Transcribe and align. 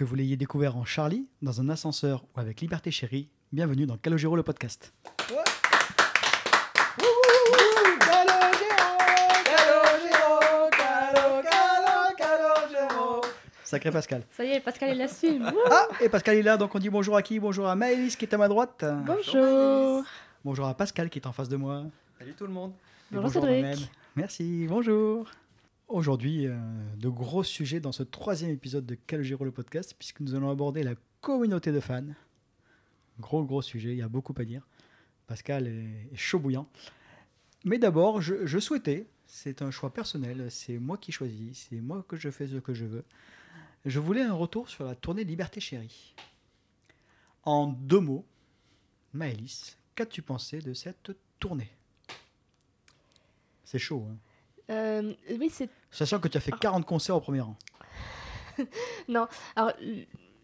Que 0.00 0.04
vous 0.06 0.14
l'ayez 0.14 0.38
découvert 0.38 0.78
en 0.78 0.86
Charlie, 0.86 1.26
dans 1.42 1.60
un 1.60 1.68
ascenseur 1.68 2.24
ou 2.34 2.40
avec 2.40 2.62
Liberté 2.62 2.90
Chérie, 2.90 3.28
bienvenue 3.52 3.84
dans 3.84 3.98
Calogero 3.98 4.34
le 4.34 4.42
podcast. 4.42 4.94
Sacré 13.62 13.90
Pascal. 13.90 14.22
Ça 14.30 14.42
y 14.42 14.52
est, 14.52 14.60
Pascal, 14.60 14.92
il 14.92 14.96
l'assume. 14.96 15.52
Ah, 15.70 15.86
et 16.00 16.08
Pascal 16.08 16.38
est 16.38 16.42
là, 16.44 16.56
donc 16.56 16.74
on 16.74 16.78
dit 16.78 16.88
bonjour 16.88 17.14
à 17.14 17.20
qui? 17.20 17.38
Bonjour 17.38 17.68
à 17.68 17.76
Maëlys 17.76 18.16
qui 18.16 18.24
est 18.24 18.32
à 18.32 18.38
ma 18.38 18.48
droite. 18.48 18.82
Bonjour. 19.04 20.02
Bonjour 20.42 20.66
à 20.66 20.72
Pascal 20.72 21.10
qui 21.10 21.18
est 21.18 21.26
en 21.26 21.32
face 21.32 21.50
de 21.50 21.56
moi. 21.56 21.84
Salut 22.18 22.32
tout 22.32 22.46
le 22.46 22.54
monde. 22.54 22.72
Et 23.12 23.16
Bonjour, 23.16 23.44
Cédric. 23.44 23.90
Merci, 24.16 24.66
bonjour. 24.66 25.26
Aujourd'hui, 25.90 26.46
euh, 26.46 26.56
de 26.98 27.08
gros 27.08 27.42
sujets 27.42 27.80
dans 27.80 27.90
ce 27.90 28.04
troisième 28.04 28.52
épisode 28.52 28.86
de 28.86 28.94
Calogero 28.94 29.44
le 29.44 29.50
podcast, 29.50 29.96
puisque 29.98 30.20
nous 30.20 30.36
allons 30.36 30.48
aborder 30.48 30.84
la 30.84 30.94
communauté 31.20 31.72
de 31.72 31.80
fans. 31.80 32.04
Gros, 33.18 33.42
gros 33.42 33.60
sujet, 33.60 33.90
il 33.90 33.96
y 33.96 34.02
a 34.02 34.08
beaucoup 34.08 34.32
à 34.38 34.44
dire. 34.44 34.64
Pascal 35.26 35.66
est, 35.66 36.14
chaud 36.14 36.38
bouillant. 36.38 36.68
Mais 37.64 37.78
d'abord, 37.78 38.20
je, 38.20 38.46
je 38.46 38.60
souhaitais, 38.60 39.08
c'est 39.26 39.62
un 39.62 39.72
choix 39.72 39.92
personnel, 39.92 40.48
c'est 40.48 40.78
moi 40.78 40.96
qui 40.96 41.10
choisis, 41.10 41.66
c'est 41.68 41.80
moi 41.80 42.04
que 42.06 42.16
je 42.16 42.30
fais 42.30 42.46
ce 42.46 42.58
que 42.58 42.72
je 42.72 42.84
veux. 42.84 43.04
Je 43.84 43.98
voulais 43.98 44.22
un 44.22 44.34
retour 44.34 44.68
sur 44.68 44.84
la 44.84 44.94
tournée 44.94 45.24
Liberté 45.24 45.58
Chérie. 45.58 46.14
En 47.42 47.66
deux 47.66 47.98
mots, 47.98 48.24
Maëlys, 49.12 49.76
qu'as-tu 49.96 50.22
pensé 50.22 50.60
de 50.60 50.72
cette 50.72 51.10
tournée? 51.40 51.72
C'est 53.64 53.80
chaud, 53.80 54.06
hein 54.08 54.16
Euh, 54.70 55.12
oui, 55.38 55.50
c'est. 55.50 55.68
Sachant 55.90 56.18
que 56.20 56.28
tu 56.28 56.36
as 56.38 56.40
fait 56.40 56.52
40 56.52 56.86
concerts 56.86 57.16
au 57.16 57.20
premier 57.20 57.40
rang. 57.40 57.56
Non, 59.08 59.26
alors, 59.56 59.72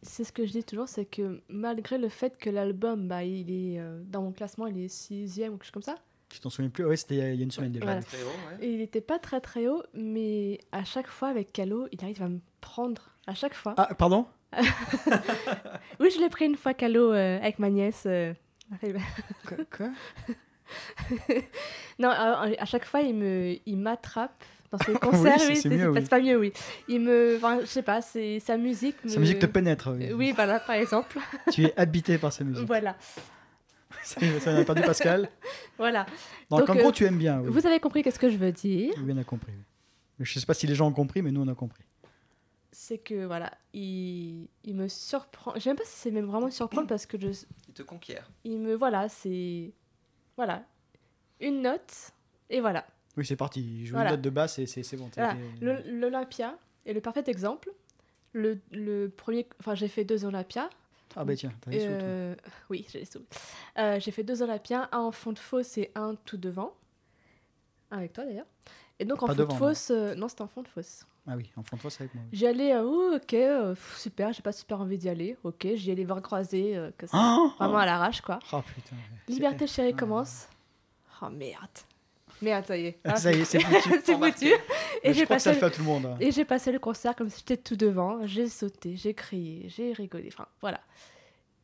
c'est 0.02 0.24
ce 0.24 0.32
que 0.32 0.46
je 0.46 0.52
dis 0.52 0.64
toujours, 0.64 0.88
c'est 0.88 1.04
que 1.04 1.42
malgré 1.48 1.98
le 1.98 2.08
fait 2.08 2.38
que 2.38 2.48
l'album, 2.48 3.08
bah, 3.08 3.24
il 3.24 3.50
est 3.50 3.78
euh, 3.78 4.00
dans 4.06 4.22
mon 4.22 4.33
classement, 4.33 4.66
il 4.66 4.78
est 4.78 4.88
sixième 4.88 5.52
ou 5.52 5.56
quelque 5.56 5.64
chose 5.64 5.72
comme 5.72 5.83
ça. 5.83 5.96
Tu 6.28 6.41
t'en 6.41 6.48
souviens 6.50 6.70
plus? 6.70 6.84
Oui, 6.86 6.96
c'était 6.96 7.14
il 7.16 7.36
y 7.36 7.41
a 7.41 7.44
une 7.44 7.50
semaine 7.50 7.72
déjà. 7.72 7.84
Voilà. 7.84 8.02
Très 8.02 8.22
haut, 8.22 8.27
ouais. 8.27 8.68
Il 8.68 8.78
n'était 8.78 9.00
pas 9.02 9.18
très 9.18 9.41
très 9.41 9.68
haut, 9.68 9.83
mais 9.94 10.58
à 10.72 10.83
chaque 10.84 11.06
fois 11.08 11.28
avec 11.28 11.52
Calo, 11.52 11.88
il 11.92 12.02
arrive 12.02 12.22
à 12.22 12.28
me 12.28 12.40
prendre. 12.61 13.11
À 13.27 13.34
chaque 13.34 13.55
fois. 13.55 13.74
Ah, 13.77 13.94
pardon? 13.94 14.27
Oui, 16.00 16.11
je 16.14 16.20
l'ai 16.20 16.28
pris 16.28 16.46
une 16.46 16.56
fois 16.56 16.74
Calo 16.74 17.12
euh, 17.12 17.38
avec 17.38 17.58
ma 17.58 17.70
nièce. 17.70 18.05
euh, 18.06 18.33
Quoi, 19.46 19.56
quoi? 19.77 19.90
Non, 21.98 22.11
à, 22.11 22.48
à 22.59 22.64
chaque 22.67 22.84
fois, 22.84 23.00
il 23.00 23.14
me, 23.14 23.56
il 23.67 23.77
m'attrape 23.78 24.45
dans 24.70 24.78
ses 24.78 24.92
concerts. 25.00 25.41
c'est- 25.41 25.48
oui, 25.48 25.56
c'est 25.56 25.69
mieux, 25.70 25.84
pas, 25.86 25.91
oui. 25.92 26.00
c'est 26.03 26.11
pas 26.11 26.20
mieux, 26.20 26.36
oui. 26.39 26.53
Il 26.89 27.00
me, 27.00 27.36
enfin, 27.36 27.61
je 27.61 27.67
sais 27.67 27.83
pas, 27.83 28.03
c'est 28.03 28.39
sa 28.41 28.56
musique. 28.56 28.97
Sa 29.06 29.14
me- 29.17 29.20
musique 29.20 29.39
te 29.39 29.47
pénètre. 29.47 29.91
oui. 29.97 30.12
Oui, 30.12 30.33
voilà, 30.34 30.61
par 30.61 30.77
exemple. 30.77 31.19
Tu 31.53 31.64
es 31.64 31.78
habité 31.78 32.19
par 32.19 32.33
sa 32.33 32.45
musique. 32.45 32.67
voilà, 32.67 32.97
ça, 34.03 34.20
y 34.20 34.28
est, 34.28 34.41
ça, 34.41 34.50
on 34.53 34.56
a 34.61 34.64
perdu 34.64 34.83
Pascal. 34.83 35.28
voilà. 35.78 36.05
Donc, 36.50 36.61
Donc, 36.61 36.70
en 36.70 36.75
gros, 36.75 36.89
euh, 36.89 36.92
tu 36.92 37.05
aimes 37.05 37.19
bien. 37.19 37.41
Oui. 37.41 37.48
Vous 37.51 37.67
avez 37.67 37.80
compris 37.80 38.03
qu'est-ce 38.03 38.19
que 38.19 38.28
je 38.28 38.36
veux 38.36 38.53
dire 38.53 38.92
Oui, 39.03 39.12
on 39.14 39.19
a 39.19 39.25
compris. 39.25 39.53
Je 40.20 40.39
sais 40.39 40.47
pas 40.47 40.55
si 40.55 40.67
les 40.67 40.75
gens 40.75 40.89
ont 40.89 40.92
compris, 40.92 41.23
mais 41.23 41.30
nous, 41.30 41.42
on 41.42 41.48
a 41.48 41.55
compris. 41.55 41.84
C'est 42.73 42.98
que 42.98 43.25
voilà, 43.25 43.51
il, 43.73 44.48
il 44.64 44.75
me 44.75 44.86
surprend. 44.89 45.53
Je 45.55 45.61
sais 45.61 45.70
même 45.70 45.77
pas 45.78 45.84
si 45.86 45.97
c'est 45.98 46.11
même 46.11 46.27
vraiment 46.27 46.51
surprendre 46.51 46.86
parce 46.86 47.06
que 47.06 47.19
je, 47.19 47.28
Il 47.69 47.75
te 47.75 47.83
conquiert. 47.83 48.30
il 48.45 48.58
me 48.61 48.75
voilà, 48.75 49.08
c'est 49.08 49.73
voilà 50.37 50.65
une 51.41 51.62
note 51.62 52.12
et 52.51 52.61
voilà. 52.61 52.87
Oui, 53.17 53.25
c'est 53.25 53.37
parti. 53.37 53.61
Il 53.62 53.87
joue 53.87 53.95
Voilà. 53.95 54.11
une 54.11 54.17
note 54.17 54.23
de 54.23 54.31
basse 54.31 54.59
et 54.59 54.67
c'est 54.67 54.97
bon. 54.97 55.11
Voilà. 55.17 55.37
L'Olympia 55.87 56.56
est 56.84 56.92
le 56.92 57.01
parfait 57.01 57.25
exemple. 57.27 57.70
Le, 58.33 58.59
le 58.73 59.09
premier, 59.09 59.47
enfin 59.61 59.75
j'ai 59.75 59.89
fait 59.89 60.05
deux 60.05 60.25
Olympias. 60.25 60.69
Ah, 61.14 61.25
bah 61.25 61.34
tiens, 61.34 61.53
t'as 61.62 61.70
les 61.70 61.81
sous, 61.81 61.87
toi. 61.87 61.97
Euh, 62.03 62.34
oui, 62.69 62.87
j'ai 62.91 62.98
les 63.01 63.05
sous. 63.07 63.25
Euh, 63.79 63.98
j'ai 63.98 64.11
fait 64.11 64.23
deux 64.23 64.42
Olympias, 64.42 64.89
un 64.92 64.98
en 64.98 65.12
fond 65.12 65.33
de 65.33 65.39
fosse 65.39 65.79
et 65.79 65.91
un 65.95 66.14
tout 66.27 66.37
devant. 66.37 66.75
Un 67.91 67.98
avec 67.98 68.13
toi 68.13 68.25
d'ailleurs. 68.27 68.46
Et 68.98 69.05
donc 69.07 69.23
en 69.23 69.27
fond 69.29 69.35
devant, 69.35 69.48
de 69.48 69.52
non. 69.52 69.58
fosse, 69.58 69.91
euh, 69.91 70.14
non 70.14 70.29
c'était 70.29 70.42
en 70.42 70.48
fond 70.48 70.63
de 70.63 70.69
fosse. 70.69 71.07
Ah 71.29 71.35
oui, 71.37 71.51
en 71.57 71.63
fond 71.63 71.77
de 71.77 71.81
toi, 71.83 71.91
c'est 71.91 72.03
avec 72.05 72.14
moi. 72.14 72.23
oui. 72.31 72.39
J'y 72.39 72.47
allais, 72.47 72.73
euh, 72.75 72.85
ouh, 72.85 73.17
ok, 73.17 73.35
euh, 73.35 73.75
pff, 73.75 73.97
super, 73.98 74.33
j'ai 74.33 74.42
pas 74.42 74.53
super 74.53 74.81
envie 74.81 74.97
d'y 74.98 75.09
aller, 75.09 75.37
ok, 75.42 75.67
j'y 75.75 75.91
allais 75.91 76.05
voir 76.05 76.23
croiser, 76.23 76.77
euh, 76.77 76.91
que 76.97 77.07
ça- 77.07 77.17
Ah 77.19 77.48
vraiment 77.59 77.79
à 77.79 77.87
l'arrache 77.87 78.20
quoi. 78.20 78.39
Ah, 78.53 78.63
putain. 78.75 78.97
Liberté 79.29 79.67
chérie 79.67 79.92
Ah. 79.95 79.98
commence. 79.98 80.48
Oh 81.23 81.29
merde. 81.31 81.69
Merde, 82.42 82.67
ça 82.67 82.77
y 82.77 82.87
est. 82.87 82.98
Ah, 83.05 83.17
ça 83.17 83.33
y 83.33 83.41
est, 83.41 83.45
c'est 83.45 83.59
foutu. 83.61 83.91
c'est 84.05 84.14
foutu. 84.14 84.53
Et 85.03 85.14
j'ai 85.14 85.25
passé, 85.27 85.53
le 85.55 85.70
tout 85.70 85.79
le 85.81 85.85
monde. 85.85 86.07
hein. 86.07 86.17
et 86.20 86.31
j'ai 86.31 86.45
passé 86.45 86.70
le 86.70 86.79
concert 86.79 87.17
comme 87.17 87.31
si 87.31 87.39
j'étais 87.39 87.57
tout 87.57 87.77
devant. 87.77 88.27
J'ai 88.27 88.48
sauté, 88.48 88.95
j'ai 88.97 89.14
crié, 89.14 89.69
j'ai 89.69 89.93
rigolé. 89.95 90.29
Enfin, 90.33 90.47
voilà. 90.61 90.81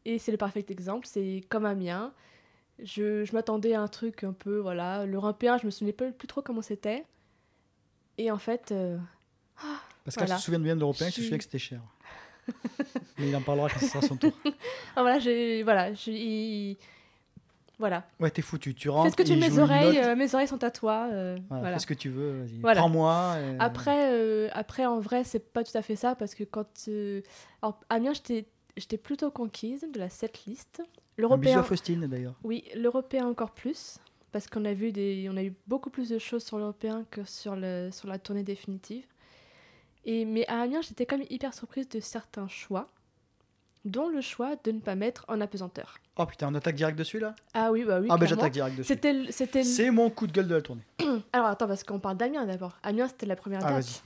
Et 0.06 0.18
c'est 0.18 0.32
le 0.32 0.38
parfait 0.38 0.64
exemple. 0.70 1.06
C'est 1.06 1.42
comme 1.50 1.66
Amiens. 1.66 2.12
Je, 2.82 3.24
je 3.24 3.32
m'attendais 3.34 3.74
à 3.74 3.82
un 3.82 3.86
truc 3.88 4.24
un 4.24 4.32
peu, 4.32 4.58
voilà. 4.58 5.04
L'Européen, 5.04 5.58
je 5.58 5.66
me 5.66 5.70
souvenais 5.70 5.92
pas 5.92 6.06
plus 6.10 6.26
trop 6.26 6.40
comment 6.42 6.62
c'était. 6.62 7.04
Et 8.18 8.30
en 8.30 8.38
fait, 8.38 8.72
Pascal 10.04 10.26
Voilà. 10.26 10.38
se 10.38 10.44
souvient 10.44 10.58
bien 10.60 10.74
de 10.74 10.80
l'européen, 10.80 11.06
Je 11.08 11.10
se 11.12 11.14
suis- 11.14 11.22
souvient 11.24 11.38
que 11.38 11.44
c'était 11.44 11.58
cher. 11.58 11.80
Mais 13.18 13.28
il 13.28 13.36
en 13.36 13.40
parlera 13.42 13.68
quand 13.68 13.78
ce 13.80 13.86
sera 13.86 14.02
son 14.02 14.16
tour. 14.16 14.32
ah, 14.96 15.02
voilà, 15.02 15.18
j'ai, 15.20 15.62
voilà, 15.62 15.92
j'ai, 15.94 16.76
voilà. 17.78 18.04
Ouais, 18.20 18.30
t'es 18.30 18.42
foutu. 18.42 18.74
Tu 18.74 18.88
rentres. 18.88 19.06
Fais 19.06 19.10
ce 19.12 19.16
que 19.16 19.22
tu 19.22 19.34
veux, 19.34 19.40
mes 19.40 19.58
oreilles, 19.58 19.98
euh, 19.98 20.16
mes 20.16 20.34
oreilles 20.34 20.48
sont 20.48 20.62
à 20.64 20.70
toi. 20.70 21.08
euh, 21.12 21.36
Voilà, 21.48 21.60
voilà. 21.62 21.76
Fais 21.76 21.82
ce 21.82 21.86
que 21.86 21.94
tu 21.94 22.08
veux. 22.10 22.46
Voilà. 22.60 22.80
Prends-moi. 22.80 23.34
euh, 23.36 23.56
Après, 23.60 24.12
euh, 24.12 24.48
après, 24.52 24.86
en 24.86 24.98
vrai, 25.00 25.22
c'est 25.24 25.52
pas 25.52 25.62
tout 25.64 25.76
à 25.76 25.82
fait 25.82 25.96
ça 25.96 26.14
parce 26.16 26.34
que 26.34 26.42
quand. 26.44 26.66
Alors, 27.62 27.78
Amiens, 27.88 28.12
j'étais 28.76 28.96
plutôt 28.98 29.30
conquise 29.30 29.86
de 29.92 29.98
la 29.98 30.08
setlist. 30.08 30.82
L'européen. 31.18 31.60
à 31.60 31.62
Faustine 31.62 32.06
d'ailleurs. 32.06 32.34
Oui, 32.42 32.64
l'européen 32.74 33.26
encore 33.26 33.50
plus. 33.52 33.98
Parce 34.32 34.46
qu'on 34.46 34.64
a 34.64 34.72
vu 34.72 34.92
des, 34.92 35.28
on 35.30 35.36
a 35.36 35.42
eu 35.44 35.52
beaucoup 35.66 35.90
plus 35.90 36.08
de 36.08 36.18
choses 36.18 36.42
sur 36.42 36.56
l'européen 36.56 37.04
que 37.10 37.22
sur, 37.24 37.54
le, 37.54 37.90
sur 37.92 38.08
la 38.08 38.18
tournée 38.18 38.42
définitive. 38.42 39.04
Et, 40.04 40.24
mais 40.24 40.46
à 40.48 40.60
Amiens, 40.62 40.80
j'étais 40.82 41.06
quand 41.06 41.16
même 41.18 41.26
hyper 41.30 41.54
surprise 41.54 41.88
de 41.88 42.00
certains 42.00 42.48
choix, 42.48 42.88
dont 43.84 44.08
le 44.08 44.20
choix 44.20 44.56
de 44.64 44.72
ne 44.72 44.80
pas 44.80 44.94
mettre 44.94 45.24
en 45.28 45.40
apesanteur. 45.40 45.98
Oh 46.16 46.26
putain, 46.26 46.48
on 46.50 46.54
attaque 46.54 46.74
direct 46.76 46.98
dessus 46.98 47.18
là? 47.18 47.34
Ah 47.54 47.70
oui, 47.72 47.84
bah 47.84 47.98
oui. 48.00 48.08
Ah 48.10 48.16
bah 48.16 48.26
j'attaque 48.26 48.52
direct 48.52 48.76
dessus. 48.76 48.88
C'était, 49.30 49.62
C'est 49.64 49.90
mon 49.90 50.10
coup 50.10 50.26
de 50.26 50.32
gueule 50.32 50.48
de 50.48 50.54
la 50.54 50.60
tournée. 50.62 50.82
Alors 51.32 51.46
attends, 51.48 51.66
parce 51.68 51.84
qu'on 51.84 51.98
parle 52.00 52.16
d'Amiens 52.16 52.44
d'abord. 52.46 52.76
Amiens, 52.82 53.08
c'était 53.08 53.26
la 53.26 53.36
première 53.36 53.64
Ah 53.64 53.72
date. 53.74 54.02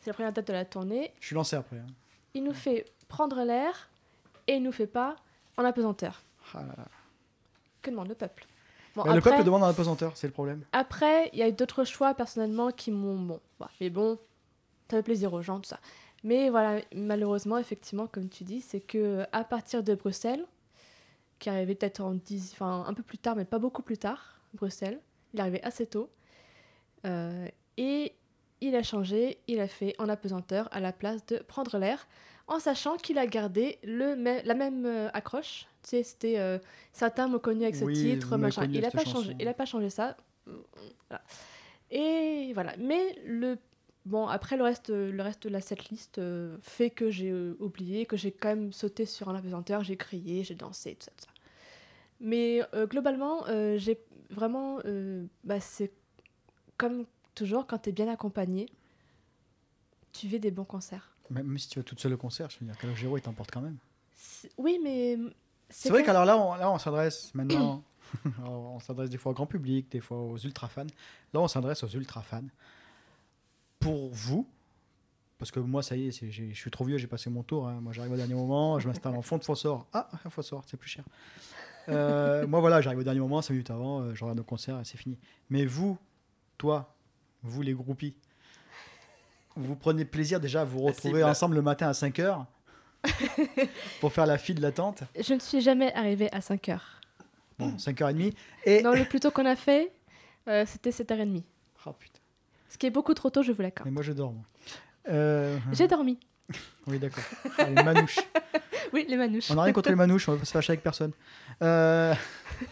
C'est 0.00 0.10
la 0.10 0.14
première 0.14 0.32
date 0.32 0.46
de 0.46 0.52
la 0.52 0.64
tournée. 0.64 1.12
je 1.20 1.26
suis 1.26 1.34
lancé 1.34 1.56
après. 1.56 1.76
hein. 1.78 1.86
il 2.34 2.44
nous 2.44 2.54
fait 2.54 2.86
prendre 3.08 3.42
l'air 3.44 3.88
et 4.46 4.54
il 4.54 4.62
nous 4.62 4.72
fait 4.72 4.86
pas 4.86 5.16
en 5.56 5.64
apesanteur. 5.64 6.22
Ah 6.54 6.60
là 6.62 6.74
là. 6.76 6.84
Que 7.82 7.90
demande 7.90 8.08
le 8.08 8.14
peuple? 8.14 8.46
Bon, 8.94 9.02
Mais 9.04 9.14
Le 9.14 9.20
peuple 9.20 9.42
demande 9.44 9.64
un 9.64 9.68
apesanteur, 9.68 10.12
c'est 10.16 10.26
le 10.28 10.32
problème. 10.32 10.62
après, 10.72 11.28
il 11.32 11.38
y 11.40 11.42
a 11.42 11.48
eu 11.48 11.52
d'autres 11.52 11.84
choix 11.84 12.14
personnellement 12.14 12.70
qui 12.70 12.90
m'ont 12.90 13.18
bon, 13.18 13.40
bah, 13.58 13.68
mais 13.80 13.90
bon, 13.90 14.18
ça 14.90 14.96
fait 14.98 15.02
plaisir 15.02 15.32
aux 15.32 15.42
gens 15.42 15.60
tout 15.60 15.68
ça. 15.68 15.80
Mais 16.22 16.48
voilà, 16.48 16.80
malheureusement, 16.94 17.58
effectivement, 17.58 18.06
comme 18.06 18.28
tu 18.28 18.44
dis, 18.44 18.60
c'est 18.60 18.80
que 18.80 19.24
à 19.32 19.44
partir 19.44 19.82
de 19.82 19.94
Bruxelles, 19.94 20.44
qui 21.38 21.50
arrivait 21.50 21.74
peut-être 21.74 22.00
en 22.00 22.14
10, 22.14 22.52
enfin 22.52 22.84
un 22.86 22.94
peu 22.94 23.02
plus 23.02 23.18
tard, 23.18 23.36
mais 23.36 23.44
pas 23.44 23.58
beaucoup 23.58 23.82
plus 23.82 23.98
tard, 23.98 24.40
Bruxelles, 24.54 25.00
il 25.34 25.40
arrivait 25.40 25.62
assez 25.62 25.86
tôt, 25.86 26.08
euh, 27.04 27.46
et 27.76 28.14
il 28.60 28.74
a 28.76 28.82
changé, 28.82 29.38
il 29.48 29.60
a 29.60 29.68
fait 29.68 29.94
en 29.98 30.08
apesanteur 30.08 30.68
à 30.72 30.80
la 30.80 30.92
place 30.92 31.26
de 31.26 31.38
prendre 31.38 31.76
l'air, 31.78 32.06
en 32.46 32.58
sachant 32.58 32.96
qu'il 32.96 33.18
a 33.18 33.26
gardé 33.26 33.78
le 33.82 34.14
la 34.44 34.54
même 34.54 34.86
euh, 34.86 35.08
accroche. 35.12 35.66
Tu 35.82 35.90
sais, 35.90 36.02
c'était 36.02 36.38
euh, 36.38 36.58
certains 36.92 37.28
m'ont 37.28 37.38
connu 37.38 37.64
avec 37.64 37.76
ce 37.76 37.84
Oui, 37.84 37.94
titre, 37.94 38.36
machin. 38.36 38.66
Il 38.70 38.84
a 38.84 38.88
avec 38.88 38.92
pas 38.92 39.04
changé, 39.04 39.32
chanson. 39.32 39.36
il 39.38 39.48
a 39.48 39.54
pas 39.54 39.66
changé 39.66 39.90
ça. 39.90 40.16
Voilà. 40.46 41.22
Et 41.90 42.52
voilà. 42.54 42.74
Mais 42.78 43.18
le 43.24 43.58
bon 44.04 44.26
après 44.26 44.56
le 44.56 44.62
reste, 44.62 44.90
le 44.90 45.22
reste 45.22 45.44
de 45.44 45.48
la 45.48 45.60
setlist 45.60 46.18
euh, 46.18 46.56
fait 46.62 46.90
que 46.90 47.10
j'ai 47.10 47.30
euh, 47.30 47.56
oublié, 47.60 48.06
que 48.06 48.16
j'ai 48.16 48.32
quand 48.32 48.48
même 48.48 48.72
sauté 48.72 49.06
sur 49.06 49.28
un 49.28 49.34
apesanteur, 49.34 49.84
j'ai 49.84 49.96
crié, 49.96 50.44
j'ai 50.44 50.54
dansé, 50.54 50.94
tout 50.94 51.04
ça, 51.04 51.12
tout 51.16 51.24
ça. 51.24 51.30
Mais 52.20 52.62
euh, 52.74 52.86
globalement, 52.86 53.44
j'ai 53.76 53.98
vraiment, 54.30 54.78
bah, 55.42 55.60
c'est 55.60 55.92
comme 56.76 57.06
toujours 57.34 57.66
quand 57.66 57.78
tu 57.78 57.90
es 57.90 57.92
bien 57.92 58.08
accompagné, 58.08 58.68
tu 60.12 60.28
vis 60.28 60.40
des 60.40 60.50
bons 60.50 60.64
concerts. 60.64 61.10
Même 61.30 61.58
si 61.58 61.68
tu 61.68 61.78
vas 61.78 61.82
toute 61.82 62.00
seule 62.00 62.14
au 62.14 62.16
concert, 62.16 62.50
je 62.50 62.58
veux 62.60 62.66
dire, 62.66 62.76
Calogero 62.76 63.16
il 63.16 63.22
t'emporte 63.22 63.50
quand 63.50 63.60
même. 63.60 63.78
Oui, 64.58 64.78
mais 64.82 65.18
C'est 65.70 65.90
vrai 65.90 66.04
qu'alors 66.04 66.24
là, 66.24 66.38
on, 66.38 66.54
là, 66.54 66.70
on 66.70 66.78
s'adresse 66.78 67.34
maintenant. 67.34 67.82
on 68.44 68.78
s'adresse 68.80 69.10
des 69.10 69.18
fois 69.18 69.32
au 69.32 69.34
grand 69.34 69.46
public, 69.46 69.90
des 69.90 70.00
fois 70.00 70.18
aux 70.18 70.36
ultra 70.38 70.68
fans. 70.68 70.86
Là, 71.32 71.40
on 71.40 71.48
s'adresse 71.48 71.82
aux 71.82 71.88
ultra 71.88 72.22
fans. 72.22 72.44
Pour 73.84 74.08
vous, 74.10 74.48
parce 75.38 75.50
que 75.50 75.60
moi, 75.60 75.82
ça 75.82 75.94
y 75.94 76.08
est, 76.08 76.30
je 76.30 76.54
suis 76.54 76.70
trop 76.70 76.84
vieux, 76.86 76.96
j'ai 76.96 77.06
passé 77.06 77.28
mon 77.28 77.42
tour. 77.42 77.68
hein. 77.68 77.80
Moi, 77.82 77.92
j'arrive 77.92 78.12
au 78.12 78.16
dernier 78.16 78.32
moment, 78.32 78.78
je 78.80 78.88
m'installe 78.88 79.14
en 79.14 79.20
fond 79.20 79.36
de 79.36 79.44
Fossor. 79.44 79.86
Ah, 79.92 80.08
un 80.24 80.30
Fossor, 80.30 80.62
c'est 80.66 80.78
plus 80.78 80.88
cher. 80.88 81.04
Euh, 81.90 82.46
moi, 82.46 82.60
voilà, 82.60 82.80
j'arrive 82.80 83.00
au 83.00 83.02
dernier 83.04 83.20
moment, 83.20 83.42
5 83.42 83.52
minutes 83.52 83.70
avant, 83.70 84.00
euh, 84.00 84.14
je 84.14 84.24
regarde 84.24 84.38
le 84.38 84.42
concert 84.42 84.80
et 84.80 84.84
c'est 84.84 84.96
fini. 84.96 85.18
Mais 85.50 85.66
vous, 85.66 85.98
toi, 86.56 86.94
vous 87.42 87.60
les 87.60 87.74
groupies, 87.74 88.14
vous 89.54 89.76
prenez 89.76 90.06
plaisir 90.06 90.40
déjà 90.40 90.62
à 90.62 90.64
vous 90.64 90.80
retrouver 90.80 91.18
cible. 91.18 91.24
ensemble 91.24 91.56
le 91.56 91.62
matin 91.62 91.86
à 91.88 91.92
5h 91.92 92.46
pour 94.00 94.14
faire 94.14 94.24
la 94.24 94.38
file 94.38 94.60
d'attente. 94.60 95.02
Je 95.20 95.34
ne 95.34 95.40
suis 95.40 95.60
jamais 95.60 95.92
arrivée 95.92 96.32
à 96.32 96.40
5 96.40 96.70
heures. 96.70 97.00
Bon, 97.58 97.76
5h30. 97.76 98.32
Et. 98.64 98.82
Non, 98.82 98.92
le 98.92 99.04
plus 99.04 99.20
tôt 99.20 99.30
qu'on 99.30 99.44
a 99.44 99.56
fait, 99.56 99.92
euh, 100.48 100.64
c'était 100.66 100.88
7h30. 100.88 101.42
Oh 101.84 101.92
putain. 101.92 102.20
Ce 102.74 102.78
qui 102.78 102.86
est 102.86 102.90
beaucoup 102.90 103.14
trop 103.14 103.30
tôt, 103.30 103.44
je 103.44 103.52
vous 103.52 103.62
l'accorde. 103.62 103.86
Mais 103.88 103.92
moi 103.94 104.02
je 104.02 104.10
dors. 104.12 104.32
moi. 104.32 104.42
Euh, 105.08 105.56
J'ai 105.70 105.86
dormi. 105.86 106.18
Oui, 106.88 106.98
d'accord. 106.98 107.22
Les 107.60 107.72
manouches. 107.84 108.18
Oui, 108.92 109.06
les 109.08 109.16
manouches. 109.16 109.48
On 109.50 109.54
n'a 109.54 109.62
rien 109.62 109.72
contre 109.72 109.90
les 109.90 109.94
manouches, 109.94 110.28
on 110.28 110.34
va 110.34 110.44
se 110.44 110.50
fâcher 110.50 110.72
avec 110.72 110.82
personne. 110.82 111.12
Euh, 111.62 112.12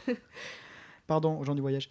Pardon, 1.07 1.39
aux 1.39 1.45
gens 1.45 1.55
du 1.55 1.61
voyage. 1.61 1.89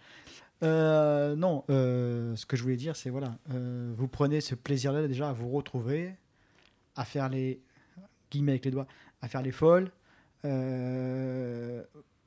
Euh, 0.62 1.34
non, 1.36 1.64
euh, 1.70 2.36
ce 2.36 2.44
que 2.44 2.54
je 2.56 2.62
voulais 2.62 2.76
dire, 2.76 2.96
c'est 2.96 3.08
voilà, 3.10 3.34
euh, 3.52 3.92
vous 3.96 4.08
prenez 4.08 4.40
ce 4.42 4.54
plaisir-là 4.54 5.06
déjà 5.08 5.30
à 5.30 5.32
vous 5.32 5.48
retrouver, 5.50 6.14
à 6.96 7.04
faire 7.06 7.28
les 7.30 7.60
guillemets 8.30 8.52
avec 8.52 8.64
les 8.66 8.70
doigts, 8.70 8.86
à 9.22 9.28
faire 9.28 9.40
les 9.42 9.52
folles. 9.52 9.90
euh, 10.44 11.82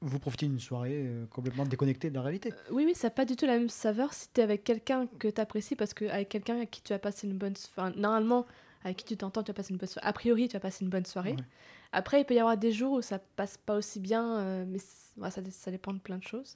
vous 0.06 0.20
profitez 0.20 0.46
d'une 0.48 0.60
soirée 0.60 1.04
euh, 1.08 1.26
complètement 1.28 1.66
déconnectée 1.66 2.10
de 2.10 2.16
la 2.16 2.22
réalité. 2.22 2.54
Oui, 2.72 2.84
oui, 2.86 2.94
ça 2.96 3.08
n'a 3.08 3.12
pas 3.12 3.26
du 3.26 3.36
tout 3.36 3.46
la 3.46 3.58
même 3.58 3.70
saveur 3.70 4.14
si 4.14 4.28
tu 4.34 4.40
es 4.40 4.44
avec 4.44 4.64
quelqu'un 4.64 5.08
que 5.20 5.28
tu 5.28 5.42
apprécies, 5.42 5.76
parce 5.76 5.94
qu'avec 5.94 6.30
quelqu'un 6.30 6.56
avec 6.58 6.72
qui 6.72 6.82
tu 6.82 6.94
vas 6.94 7.00
passer 7.00 7.28
une 7.28 7.38
bonne 7.38 7.56
soirée, 7.56 7.94
normalement, 7.98 8.46
avec 8.84 8.98
qui 8.98 9.06
tu 9.06 9.18
t'entends, 9.18 9.42
tu 9.44 9.52
vas 9.52 9.56
passer 9.56 9.74
une 9.74 9.78
bonne 9.80 9.90
soirée. 9.90 10.08
A 10.08 10.14
priori, 10.14 10.48
tu 10.48 10.54
vas 10.54 10.60
passer 10.60 10.84
une 10.86 10.92
bonne 10.92 11.06
soirée. 11.06 11.32
Ouais. 11.34 11.44
Après, 11.92 12.22
il 12.22 12.26
peut 12.26 12.36
y 12.36 12.40
avoir 12.40 12.56
des 12.58 12.72
jours 12.72 12.94
où 12.94 13.02
ça 13.02 13.20
passe 13.20 13.58
pas 13.58 13.76
aussi 13.76 14.00
bien, 14.00 14.38
euh, 14.38 14.66
mais 14.68 14.78
ouais, 15.18 15.30
ça 15.32 15.72
dépend 15.72 15.94
de 15.94 16.00
plein 16.00 16.18
de 16.18 16.24
choses. 16.24 16.56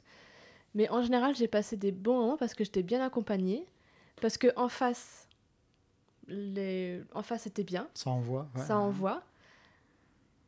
Mais 0.76 0.88
en 0.90 1.02
général, 1.02 1.36
j'ai 1.36 1.48
passé 1.48 1.76
des 1.76 1.92
bons 1.92 2.20
moments 2.20 2.38
parce 2.38 2.54
que 2.54 2.64
j'étais 2.64 2.84
bien 2.84 3.02
accompagnée, 3.04 3.66
parce 4.22 4.38
que 4.38 4.48
en 4.56 4.70
face, 4.70 5.28
les... 6.28 7.02
en 7.14 7.24
face 7.24 7.44
c'était 7.44 7.64
bien, 7.64 7.88
Ça 7.96 8.12
envoie. 8.12 8.48
ouais. 8.56 8.62
ça 8.66 8.78
envoie. 8.78 9.24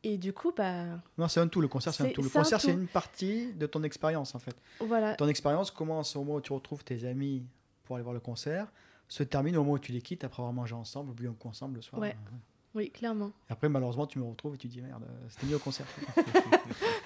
Et 0.04 0.18
du 0.18 0.32
coup, 0.32 0.52
bah 0.56 0.84
Non, 1.16 1.28
c'est 1.28 1.40
un 1.40 1.46
tout. 1.48 1.60
Le 1.60 1.68
concert, 1.68 1.94
c'est 1.94 2.02
un 2.04 2.08
tout. 2.10 2.22
Le 2.22 2.28
un 2.28 2.30
concert, 2.30 2.60
c'est 2.60 2.72
une 2.72 2.88
partie 2.88 3.52
de 3.52 3.66
ton 3.66 3.82
expérience 3.84 4.34
en 4.34 4.38
fait. 4.38 4.56
voilà. 4.80 5.14
Ton 5.14 5.28
expérience 5.28 5.70
commence 5.70 6.16
au 6.16 6.20
moment 6.24 6.36
où 6.36 6.40
tu 6.40 6.52
retrouves 6.52 6.82
tes 6.84 7.04
amis 7.06 7.44
pour 7.84 7.96
aller 7.96 8.02
voir 8.02 8.14
le 8.14 8.20
concert, 8.20 8.66
se 9.08 9.22
termine 9.22 9.56
au 9.56 9.60
moment 9.62 9.74
où 9.74 9.78
tu 9.78 9.92
les 9.92 10.00
quittes 10.02 10.24
après 10.24 10.42
avoir 10.42 10.52
mangé 10.52 10.74
ensemble, 10.74 11.12
bu 11.14 11.28
ensemble 11.44 11.76
le 11.76 11.82
soir. 11.82 12.00
Ouais. 12.00 12.16
Oui, 12.74 12.90
clairement. 12.90 13.32
Et 13.50 13.52
après, 13.52 13.68
malheureusement, 13.68 14.06
tu 14.06 14.18
me 14.18 14.24
retrouves 14.24 14.54
et 14.54 14.58
tu 14.58 14.66
dis 14.66 14.80
merde, 14.80 15.02
euh, 15.06 15.26
c'était 15.28 15.46
mieux 15.46 15.56
au 15.56 15.58
concert. 15.58 15.84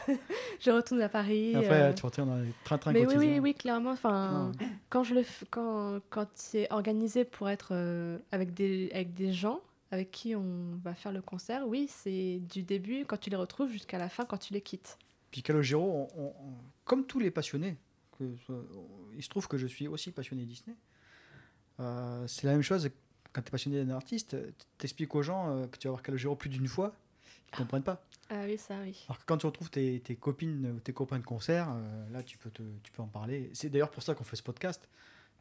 Je 0.60 0.70
retourne 0.70 1.00
à 1.02 1.08
Paris. 1.08 1.50
Et 1.52 1.56
après, 1.56 1.82
euh, 1.82 1.92
tu 1.92 2.04
retournes 2.06 2.28
dans 2.28 2.36
les 2.36 2.52
train-train 2.64 2.92
Mais 2.92 3.04
oui, 3.06 3.14
oui, 3.18 3.38
oui, 3.40 3.54
clairement. 3.54 3.90
Enfin, 3.90 4.52
Ah, 4.60 4.64
quand 4.90 5.02
je 5.02 5.14
le, 5.14 5.22
f- 5.22 5.42
quand, 5.50 5.98
quand 6.10 6.26
c'est 6.34 6.70
organisé 6.72 7.24
pour 7.24 7.48
être 7.48 7.70
euh, 7.72 8.18
avec 8.32 8.54
des, 8.54 8.90
avec 8.92 9.14
des 9.14 9.32
gens 9.32 9.60
avec 9.90 10.10
qui 10.10 10.34
on 10.34 10.76
va 10.82 10.94
faire 10.94 11.12
le 11.12 11.22
concert, 11.22 11.66
oui, 11.66 11.86
c'est 11.88 12.40
du 12.50 12.62
début 12.62 13.04
quand 13.04 13.16
tu 13.18 13.30
les 13.30 13.36
retrouves 13.36 13.70
jusqu'à 13.70 13.98
la 13.98 14.08
fin 14.08 14.24
quand 14.24 14.38
tu 14.38 14.52
les 14.52 14.60
quittes. 14.60 14.98
Puis 15.30 15.42
Calogero, 15.42 15.82
on- 15.82 16.08
on- 16.20 16.26
on- 16.28 16.54
comme 16.84 17.06
tous 17.06 17.18
les 17.18 17.30
passionnés, 17.30 17.76
que, 18.18 18.24
il 19.14 19.22
se 19.22 19.28
trouve 19.28 19.46
que 19.48 19.58
je 19.58 19.66
suis 19.66 19.86
aussi 19.88 20.10
passionné 20.10 20.44
Disney. 20.44 20.74
Euh, 21.80 22.26
c'est 22.26 22.46
la 22.46 22.52
même 22.52 22.62
chose 22.62 22.88
quand 23.32 23.42
tu 23.42 23.48
es 23.48 23.50
passionné 23.50 23.84
d'un 23.84 23.94
artiste, 23.94 24.36
t'expliques 24.78 25.14
aux 25.14 25.22
gens 25.22 25.50
euh, 25.50 25.66
que 25.66 25.76
tu 25.78 25.88
vas 25.88 25.92
voir 25.92 26.02
Calogero 26.02 26.34
plus 26.36 26.48
d'une 26.48 26.68
fois, 26.68 26.94
ils 27.52 27.58
comprennent 27.58 27.82
pas. 27.82 28.02
Ah 28.30 28.42
oui, 28.46 28.56
ça, 28.58 28.74
oui. 28.82 29.04
Alors 29.08 29.18
que 29.18 29.24
quand 29.26 29.36
tu 29.36 29.46
retrouves 29.46 29.70
tes, 29.70 30.00
tes 30.00 30.16
copines 30.16 30.72
ou 30.76 30.80
tes 30.80 30.92
copains 30.92 31.18
de 31.18 31.24
concert, 31.24 31.68
euh, 31.70 32.10
là 32.10 32.22
tu 32.22 32.38
peux, 32.38 32.50
te- 32.50 32.62
tu 32.82 32.90
peux 32.92 33.02
en 33.02 33.06
parler. 33.08 33.50
C'est 33.52 33.68
d'ailleurs 33.68 33.90
pour 33.90 34.02
ça 34.02 34.14
qu'on 34.14 34.24
fait 34.24 34.36
ce 34.36 34.42
podcast. 34.42 34.88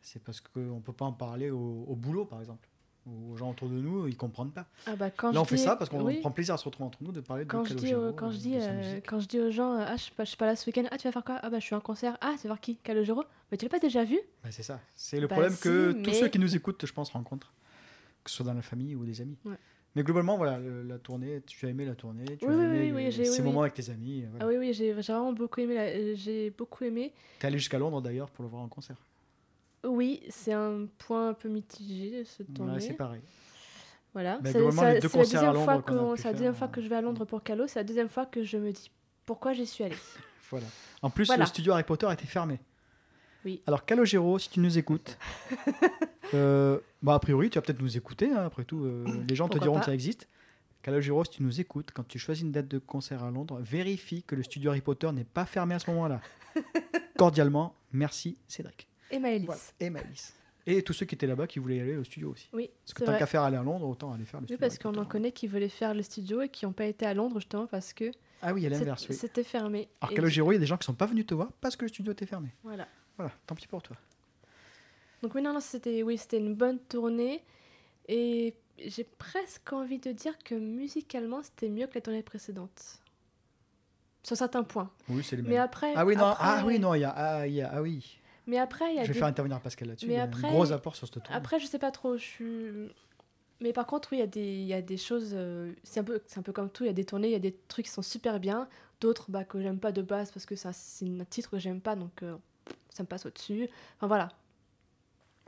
C'est 0.02 0.22
parce 0.22 0.40
qu'on 0.42 0.60
ne 0.76 0.82
peut 0.82 0.94
pas 0.94 1.06
en 1.06 1.14
parler 1.14 1.50
au, 1.50 1.86
au 1.88 1.96
boulot, 1.96 2.26
par 2.26 2.40
exemple. 2.42 2.68
Ou 3.08 3.34
aux 3.34 3.38
gens 3.38 3.52
autour 3.52 3.70
de 3.70 3.76
nous, 3.76 4.08
ils 4.08 4.18
comprennent 4.18 4.52
pas. 4.52 4.66
Ah 4.88 4.96
bah 4.96 5.12
quand 5.12 5.32
là, 5.32 5.42
on 5.42 5.44
je 5.44 5.50
fait 5.50 5.56
dis- 5.58 5.62
ça 5.62 5.76
parce 5.76 5.92
qu'on 5.92 6.04
oui. 6.04 6.20
prend 6.22 6.32
plaisir 6.32 6.56
à 6.56 6.58
se 6.58 6.66
retrouver 6.66 6.88
entre 6.88 7.04
nous, 7.04 7.12
de 7.12 7.22
parler 7.22 7.46
Quand 7.46 7.62
de 7.62 7.68
je, 7.68 7.74
dis, 7.76 7.90
Calogero, 7.92 8.10
aux- 8.10 8.14
quand, 8.14 8.32
je 8.32 8.38
euh, 8.38 8.40
dis, 8.40 8.56
euh, 8.60 9.00
quand 9.06 9.20
je 9.20 9.28
dis 9.28 9.40
aux 9.40 9.52
gens, 9.52 9.74
euh, 9.76 9.86
ah, 9.88 9.96
je 9.96 10.02
suis 10.04 10.12
pas, 10.14 10.24
je 10.24 10.30
suis 10.30 10.38
pas 10.38 10.48
là 10.48 10.56
ce 10.56 10.66
week-end, 10.66 10.84
ah, 10.90 10.98
tu 10.98 11.08
vas 11.08 11.12
faire 11.12 11.24
quoi? 11.24 11.38
Ah, 11.44 11.50
bah, 11.52 11.60
je 11.60 11.66
suis 11.66 11.76
en 11.76 11.82
concert, 11.82 12.18
ah, 12.22 12.34
vas 12.36 12.48
voir 12.50 12.60
qui? 12.60 12.78
Calogero 12.78 13.24
Mais 13.52 13.58
tu 13.58 13.66
l'as 13.66 13.70
pas 13.70 13.78
déjà 13.80 14.04
vu? 14.04 14.20
Bah, 14.44 14.50
c'est 14.52 14.64
ça. 14.64 14.80
C'est 14.96 15.20
le 15.20 15.28
Bah, 15.28 15.36
problème 15.36 15.54
si, 15.54 15.62
que 15.62 15.92
tous 16.04 16.14
ceux 16.14 16.30
qui 16.30 16.40
nous 16.40 16.56
écoutent, 16.56 16.84
je 16.86 16.94
pense, 16.94 17.12
rencontrent. 17.12 17.54
Que 18.24 18.32
ce 18.32 18.38
soit 18.38 18.46
dans 18.46 18.56
la 18.56 18.64
famille 18.64 18.96
ou 18.96 19.06
des 19.06 19.22
amis. 19.22 19.38
Ouais. 19.46 19.56
Mais 19.96 20.02
globalement, 20.04 20.36
voilà, 20.36 20.58
le- 20.58 20.82
la 20.82 20.98
tournée, 20.98 21.42
tu 21.46 21.64
as 21.68 21.70
aimé 21.70 21.86
la 21.86 21.94
tournée, 21.96 22.26
tu 22.38 22.48
Oui, 22.48 22.54
as 22.54 22.64
aimé 22.64 22.92
oui, 22.92 23.12
les- 23.12 23.26
ces 23.26 23.42
moments 23.44 23.62
avec 23.62 23.76
tes 23.76 23.90
amis. 23.92 24.26
voilà. 24.32 24.46
Ah 24.46 24.48
oui, 24.50 24.58
oui, 24.58 24.74
j'ai 24.74 24.94
vraiment 24.94 25.32
beaucoup 25.32 25.62
aimé. 25.62 26.16
J'ai 26.16 26.50
beaucoup 26.50 26.84
aimé. 26.84 27.14
T'es 27.40 27.46
allé 27.48 27.60
jusqu'à 27.60 27.78
Londres 27.78 28.02
d'ailleurs 28.02 28.32
pour 28.32 28.44
le 28.44 28.50
voir 28.50 28.64
en 28.64 28.68
concert. 28.68 28.98
Oui, 29.86 30.22
c'est 30.30 30.54
un 30.54 30.86
point 30.98 31.30
un 31.30 31.34
peu 31.34 31.50
mitigé, 31.50 32.24
ce 32.26 32.44
Ouais, 32.44 32.50
tournée. 32.54 32.80
c'est 32.80 32.94
pareil. 32.94 33.22
Voilà. 34.14 34.40
C'est 34.46 34.54
la 34.54 34.54
deuxième 34.54 34.72
fois 34.72 34.84
la 34.86 35.00
deuxième 35.00 36.56
euh, 36.64 36.68
que 36.68 36.82
je 36.82 36.88
vais 36.88 36.96
à 36.96 37.02
Londres 37.02 37.26
pour 37.26 37.44
Calo. 37.44 37.68
C'est 37.68 37.80
la 37.80 37.84
deuxième 37.84 38.08
fois 38.10 38.26
que 38.26 38.44
je 38.44 38.58
me 38.58 38.72
dis 38.72 38.90
pourquoi 39.26 39.54
j'y 39.54 39.66
suis 39.66 39.84
allée. 39.84 39.96
Voilà. 40.52 40.68
En 41.02 41.10
plus, 41.10 41.26
Voilà. 41.26 41.44
le 41.44 41.48
studio 41.48 41.74
Harry 41.74 41.84
Potter 41.84 42.08
était 42.14 42.28
fermé. 42.28 42.60
Oui. 43.44 43.62
Alors, 43.66 43.84
Calogero, 43.84 44.38
si 44.38 44.48
tu 44.50 44.60
nous 44.60 44.78
écoutes, 44.78 45.18
euh, 46.36 46.80
bah, 47.02 47.16
a 47.16 47.20
priori, 47.20 47.50
tu 47.50 47.58
vas 47.58 47.64
peut-être 47.64 47.82
nous 47.82 47.98
écouter. 47.98 48.32
hein, 48.32 48.44
après 48.46 48.64
tout, 48.64 48.84
euh, 48.86 49.06
les 49.28 49.36
gens 49.36 49.50
te 49.50 49.58
diront 49.58 49.76
pas. 49.76 49.80
que 49.82 49.86
ça 49.88 49.94
existe. 49.94 50.28
Calogero, 50.84 51.24
si 51.26 51.32
tu 51.32 51.44
nous 51.44 51.60
écoutes, 51.60 51.90
quand 51.92 52.08
tu 52.08 52.20
choisis 52.20 52.44
une 52.44 52.52
date 52.52 52.68
de 52.68 52.78
concert 52.78 53.24
à 53.24 53.32
Londres, 53.32 53.60
vérifie 53.60 54.22
que 54.22 54.36
le 54.36 54.44
studio 54.44 54.70
Harry 54.70 54.82
Potter 54.82 55.12
n'est 55.12 55.24
pas 55.24 55.46
fermé 55.46 55.74
à 55.74 55.80
ce 55.80 55.90
moment-là. 55.90 56.22
Cordialement, 57.18 57.76
merci 57.92 58.38
Cédric. 58.48 58.88
Et 59.16 59.20
Maëlys. 59.20 59.46
Voilà. 59.46 60.06
Et 60.68 60.82
tous 60.82 60.94
ceux 60.94 61.06
qui 61.06 61.14
étaient 61.14 61.28
là-bas 61.28 61.46
qui 61.46 61.60
voulaient 61.60 61.80
aller 61.80 61.96
au 61.96 62.04
studio 62.04 62.32
aussi. 62.32 62.50
Oui, 62.52 62.72
Parce 62.84 62.94
que 62.96 63.04
tant 63.04 63.16
qu'à 63.18 63.28
faire 63.28 63.44
aller 63.44 63.56
à 63.58 63.62
Londres, 63.62 63.88
autant 63.88 64.12
aller 64.14 64.26
faire 64.26 64.40
le 64.40 64.46
Oui, 64.46 64.48
studio. 64.56 64.60
parce 64.60 64.74
Harry 64.84 64.96
qu'on 64.96 65.00
en 65.02 65.06
connaît 65.06 65.32
qui 65.32 65.46
voulaient 65.48 65.70
faire 65.70 65.94
le 65.94 66.02
studio 66.02 66.42
et 66.42 66.50
qui 66.50 66.66
n'ont 66.66 66.72
pas 66.74 66.86
été 66.86 67.06
à 67.06 67.14
Londres 67.14 67.40
justement 67.40 67.68
parce 67.68 67.94
que 67.94 68.10
Ah 68.42 68.52
oui, 68.52 68.66
à 68.66 68.70
l'inverse, 68.70 69.06
oui. 69.08 69.16
c'était 69.16 69.44
fermé. 69.44 69.88
Alors 70.02 70.12
Et 70.12 70.16
Calogero, 70.16 70.52
il 70.52 70.56
y 70.56 70.58
a 70.58 70.60
des 70.60 70.66
gens 70.66 70.78
qui 70.78 70.86
sont 70.86 70.96
pas 70.96 71.06
venus 71.06 71.28
te 71.28 71.36
voir 71.36 71.50
parce 71.62 71.76
que 71.76 71.84
le 71.84 71.90
studio 71.90 72.14
était 72.14 72.26
fermé. 72.26 72.50
Voilà. 72.64 72.88
Voilà, 73.18 73.32
tant 73.46 73.54
pis 73.54 73.68
pour 73.68 73.84
toi. 73.84 73.96
Donc 75.22 75.36
oui, 75.36 75.42
non, 75.44 75.54
non, 75.54 75.60
c'était 75.60 76.02
oui, 76.02 76.18
c'était 76.18 76.40
une 76.40 76.56
bonne 76.56 76.80
tournée 76.80 77.44
et 78.08 78.56
j'ai 78.84 79.04
presque 79.04 79.72
envie 79.72 80.00
de 80.00 80.12
dire 80.14 80.36
que 80.40 80.56
musicalement 80.56 81.44
c'était 81.44 81.70
mieux 81.70 81.86
que 81.86 81.94
la 81.96 82.02
tournée 82.02 82.24
précédente. 82.24 83.00
Sur 84.24 84.36
certains 84.36 84.64
points. 84.64 84.90
Oui, 85.10 85.24
c'est 85.24 85.36
les 85.36 85.44
mêmes. 85.44 85.52
Mais 85.52 85.58
après. 85.60 85.94
Ah 85.96 86.04
oui, 86.06 86.16
non, 86.16 86.26
après- 86.26 86.44
ah 86.48 86.64
oui, 86.66 86.80
non, 86.80 86.96
il 86.96 87.02
y 87.02 87.04
a, 87.04 87.12
ah, 87.12 87.46
il 87.48 87.54
y 87.54 87.62
a- 87.62 87.70
ah 87.72 87.82
oui. 87.84 88.20
Mais 88.48 88.58
après, 88.60 88.92
il 88.92 88.96
y 88.98 89.00
a 89.00 89.04
Je 89.04 89.08
vais 89.08 89.14
des- 89.14 89.20
faire 89.20 89.28
intervenir 89.28 89.60
Pascal 89.60 89.88
là-dessus. 89.90 90.08
Mais 90.08 90.14
il 90.14 90.18
y 90.18 90.20
a 90.20 90.24
après- 90.24 90.48
un 90.48 90.52
gros 90.52 90.72
apport 90.72 90.96
sur 90.96 91.08
cette 91.08 91.24
tournée. 91.24 91.36
Après, 91.36 91.60
je 91.60 91.66
sais 91.66 91.80
pas 91.80 91.92
trop. 91.92 92.16
Je 92.18 92.24
suis. 92.24 92.90
Mais 93.62 93.72
par 93.74 93.88
contre, 93.88 94.10
oui, 94.12 94.18
il 94.18 94.22
y 94.22 94.24
a 94.24 94.28
des, 94.28 94.42
il 94.58 94.66
y 94.66 94.74
a 94.74 94.82
des 94.82 94.98
choses. 94.98 95.32
euh, 95.34 95.74
c'est 95.84 96.00
un 96.00 96.04
peu, 96.04 96.22
c'est 96.28 96.40
un 96.40 96.44
peu 96.44 96.52
comme 96.54 96.70
tout. 96.70 96.84
Il 96.84 96.88
y 96.88 96.90
a 96.90 96.94
des 96.94 97.06
tournées, 97.06 97.30
il 97.30 97.32
y 97.32 97.36
a 97.36 97.40
des 97.40 97.56
trucs 97.68 97.86
qui 97.86 97.92
sont 97.92 98.02
super 98.02 98.40
bien, 98.40 98.68
d'autres 99.02 99.32
bah, 99.32 99.44
que 99.46 99.62
j'aime 99.62 99.80
pas 99.80 99.92
de 99.92 100.02
base 100.02 100.32
parce 100.32 100.46
que 100.46 100.56
c'est 100.56 100.68
un, 100.68 101.24
titre 101.26 101.50
que 101.50 101.58
j'aime 101.58 101.80
pas, 101.82 101.96
donc 101.96 102.22
euh, 102.22 102.36
ça 102.90 103.04
me 103.04 103.08
passe 103.08 103.26
au-dessus. 103.26 103.70
Enfin 103.98 104.08
voilà. 104.08 104.30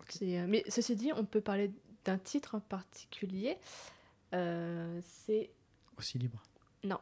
C'est, 0.09 0.39
euh, 0.39 0.45
mais 0.47 0.63
ceci 0.69 0.95
dit, 0.95 1.11
on 1.13 1.25
peut 1.25 1.41
parler 1.41 1.69
d'un 2.05 2.17
titre 2.17 2.55
en 2.55 2.61
particulier. 2.61 3.57
C'est 4.31 5.49
Aussi 5.97 6.17
libre. 6.17 6.41
le 6.83 6.95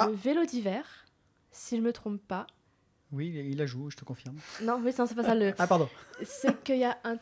Ah. 0.00 0.08
vélo 0.10 0.44
d'hiver, 0.44 1.06
si 1.52 1.76
je 1.76 1.82
me 1.82 1.92
trompe 1.92 2.20
pas. 2.26 2.46
Oui, 3.12 3.28
il 3.28 3.56
la 3.56 3.66
joue, 3.66 3.88
je 3.90 3.96
te 3.96 4.04
confirme. 4.04 4.36
Non, 4.62 4.80
oui, 4.82 4.92
c'est 4.92 5.14
pas 5.14 5.22
ça. 5.22 5.34
Le, 5.34 5.54
Ah, 5.58 5.66
pardon. 5.66 5.88
c'est 6.24 6.62
qu'il 6.64 6.78
y 6.78 6.84
a 6.84 6.98
un, 7.04 7.18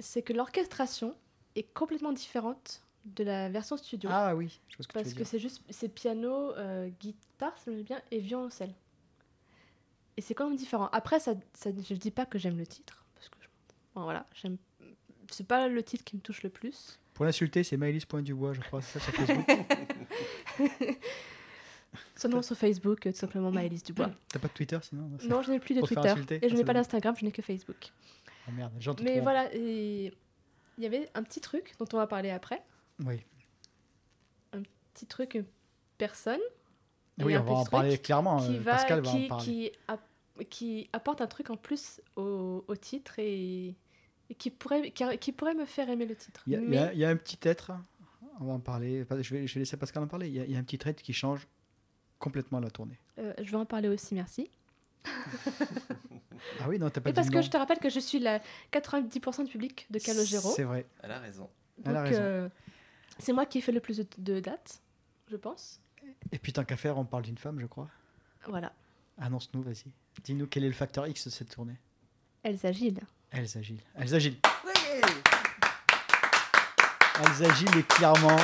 c'est 0.00 0.22
que 0.22 0.32
l'orchestration 0.32 1.14
est 1.54 1.72
complètement 1.74 2.12
différente 2.12 2.82
de 3.04 3.24
la 3.24 3.48
version 3.48 3.76
studio. 3.76 4.10
Ah 4.12 4.34
oui, 4.34 4.60
je 4.68 4.76
vois 4.76 4.82
ce 4.82 4.88
que 4.88 4.92
parce 4.94 5.08
tu 5.08 5.14
veux 5.14 5.18
que 5.20 5.24
c'est 5.24 5.38
juste 5.38 5.62
c'est 5.70 5.88
piano, 5.88 6.52
euh, 6.56 6.88
guitare, 7.00 7.56
ça 7.58 7.70
me 7.70 7.82
bien, 7.82 8.00
et 8.10 8.18
violoncelle. 8.18 8.74
Et 10.16 10.20
c'est 10.20 10.34
quand 10.34 10.48
même 10.48 10.56
différent. 10.56 10.88
Après, 10.92 11.20
ça, 11.20 11.34
ça, 11.54 11.70
je 11.70 11.94
dis 11.94 12.10
pas 12.10 12.26
que 12.26 12.38
j'aime 12.38 12.58
le 12.58 12.66
titre, 12.66 13.04
parce 13.14 13.28
que 13.28 13.36
je- 13.40 13.48
bon, 13.94 14.02
voilà, 14.02 14.26
j'aime. 14.34 14.56
C'est 15.30 15.46
pas 15.46 15.68
le 15.68 15.82
titre 15.82 16.04
qui 16.04 16.16
me 16.16 16.20
touche 16.20 16.42
le 16.42 16.50
plus. 16.50 16.98
Pour 17.14 17.24
l'insulter, 17.24 17.62
c'est 17.62 17.76
Maëlys 17.76 18.04
Point 18.06 18.22
du 18.22 18.34
Bois, 18.34 18.52
je 18.54 18.60
crois, 18.60 18.80
c'est 18.82 18.98
ça 18.98 19.04
sur 19.04 19.14
Facebook. 19.14 19.46
Seulement 22.16 22.42
sur 22.42 22.56
Facebook, 22.56 23.06
euh, 23.06 23.12
tout 23.12 23.16
simplement 23.18 23.50
Maëlys 23.50 23.82
Dubois. 23.82 24.10
T'as 24.28 24.38
pas 24.38 24.48
de 24.48 24.52
Twitter 24.52 24.78
sinon 24.82 25.10
Non, 25.28 25.42
je 25.42 25.50
n'ai 25.50 25.58
plus 25.58 25.74
de 25.74 25.80
Twitter 25.80 26.14
et 26.42 26.48
je 26.48 26.54
n'ai 26.54 26.64
pas 26.64 26.74
d'Instagram, 26.74 27.14
je 27.18 27.24
n'ai 27.24 27.32
que 27.32 27.42
Facebook. 27.42 27.92
Oh 28.48 28.52
merde, 28.52 28.72
les 28.74 28.80
gens 28.80 28.94
te 28.94 29.02
Mais 29.02 29.20
voilà, 29.20 29.52
il 29.54 30.12
y 30.78 30.86
avait 30.86 31.08
un 31.14 31.22
petit 31.22 31.40
truc 31.40 31.74
dont 31.78 31.86
on 31.92 31.96
va 31.96 32.06
parler 32.06 32.30
après. 32.30 32.62
Oui, 33.04 33.20
Petit 34.94 35.06
truc, 35.06 35.34
une 35.34 35.44
personne. 35.96 36.40
Ah 37.20 37.24
oui 37.24 37.36
on 37.36 37.40
un 37.40 37.42
va 37.42 37.52
en 37.52 37.64
parler 37.64 37.98
clairement. 37.98 38.38
qui 38.44 38.56
euh, 38.56 38.60
va, 38.60 38.72
Pascal 38.72 39.00
va 39.00 39.10
qui, 39.10 39.24
en 39.24 39.28
parler. 39.28 39.72
qui, 40.38 40.44
qui 40.50 40.90
apporte 40.92 41.20
un 41.20 41.26
truc 41.26 41.50
en 41.50 41.56
plus 41.56 42.00
au, 42.16 42.64
au 42.66 42.76
titre 42.76 43.18
et, 43.18 43.74
et 44.30 44.34
qui, 44.36 44.50
pourrait, 44.50 44.90
qui, 44.90 45.04
qui 45.18 45.32
pourrait 45.32 45.54
me 45.54 45.64
faire 45.66 45.88
aimer 45.88 46.06
le 46.06 46.14
titre. 46.16 46.42
Il 46.46 46.52
y, 46.52 46.56
a, 46.56 46.60
y 46.60 46.76
a- 46.78 46.92
y 46.94 47.04
a 47.04 47.08
un 47.10 47.16
petit 47.16 47.38
être, 47.42 47.72
on 48.40 48.44
va 48.46 48.52
en 48.54 48.60
parler, 48.60 49.04
je 49.20 49.34
vais, 49.34 49.46
je 49.46 49.54
vais 49.54 49.60
laisser 49.60 49.76
Pascal 49.76 50.02
en 50.02 50.06
parler. 50.08 50.28
Il 50.28 50.34
y, 50.34 50.40
a, 50.40 50.44
y 50.46 50.56
a 50.56 50.58
un 50.58 50.62
petit 50.64 50.78
trait 50.78 50.94
qui 50.94 51.12
change 51.12 51.46
complètement 52.18 52.60
la 52.60 52.70
tournée. 52.70 52.98
euh, 53.18 53.32
je 53.42 53.50
vais 53.50 53.56
en 53.56 53.66
parler 53.66 53.88
aussi, 53.88 54.14
merci. 54.14 54.50
Ah 56.60 56.68
oui, 56.68 56.78
non, 56.78 56.88
t'as 56.88 57.00
pas 57.00 57.10
Et 57.10 57.12
dit 57.12 57.16
parce 57.16 57.30
que 57.30 57.42
je 57.42 57.50
te 57.50 57.56
rappelle 57.56 57.78
que 57.80 57.90
je 57.90 57.98
suis 57.98 58.20
la 58.20 58.40
90% 58.72 59.44
du 59.44 59.50
public 59.50 59.86
de 59.90 59.98
Calogero. 59.98 60.52
C'est 60.54 60.62
vrai, 60.62 60.86
Elle 61.02 61.10
a 61.10 61.18
raison. 61.18 61.50
elle 61.84 61.96
a 61.96 62.00
Donc, 62.02 62.08
raison. 62.10 62.20
euh, 62.22 62.48
c'est 63.18 63.32
moi 63.32 63.44
qui 63.44 63.58
ai 63.58 63.60
fait 63.60 63.72
le 63.72 63.80
plus 63.80 63.96
de, 63.98 64.06
de 64.18 64.38
dates, 64.38 64.80
je 65.28 65.36
pense. 65.36 65.80
Et 66.30 66.38
puis 66.38 66.52
tant 66.52 66.64
qu'à 66.64 66.76
faire, 66.76 66.96
on 66.96 67.04
parle 67.04 67.24
d'une 67.24 67.38
femme, 67.38 67.58
je 67.58 67.66
crois. 67.66 67.88
Voilà. 68.46 68.72
Annonce-nous, 69.18 69.62
vas-y. 69.62 69.84
Dis-nous 70.22 70.46
quel 70.46 70.62
est 70.62 70.68
le 70.68 70.74
facteur 70.74 71.08
X 71.08 71.24
de 71.26 71.30
cette 71.30 71.50
tournée. 71.50 71.76
Elsa 72.44 72.70
Gilles. 72.70 73.00
Elsa 73.32 73.60
Gilles. 73.60 73.82
Elsa 73.96 74.18
Gilles. 74.20 74.38
Oui 74.64 74.72
Elsa 77.20 77.52
Gilles 77.54 77.76
est 77.78 77.88
clairement 77.88 78.36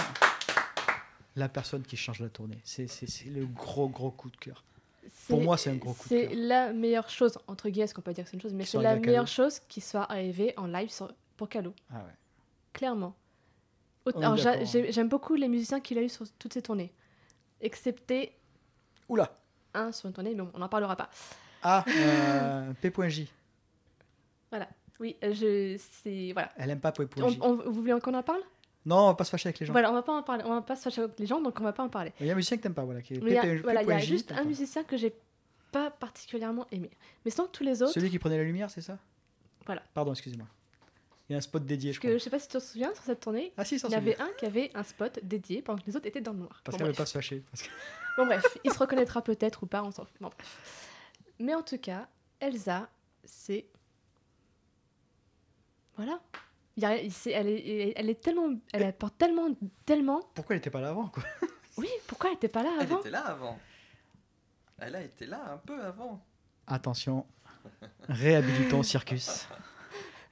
la 1.37 1.49
personne 1.49 1.83
qui 1.83 1.97
change 1.97 2.21
la 2.21 2.29
tournée. 2.29 2.59
C'est 2.64 2.87
c'est- 2.87 3.07
c'est 3.09 3.29
le 3.31 3.47
gros, 3.47 3.88
gros 3.88 4.11
coup 4.11 4.31
de 4.31 4.37
cœur. 4.37 4.62
Pour 5.29 5.38
C'est- 5.38 5.45
moi, 5.45 5.57
c'est 5.59 5.71
un 5.71 5.76
gros 5.76 5.93
coup 5.93 6.05
de 6.05 6.09
C'est 6.09 6.29
cœur. 6.29 6.37
la 6.37 6.73
meilleure 6.73 7.09
chose, 7.11 7.38
entre 7.47 7.69
guillemets, 7.69 7.88
qu'on 7.93 8.03
peut 8.03 8.12
dire 8.12 8.25
que 8.25 8.31
c'est 8.31 8.37
une 8.37 8.41
chose, 8.43 8.53
mais 8.55 8.64
c'est 8.64 8.81
la 8.81 8.97
meilleure 8.97 9.26
chose 9.26 9.61
qui 9.69 9.81
soit 9.81 10.11
arrivée 10.11 10.55
en 10.57 10.67
live 10.67 10.91
sur- 10.91 11.12
pour 11.37 11.49
Calo, 11.49 11.75
Ah 11.91 11.97
ouais. 11.99 12.12
clairement. 12.73 13.14
Hein. 14.07 14.37
j'ai- 14.67 14.93
j'aime 14.93 15.09
beaucoup 15.09 15.35
les 15.35 15.49
musiciens 15.49 15.81
qu'il 15.81 15.97
a 15.99 16.03
eu 16.03 16.09
sur 16.11 16.26
toutes 16.38 16.53
ses 16.53 16.61
tournées, 16.62 16.93
excepté 17.61 18.33
Oula 19.09 19.35
un 19.75 19.91
sur 19.93 20.07
une 20.09 20.12
tournée, 20.14 20.35
mais 20.35 20.43
on 20.55 20.59
n'en 20.59 20.69
parlera 20.69 20.95
pas. 20.95 21.11
Ah, 21.62 21.85
euh, 22.69 22.73
P.J. 22.81 23.29
Oui, 25.00 25.17
euh, 25.25 25.35
je, 25.35 25.76
c'est 26.03 26.31
voilà. 26.33 26.53
Elle 26.57 26.71
aime 26.71 26.81
pas 26.81 26.93
P.J. 26.93 27.38
On- 27.41 27.50
on- 27.50 27.57
vous 27.57 27.81
voulez 27.83 27.99
qu'on 28.00 28.14
en 28.14 28.23
parle? 28.23 28.43
Non, 28.87 28.97
on 28.99 29.07
va 29.07 29.14
pas 29.14 29.25
se 29.25 29.31
fâcher 29.31 29.49
avec 29.49 29.59
les 29.61 29.67
gens. 29.67 29.73
Voilà, 29.73 29.91
on 29.91 29.95
va 29.95 30.03
pas 30.03 30.12
en 30.12 30.23
parler, 30.23 30.45
on 30.45 30.50
va 30.50 30.61
pas 30.62 30.76
se 30.76 30.83
fâcher 30.83 31.00
avec 31.03 31.19
les 31.19 31.26
gens, 31.26 31.41
donc 31.41 31.59
on 31.59 31.64
va 31.64 31.73
pas 31.73 31.83
en 31.83 31.88
parler. 31.88 32.12
Il 32.21 32.26
y 32.26 32.31
a 32.31 32.33
un 32.33 32.37
musicien 32.37 32.57
que 32.59 32.62
t'aimes 32.62 32.75
pas, 32.75 32.85
voilà. 32.85 33.00
Qui 33.03 33.14
est 33.14 33.17
il 33.17 33.29
y 33.29 33.37
a, 33.38 33.57
voilà, 33.62 33.83
il 33.83 33.88
y 33.88 33.93
a 33.93 33.99
juste 33.99 34.33
un 34.33 34.45
musicien 34.45 34.85
que 34.85 34.97
j'ai 34.97 35.14
pas 35.73 35.91
particulièrement 35.91 36.67
aimé. 36.71 36.91
Mais 37.25 37.31
sinon, 37.31 37.49
tous 37.50 37.64
les 37.64 37.83
autres, 37.83 37.93
Celui 37.93 38.11
qui 38.11 38.19
prenait 38.19 38.37
la 38.37 38.45
lumière, 38.45 38.71
c'est 38.71 38.83
ça? 38.83 38.99
Voilà. 39.67 39.83
Pardon, 39.95 40.12
excusez-moi. 40.12 40.47
Il 41.29 41.33
y 41.33 41.35
a 41.35 41.38
un 41.38 41.41
spot 41.41 41.64
dédié, 41.64 41.93
je 41.95 41.99
que 42.00 42.07
crois. 42.07 42.19
je 42.19 42.23
sais 42.23 42.29
pas 42.29 42.38
si 42.38 42.49
tu 42.49 42.59
te 42.59 42.62
souviens, 42.62 42.93
sur 42.95 43.03
cette 43.05 43.21
tournée, 43.21 43.55
Ah 43.57 43.64
si, 43.64 43.79
ça 43.79 43.88
il 43.88 43.93
y 43.93 43.95
avait 43.95 44.21
un 44.21 44.29
qui 44.38 44.45
avait 44.45 44.71
un 44.75 44.83
spot 44.83 45.19
dédié 45.23 45.62
pendant 45.62 45.81
que 45.81 45.87
les 45.87 45.97
autres 45.97 46.07
étaient 46.07 46.21
dans 46.21 46.33
le 46.35 46.41
noir. 46.41 46.61
Parce 46.62 46.75
Bon, 46.76 46.85
qu'elle 46.85 46.93
veut 46.93 46.97
pas 46.97 47.07
se 47.07 47.14
fâcher. 47.14 47.43
Parce 47.50 47.62
que- 47.62 47.71
Bon 48.19 48.26
bref, 48.26 48.45
il 48.62 48.71
se 48.73 48.79
reconnaîtra 48.79 49.23
peut-être 49.23 49.62
ou 49.62 49.67
pas, 49.67 49.83
on 49.83 49.91
s'en 49.91 50.05
fout. 50.05 50.14
Bon, 50.21 50.29
bref. 50.29 50.91
Mais 51.41 51.55
en 51.55 51.62
tout 51.62 51.79
cas, 51.79 52.07
Elsa, 52.41 52.88
c'est... 53.25 53.64
Voilà. 55.97 56.21
Y 56.76 56.85
a 56.85 56.97
elle, 56.97 57.49
est, 57.49 57.93
elle 57.97 58.11
est 58.11 58.21
tellement... 58.21 58.52
Elle 58.73 58.83
apporte 58.85 59.16
tellement, 59.16 59.49
tellement... 59.87 60.21
Pourquoi 60.35 60.57
elle 60.57 60.59
était 60.59 60.71
pas 60.71 60.81
là 60.81 60.88
avant, 60.90 61.09
quoi? 61.09 61.23
Oui, 61.76 61.88
pourquoi 62.07 62.31
elle 62.31 62.37
était 62.37 62.49
pas 62.49 62.62
là 62.62 62.71
Elle 62.81 62.87
avant? 62.87 63.00
était 63.00 63.11
là 63.11 63.26
avant. 63.26 63.59
Elle 64.78 64.95
a 64.95 65.02
été 65.02 65.26
là 65.26 65.52
un 65.52 65.59
peu 65.59 65.81
avant. 65.83 66.25
Attention, 66.66 67.26
réhabilitons 68.09 68.83
Circus. 68.85 69.49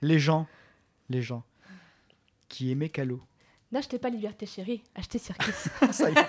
Les 0.00 0.18
gens, 0.20 0.46
les 1.08 1.20
gens 1.22 1.44
qui 2.48 2.70
aimaient 2.70 2.88
Calo. 2.90 3.20
N'achetez 3.72 3.98
pas 3.98 4.08
Liberté 4.10 4.46
Chérie, 4.46 4.82
achetez 4.94 5.18
Circus. 5.18 5.68
Ça 5.92 6.10
y 6.10 6.14
est. 6.14 6.28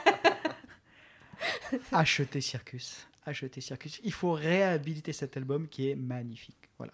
Achetez 1.91 2.41
Circus. 2.41 3.07
Achetez 3.25 3.61
Circus. 3.61 3.99
Il 4.03 4.13
faut 4.13 4.31
réhabiliter 4.31 5.13
cet 5.13 5.37
album 5.37 5.67
qui 5.67 5.89
est 5.89 5.95
magnifique. 5.95 6.69
Voilà. 6.77 6.93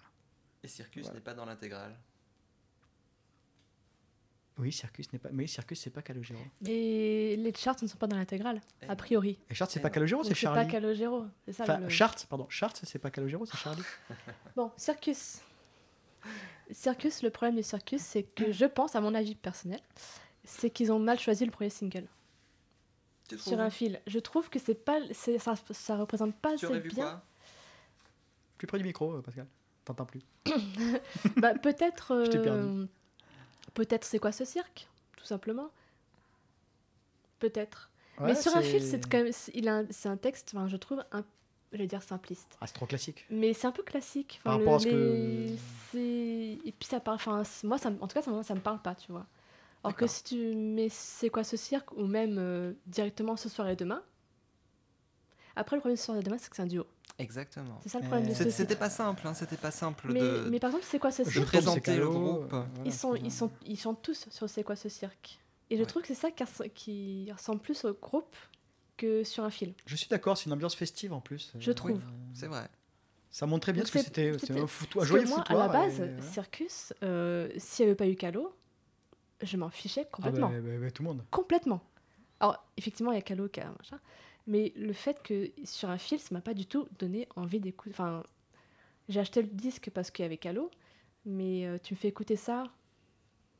Et 0.62 0.68
Circus 0.68 1.04
Voilà. 1.04 1.18
n'est 1.18 1.24
pas 1.24 1.34
dans 1.34 1.44
l'intégrale. 1.44 1.96
Oui, 4.60 4.72
Circus 4.72 5.10
n'est 5.12 5.18
pas. 5.18 5.30
Mais 5.32 5.46
Circus, 5.46 5.80
c'est 5.80 5.90
pas 5.90 6.02
Calogero. 6.02 6.38
Mais 6.60 7.34
les 7.36 7.52
charts 7.56 7.76
ne 7.82 7.88
sont 7.88 7.96
pas 7.96 8.06
dans 8.06 8.16
l'intégrale, 8.16 8.60
Eh 8.82 8.86
a 8.88 8.94
priori. 8.96 9.38
Et 9.48 9.54
Charts, 9.54 9.70
c'est 9.70 9.80
Eh 9.80 9.82
pas 9.82 9.88
non. 9.88 9.94
Calogero, 9.94 10.22
c'est 10.22 10.28
c'est 10.34 10.46
pas 10.46 10.54
Charlie. 10.54 10.70
Calogero, 10.70 11.24
c'est 11.46 11.52
ça 11.52 11.62
Enfin, 11.64 11.78
le... 11.78 11.88
Charts, 11.88 12.26
pardon. 12.28 12.46
Charts, 12.50 12.74
c'est 12.82 12.98
pas 12.98 13.10
Calogero, 13.10 13.46
c'est 13.46 13.56
Charlie. 13.56 13.82
Bon, 14.56 14.70
Circus. 14.76 15.40
Circus, 16.70 17.22
le 17.22 17.30
problème 17.30 17.56
de 17.56 17.62
Circus, 17.62 18.00
c'est 18.02 18.22
que 18.22 18.52
je 18.52 18.66
pense, 18.66 18.94
à 18.94 19.00
mon 19.00 19.14
avis 19.14 19.34
personnel, 19.34 19.80
c'est 20.44 20.70
qu'ils 20.70 20.92
ont 20.92 20.98
mal 20.98 21.18
choisi 21.18 21.44
le 21.44 21.50
premier 21.50 21.70
single. 21.70 22.06
Tu 23.28 23.36
Sur 23.38 23.52
trouves 23.52 23.60
un 23.60 23.70
fil. 23.70 24.00
Je 24.06 24.18
trouve 24.18 24.50
que 24.50 24.58
c'est 24.58 24.74
pas, 24.74 24.98
c'est- 25.12 25.38
ça, 25.38 25.54
ça 25.70 25.96
représente 25.96 26.34
pas 26.36 26.56
Tu 26.56 26.66
assez 26.66 26.80
bien. 26.80 26.90
quoi? 27.04 27.24
Plus 28.58 28.66
près 28.66 28.78
du 28.78 28.84
micro, 28.84 29.14
euh, 29.14 29.22
Pascal. 29.22 29.46
T'entends 29.84 30.04
plus. 30.04 30.20
bah, 31.36 31.54
peut-être. 31.54 32.24
Je 32.26 32.30
t'ai 32.30 32.38
euh, 32.38 32.42
perdu. 32.42 32.88
Peut-être 33.74 34.04
c'est 34.04 34.18
quoi 34.18 34.32
ce 34.32 34.44
cirque, 34.44 34.88
tout 35.16 35.24
simplement. 35.24 35.70
Peut-être. 37.38 37.90
Ouais, 38.18 38.28
Mais 38.28 38.34
sur 38.34 38.54
un 38.54 38.62
fil, 38.62 38.82
c'est 38.82 39.08
quand 39.08 39.18
même, 39.22 39.32
c'est- 39.32 39.52
il 39.54 39.68
a, 39.68 39.76
un- 39.78 39.86
c'est 39.90 40.08
un 40.08 40.16
texte, 40.16 40.52
enfin, 40.54 40.68
je 40.68 40.76
trouve, 40.76 41.02
un, 41.12 41.24
je 41.72 41.78
vais 41.78 41.86
dire 41.86 42.02
simpliste. 42.02 42.56
Ah, 42.60 42.66
c'est 42.66 42.74
trop 42.74 42.86
classique. 42.86 43.24
Mais 43.30 43.54
c'est 43.54 43.66
un 43.66 43.72
peu 43.72 43.82
classique. 43.82 44.40
Par 44.44 44.58
rapport 44.58 44.74
à 44.74 44.78
ce 44.80 44.84
que- 44.86 44.90
les- 44.90 45.56
c'est- 45.90 46.58
Et 46.68 46.72
puis 46.72 46.86
ça 46.88 47.00
parle. 47.00 47.14
Enfin, 47.16 47.42
moi, 47.64 47.78
ça, 47.78 47.88
en 48.00 48.06
tout 48.06 48.14
cas, 48.14 48.22
ça, 48.22 48.30
me- 48.30 48.42
ça 48.42 48.54
me 48.54 48.60
parle 48.60 48.82
pas, 48.82 48.94
tu 48.94 49.10
vois. 49.12 49.26
Alors 49.82 49.96
que 49.96 50.06
si 50.06 50.24
tu 50.24 50.54
mets 50.54 50.90
c'est 50.90 51.30
quoi 51.30 51.42
ce 51.44 51.56
cirque 51.56 51.92
ou 51.92 52.04
même 52.06 52.36
euh, 52.38 52.72
directement 52.86 53.36
ce 53.36 53.48
soir 53.48 53.68
et 53.68 53.76
demain. 53.76 54.02
Après, 55.60 55.76
le 55.76 55.80
problème 55.80 55.96
de 55.96 55.98
ce 56.00 56.06
soir 56.06 56.18
et 56.18 56.22
demain, 56.22 56.38
c'est 56.38 56.48
que 56.50 56.56
c'est 56.56 56.62
un 56.62 56.66
duo. 56.66 56.86
Exactement. 57.18 57.78
C'est 57.82 57.90
ça 57.90 57.98
le 58.00 58.06
problème 58.06 58.28
de 58.28 58.50
C'était 58.50 58.76
pas 58.76 58.88
simple, 58.90 59.26
hein, 59.26 59.34
c'était 59.34 59.56
pas 59.56 59.70
simple 59.70 60.12
Mais, 60.12 60.20
de. 60.20 60.48
mais 60.50 60.58
par 60.58 60.70
exemple, 60.70 60.86
c'est 60.88 60.98
quoi 60.98 61.10
ce 61.10 61.22
Je 61.24 61.30
cirque 61.30 61.44
c'est 61.44 61.50
présenter 61.50 61.96
le 61.96 62.08
groupe. 62.08 62.44
euh, 62.44 62.46
voilà, 62.48 62.66
ils, 62.84 62.92
sont, 62.92 63.14
c'est 63.14 63.20
ils, 63.22 63.30
sont, 63.32 63.50
ils 63.66 63.78
chantent 63.78 64.02
tous 64.02 64.26
sur 64.30 64.48
C'est 64.48 64.62
quoi 64.64 64.74
ce 64.76 64.88
cirque 64.88 65.38
Et 65.68 65.76
je 65.76 65.82
Ouais. 65.82 65.86
trouve 65.86 66.02
que 66.02 66.08
c'est 66.08 66.14
ça 66.14 66.30
qui, 66.30 66.42
res- 66.44 66.70
qui 66.72 67.30
ressemble 67.32 67.60
plus 67.60 67.84
au 67.84 67.92
groupe 67.92 68.34
que 68.96 69.22
sur 69.24 69.44
un 69.44 69.50
film. 69.50 69.72
Je 69.86 69.96
suis 69.96 70.08
d'accord, 70.08 70.38
c'est 70.38 70.46
une 70.46 70.52
ambiance 70.54 70.74
festive 70.74 71.12
en 71.12 71.20
plus. 71.20 71.52
Je 71.58 71.70
Euh, 71.70 71.74
trouve. 71.74 72.00
C'est 72.34 72.46
vrai. 72.46 72.66
Ça 73.30 73.46
montre 73.46 73.62
très 73.62 73.72
bien 73.72 73.82
Donc 73.82 73.88
ce 73.88 73.92
que 73.92 74.02
c'était. 74.02 74.36
C'était 74.38 74.58
un, 74.58 74.66
foutoir, 74.66 75.04
joyeux 75.04 75.26
moi, 75.26 75.38
foutoir. 75.38 75.60
à 75.60 75.66
la 75.66 75.72
base, 75.72 76.00
et. 76.00 76.22
Circus, 76.22 76.92
euh, 77.02 77.48
s'il 77.58 77.84
n'y 77.84 77.90
avait 77.90 77.96
pas 77.96 78.06
eu 78.08 78.16
Calo, 78.16 78.56
je 79.42 79.56
m'en 79.58 79.68
fichais 79.70 80.02
Ah 80.06 80.08
complètement. 80.10 80.48
bah, 80.48 80.60
bah, 80.60 80.70
bah, 80.80 80.90
tout 80.90 81.02
le 81.02 81.08
monde. 81.10 81.24
Complètement. 81.30 81.82
Alors, 82.40 82.64
effectivement, 82.78 83.12
il 83.12 83.16
y 83.16 83.18
a 83.18 83.22
Calo 83.22 83.48
qui 83.48 83.60
a 83.60 83.66
machin. 83.78 84.00
Mais 84.50 84.72
le 84.74 84.92
fait 84.92 85.22
que 85.22 85.50
sur 85.64 85.88
un 85.90 85.98
fil, 85.98 86.18
ça 86.18 86.34
m'a 86.34 86.40
pas 86.40 86.54
du 86.54 86.66
tout 86.66 86.88
donné 86.98 87.28
envie 87.36 87.60
d'écouter. 87.60 87.94
Enfin, 87.94 88.24
j'ai 89.08 89.20
acheté 89.20 89.42
le 89.42 89.48
disque 89.48 89.90
parce 89.90 90.10
qu'il 90.10 90.24
y 90.24 90.26
avait 90.26 90.38
Calo. 90.38 90.70
Mais 91.24 91.66
euh, 91.66 91.78
tu 91.82 91.94
me 91.94 91.98
fais 91.98 92.08
écouter 92.08 92.34
ça, 92.36 92.64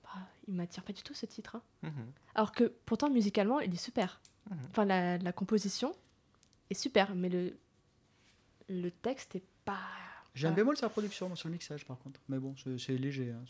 bah, 0.03 0.11
il 0.49 0.55
m'attire 0.55 0.83
pas 0.83 0.93
du 0.93 1.03
tout 1.03 1.15
ce 1.15 1.27
titre. 1.27 1.57
hein. 1.57 1.63
Mhm. 1.83 2.13
Alors 2.35 2.53
que 2.53 2.65
pourtant, 2.87 3.09
musicalement, 3.11 3.61
il 3.61 3.73
est 3.73 3.77
super. 3.77 4.21
Mhm. 4.51 4.59
Enfin, 4.71 4.85
la, 4.85 5.19
la 5.19 5.33
composition 5.33 5.95
est 6.71 6.75
super. 6.75 7.15
Mais 7.15 7.29
le, 7.29 7.55
le 8.69 8.91
texte 8.91 9.37
est 9.37 9.45
pas. 9.65 9.79
J'ai 10.35 10.47
un 10.49 10.53
bémol 10.53 10.77
sur 10.77 10.87
la 10.87 10.91
production, 10.91 11.35
sur 11.37 11.49
le 11.49 11.53
mixage 11.53 11.85
par 11.85 11.99
contre. 11.99 12.21
Mais 12.29 12.39
bon, 12.39 12.55
c'est 12.79 12.97
léger. 12.97 13.31
hein, 13.33 13.45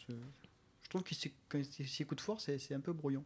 Je 0.83 0.89
trouve 0.89 1.03
qu'il 1.05 1.17
s'y- 1.17 1.33
quand 1.49 1.59
il 1.59 1.89
s'y 1.89 2.03
écoute 2.03 2.21
fort, 2.21 2.41
c'est 2.41 2.59
c'est 2.59 2.75
un 2.75 2.81
peu 2.81 2.93
brouillon. 2.93 3.25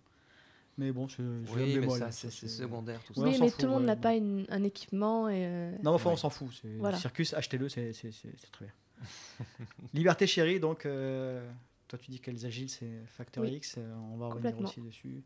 Mais 0.77 0.91
bon, 0.91 1.07
c'est 1.09 1.17
j'ai 1.19 1.23
un 1.23 1.57
Oui, 1.57 1.75
mais 1.75 1.81
bémol. 1.81 1.99
ça, 1.99 2.11
c'est 2.11 2.31
ça, 2.31 2.37
c'est 2.37 2.49
secondaire 2.49 3.01
tout 3.05 3.15
ça. 3.15 3.21
Ouais, 3.21 3.39
mais 3.39 3.49
fout, 3.51 3.61
tout 3.61 3.67
le 3.67 3.73
monde 3.73 3.83
ouais, 3.83 3.87
n'a 3.87 3.97
pas 3.97 4.15
une- 4.15 4.45
un 4.49 4.63
équipement. 4.65 5.29
Et, 5.29 5.45
euh, 5.47 5.77
Non, 5.85 5.93
enfin, 5.93 6.11
on 6.11 6.17
s'en 6.17 6.31
fout. 6.31 6.49
c'est- 6.61 6.77
Voilà. 6.79 6.99
Circus, 6.99 7.33
achetez-le, 7.35 7.69
c'est 7.69 7.93
c'est- 7.93 8.11
c'est- 8.11 8.35
c'est 8.37 8.51
très 8.51 8.65
bien. 8.67 8.75
Liberté 9.95 10.27
chérie, 10.27 10.59
donc, 10.61 10.85
euh, 10.87 11.49
toi 11.89 11.99
tu 11.99 12.11
dis 12.11 12.19
qu'elles 12.21 12.45
agilent, 12.47 12.71
c'est 12.71 13.03
Factor 13.07 13.45
Oui. 13.45 13.53
X, 13.55 13.77
euh, 13.79 13.95
on 14.13 14.17
va 14.17 14.29
revenir 14.29 14.59
aussi 14.61 14.81
dessus. 14.81 15.23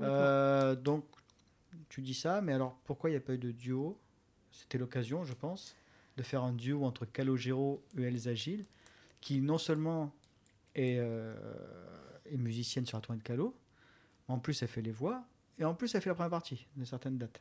Euh, 0.00 0.74
donc, 0.76 1.04
tu 1.88 2.00
dis 2.02 2.14
ça, 2.14 2.40
mais 2.40 2.52
alors 2.52 2.76
pourquoi 2.84 3.10
il 3.10 3.14
n'y 3.14 3.18
a 3.18 3.20
pas 3.20 3.34
eu 3.34 3.38
de 3.38 3.50
duo? 3.52 3.98
C'était 4.50 4.78
l'occasion, 4.78 5.24
je 5.24 5.34
pense, 5.34 5.76
de 6.16 6.22
faire 6.22 6.42
un 6.42 6.52
duo 6.52 6.84
entre 6.84 7.04
Calogero 7.04 7.82
et 7.98 8.02
Elsa 8.04 8.34
Gilles, 8.34 8.64
qui 9.20 9.40
non 9.42 9.58
seulement 9.58 10.14
est, 10.74 10.96
euh, 10.98 11.34
est 12.30 12.36
musicienne 12.38 12.86
sur 12.86 12.96
la 12.96 13.02
tournée 13.02 13.18
de 13.18 13.24
Calo, 13.24 13.54
en 14.28 14.38
plus 14.38 14.60
elle 14.62 14.68
fait 14.68 14.82
les 14.82 14.90
voix, 14.90 15.24
et 15.58 15.64
en 15.64 15.74
plus 15.74 15.94
elle 15.94 16.00
fait 16.02 16.10
la 16.10 16.14
première 16.14 16.30
partie 16.30 16.66
de 16.76 16.84
certaines 16.84 17.18
dates. 17.18 17.40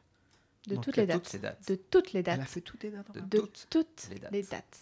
de 0.68 0.76
donc, 0.76 0.84
toutes 0.84 0.98
les 0.98 1.04
a 1.04 1.06
dates. 1.08 1.24
Toutes 1.24 1.34
les 1.34 1.40
dates. 1.40 1.68
De 1.68 1.76
toutes 1.76 2.14
les 2.14 2.20
Elle 2.22 2.30
a 2.30 2.38
dates. 2.38 2.48
fait 2.50 2.62
toutes 2.62 2.84
les 2.84 2.92
dates. 2.92 3.12
De 3.14 3.20
de 3.20 3.38
toutes 3.40 3.68
toutes 3.70 4.08
les 4.12 4.20
dates. 4.20 4.32
les 4.32 4.44
dates. 4.44 4.80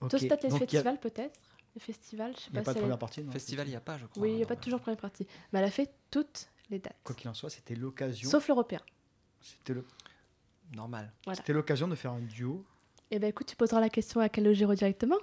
Ok, 0.00 0.10
Tous 0.10 0.18
peut-être 0.20 0.42
les 0.44 0.48
donc 0.50 0.60
y 0.60 0.64
a- 0.64 0.66
festivals, 0.68 1.00
peut-être 1.00 1.40
Les 1.74 1.80
festivals, 1.80 2.32
je 2.36 2.40
sais 2.40 2.46
Il 2.50 2.52
n'y 2.54 2.58
a 2.58 2.62
pas, 2.62 2.64
pas 2.66 2.72
de 2.72 2.78
elle- 2.78 2.82
première 2.82 2.98
partie 2.98 3.22
non 3.22 3.32
Festival, 3.32 3.66
il 3.66 3.70
n'y 3.70 3.76
a 3.76 3.80
pas, 3.80 3.98
je 3.98 4.06
crois. 4.06 4.22
Oui, 4.22 4.30
il 4.30 4.36
n'y 4.36 4.42
a 4.42 4.46
pas 4.46 4.56
toujours 4.56 4.80
première 4.80 4.98
partie. 5.00 5.26
Mais 5.52 5.58
elle 5.58 5.64
a 5.66 5.70
fait 5.70 5.90
toutes 6.10 6.48
les 6.70 6.78
dates. 6.78 6.96
Quoi 7.04 7.14
qu'il 7.14 7.28
en 7.28 7.34
soit, 7.34 7.50
c'était 7.50 7.74
l'occasion. 7.74 8.28
Sauf 8.30 8.46
l'européen. 8.48 8.80
C'était 9.40 9.74
le- 9.74 9.84
Normal. 10.74 11.12
Voilà. 11.24 11.36
c'était 11.38 11.52
l'occasion 11.52 11.88
de 11.88 11.94
faire 11.94 12.12
un 12.12 12.20
duo. 12.20 12.64
Eh 13.10 13.18
ben 13.18 13.28
écoute, 13.28 13.46
tu 13.46 13.56
poseras 13.56 13.80
la 13.80 13.88
question 13.88 14.20
à 14.20 14.28
Calogero 14.28 14.74
directement. 14.74 15.16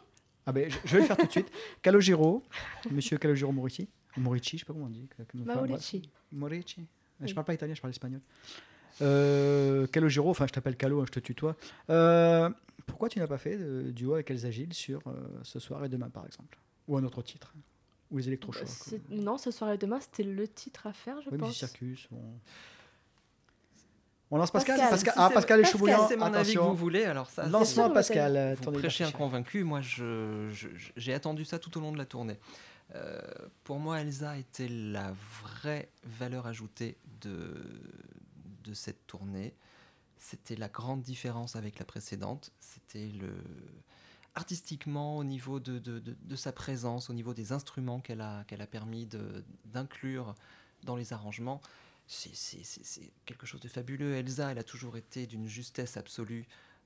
Ah 0.47 0.51
ben, 0.51 0.69
je, 0.71 0.77
je 0.85 0.93
vais 0.95 1.01
le 1.01 1.05
faire 1.07 1.17
tout 1.17 1.25
de 1.27 1.31
suite. 1.31 1.51
Calogero, 1.81 2.43
monsieur 2.91 3.17
Calogero 3.17 3.51
Morici, 3.51 3.87
Morici, 4.17 4.57
je 4.57 4.61
sais 4.61 4.65
pas 4.65 4.73
comment 4.73 4.85
on 4.85 4.89
dit. 4.89 5.07
Maurici. 5.33 6.09
Morici. 6.31 6.85
Je 7.21 7.33
parle 7.33 7.45
pas 7.45 7.53
italien, 7.53 7.73
je 7.73 7.81
parle 7.81 7.91
espagnol. 7.91 8.21
Euh, 9.01 9.87
Calogero, 9.87 10.29
enfin 10.29 10.47
je 10.47 10.53
t'appelle 10.53 10.77
Calo, 10.77 11.01
hein, 11.01 11.05
je 11.07 11.11
te 11.11 11.19
tutoie. 11.19 11.55
Euh, 11.89 12.49
pourquoi 12.85 13.09
tu 13.09 13.19
n'as 13.19 13.27
pas 13.27 13.37
fait 13.37 13.57
de 13.57 13.91
duo 13.91 14.13
avec 14.13 14.31
Elsa 14.31 14.51
Gilles 14.51 14.73
sur 14.73 15.01
euh, 15.07 15.11
ce 15.43 15.59
soir 15.59 15.83
et 15.83 15.89
demain 15.89 16.09
par 16.09 16.25
exemple? 16.25 16.57
Ou 16.87 16.97
un 16.97 17.03
autre 17.03 17.21
titre? 17.21 17.53
Ou 18.11 18.17
les 18.19 18.27
électrochocs 18.27 18.67
Bah, 18.91 18.97
Non, 19.09 19.37
ce 19.37 19.51
soir 19.51 19.71
et 19.73 19.77
demain, 19.77 19.99
c'était 19.99 20.23
le 20.23 20.47
titre 20.47 20.87
à 20.87 20.93
faire, 20.93 21.19
je 21.21 21.29
Oui, 21.29 21.37
pense. 21.37 21.55
Circus. 21.57 22.07
On... 22.11 22.21
on 24.31 24.37
lance 24.37 24.51
Pascal 24.51 24.77
Pascal. 24.77 24.91
Pascal, 24.91 25.13
Si 25.13 25.19
Ah, 25.19 25.29
Pascal 25.33 25.59
est 25.59 25.63
Pascal, 25.63 25.71
chou 25.71 25.77
bouillant. 25.79 26.07
C'est 26.07 26.15
mon 26.17 26.23
avis 26.25 26.33
que 26.33 26.39
Attention. 26.59 26.69
vous 26.69 26.75
voulez, 26.75 27.03
alors 27.05 27.29
ça. 27.29 27.47
Lancement 27.47 27.89
Pascal. 27.89 28.37
euh, 28.37 28.55
Vous 28.61 28.71
prêchez 28.71 29.03
un 29.03 29.11
convaincu, 29.11 29.63
moi 29.63 29.81
je, 29.81 30.49
je- 30.51 30.69
je- 30.75 30.91
j'ai 30.95 31.13
attendu 31.13 31.43
ça 31.45 31.59
tout 31.59 31.75
au 31.77 31.81
long 31.81 31.91
de 31.91 31.97
la 31.97 32.05
tournée. 32.05 32.37
Euh, 32.93 33.21
pour 33.63 33.79
moi, 33.79 34.01
Elsa 34.01 34.37
était 34.37 34.67
la 34.67 35.13
vraie 35.41 35.89
valeur 36.03 36.45
ajoutée 36.45 36.97
de, 37.21 37.51
de 38.63 38.73
cette 38.73 39.07
tournée. 39.07 39.55
c'était 40.17 40.55
la 40.55 40.69
grande 40.69 41.01
différence 41.01 41.55
avec 41.55 41.79
la 41.79 41.85
précédente. 41.85 42.51
C'était 42.59 43.07
le 43.09 43.33
artistiquement 44.35 45.17
au 45.17 45.23
niveau 45.23 45.59
de, 45.61 45.79
de, 45.79 45.99
de- 45.99 46.35
sa 46.35 46.51
présence, 46.51 47.09
au 47.09 47.13
niveau 47.13 47.33
des 47.33 47.53
instruments 47.53 48.01
qu'elle 48.01 48.19
a, 48.21 48.43
qu'elle 48.43 48.61
a 48.61 48.67
permis 48.67 49.07
d'inclure 49.65 50.35
dans 50.83 50.97
les 50.97 51.13
arrangements. 51.13 51.61
C'est 52.07 53.11
quelque 53.25 53.45
chose 53.45 53.61
de 53.61 53.69
fabuleux. 53.69 54.13
Elsa, 54.15 54.51
elle 54.51 54.57
a 54.59 54.63
toujours 54.63 54.97
été 54.97 55.25
d'une 55.25 55.47
justesse 55.47 55.95
absolue 55.95 56.45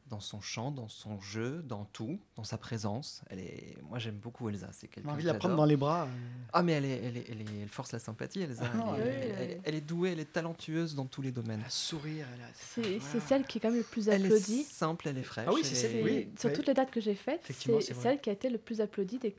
dans 0.10 0.20
son 0.20 0.42
chant, 0.42 0.72
dans 0.72 0.88
son 0.88 1.20
jeu, 1.22 1.62
dans 1.64 1.86
tout, 1.86 2.20
dans 2.36 2.44
sa 2.44 2.58
présence. 2.58 3.22
Elle 3.30 3.40
est... 3.40 3.78
Moi, 3.88 4.00
j'aime 4.00 4.16
beaucoup 4.18 4.50
Elsa. 4.50 4.68
C'est 4.72 4.82
J'ai 4.88 4.88
quelqu'un 4.88 5.10
envie 5.12 5.24
de 5.24 5.28
la 5.28 5.34
prendre 5.36 5.56
dans 5.56 5.66
les 5.66 5.78
bras. 5.78 6.04
euh. 6.04 6.08
Ah, 6.54 6.64
mais 6.64 6.74
elle, 6.74 6.86
est, 6.86 7.02
elle, 7.04 7.18
est, 7.18 7.26
elle, 7.30 7.42
est- 7.42 7.62
elle 7.62 7.70
force 7.70 7.92
la 7.92 8.00
sympathie, 8.00 8.42
Elsa. 8.42 8.64
Ah, 8.74 8.96
Elle 8.98 9.02
est, 9.02 9.04
ouais, 9.06 9.12
elle- 9.20 9.50
ouais. 9.50 9.62
elle 9.64 9.76
est 9.76 9.82
douée, 9.82 10.12
elle 10.12 10.20
est 10.20 10.32
talentueuse 10.34 10.96
dans 10.96 11.06
tous 11.06 11.22
les 11.22 11.32
domaines. 11.32 11.60
Elle 11.62 11.68
a 11.68 11.70
sourire. 11.70 12.26
Elle 12.34 12.42
a... 12.42 12.48
C'est 12.54 12.82
voilà. 12.82 13.00
c'est 13.12 13.20
celle 13.22 13.46
qui 13.46 13.58
est 13.58 13.62
quand 13.62 13.70
même 13.70 13.78
le 13.78 13.84
plus 13.84 14.08
Elle 14.10 14.24
est 14.24 14.26
applaudie. 14.26 14.64
simple, 14.64 15.08
elle 15.08 15.18
est 15.18 15.24
fraîche. 15.24 15.46
Ah 15.50 15.54
oui, 15.54 15.62
c'est 15.64 15.76
elle 15.86 15.92
celle- 15.94 16.04
oui, 16.04 16.30
sur 16.40 16.52
toutes 16.54 16.68
les 16.68 16.74
dates 16.74 16.92
que 16.92 17.02
j'ai 17.02 17.16
faites, 17.16 17.42
c'est 17.50 17.94
celle 17.94 18.20
qui 18.20 18.30
a 18.30 18.34
été 18.34 18.50
le 18.50 18.58
plus 18.58 18.82
applaudie 18.82 19.20
des 19.20 19.36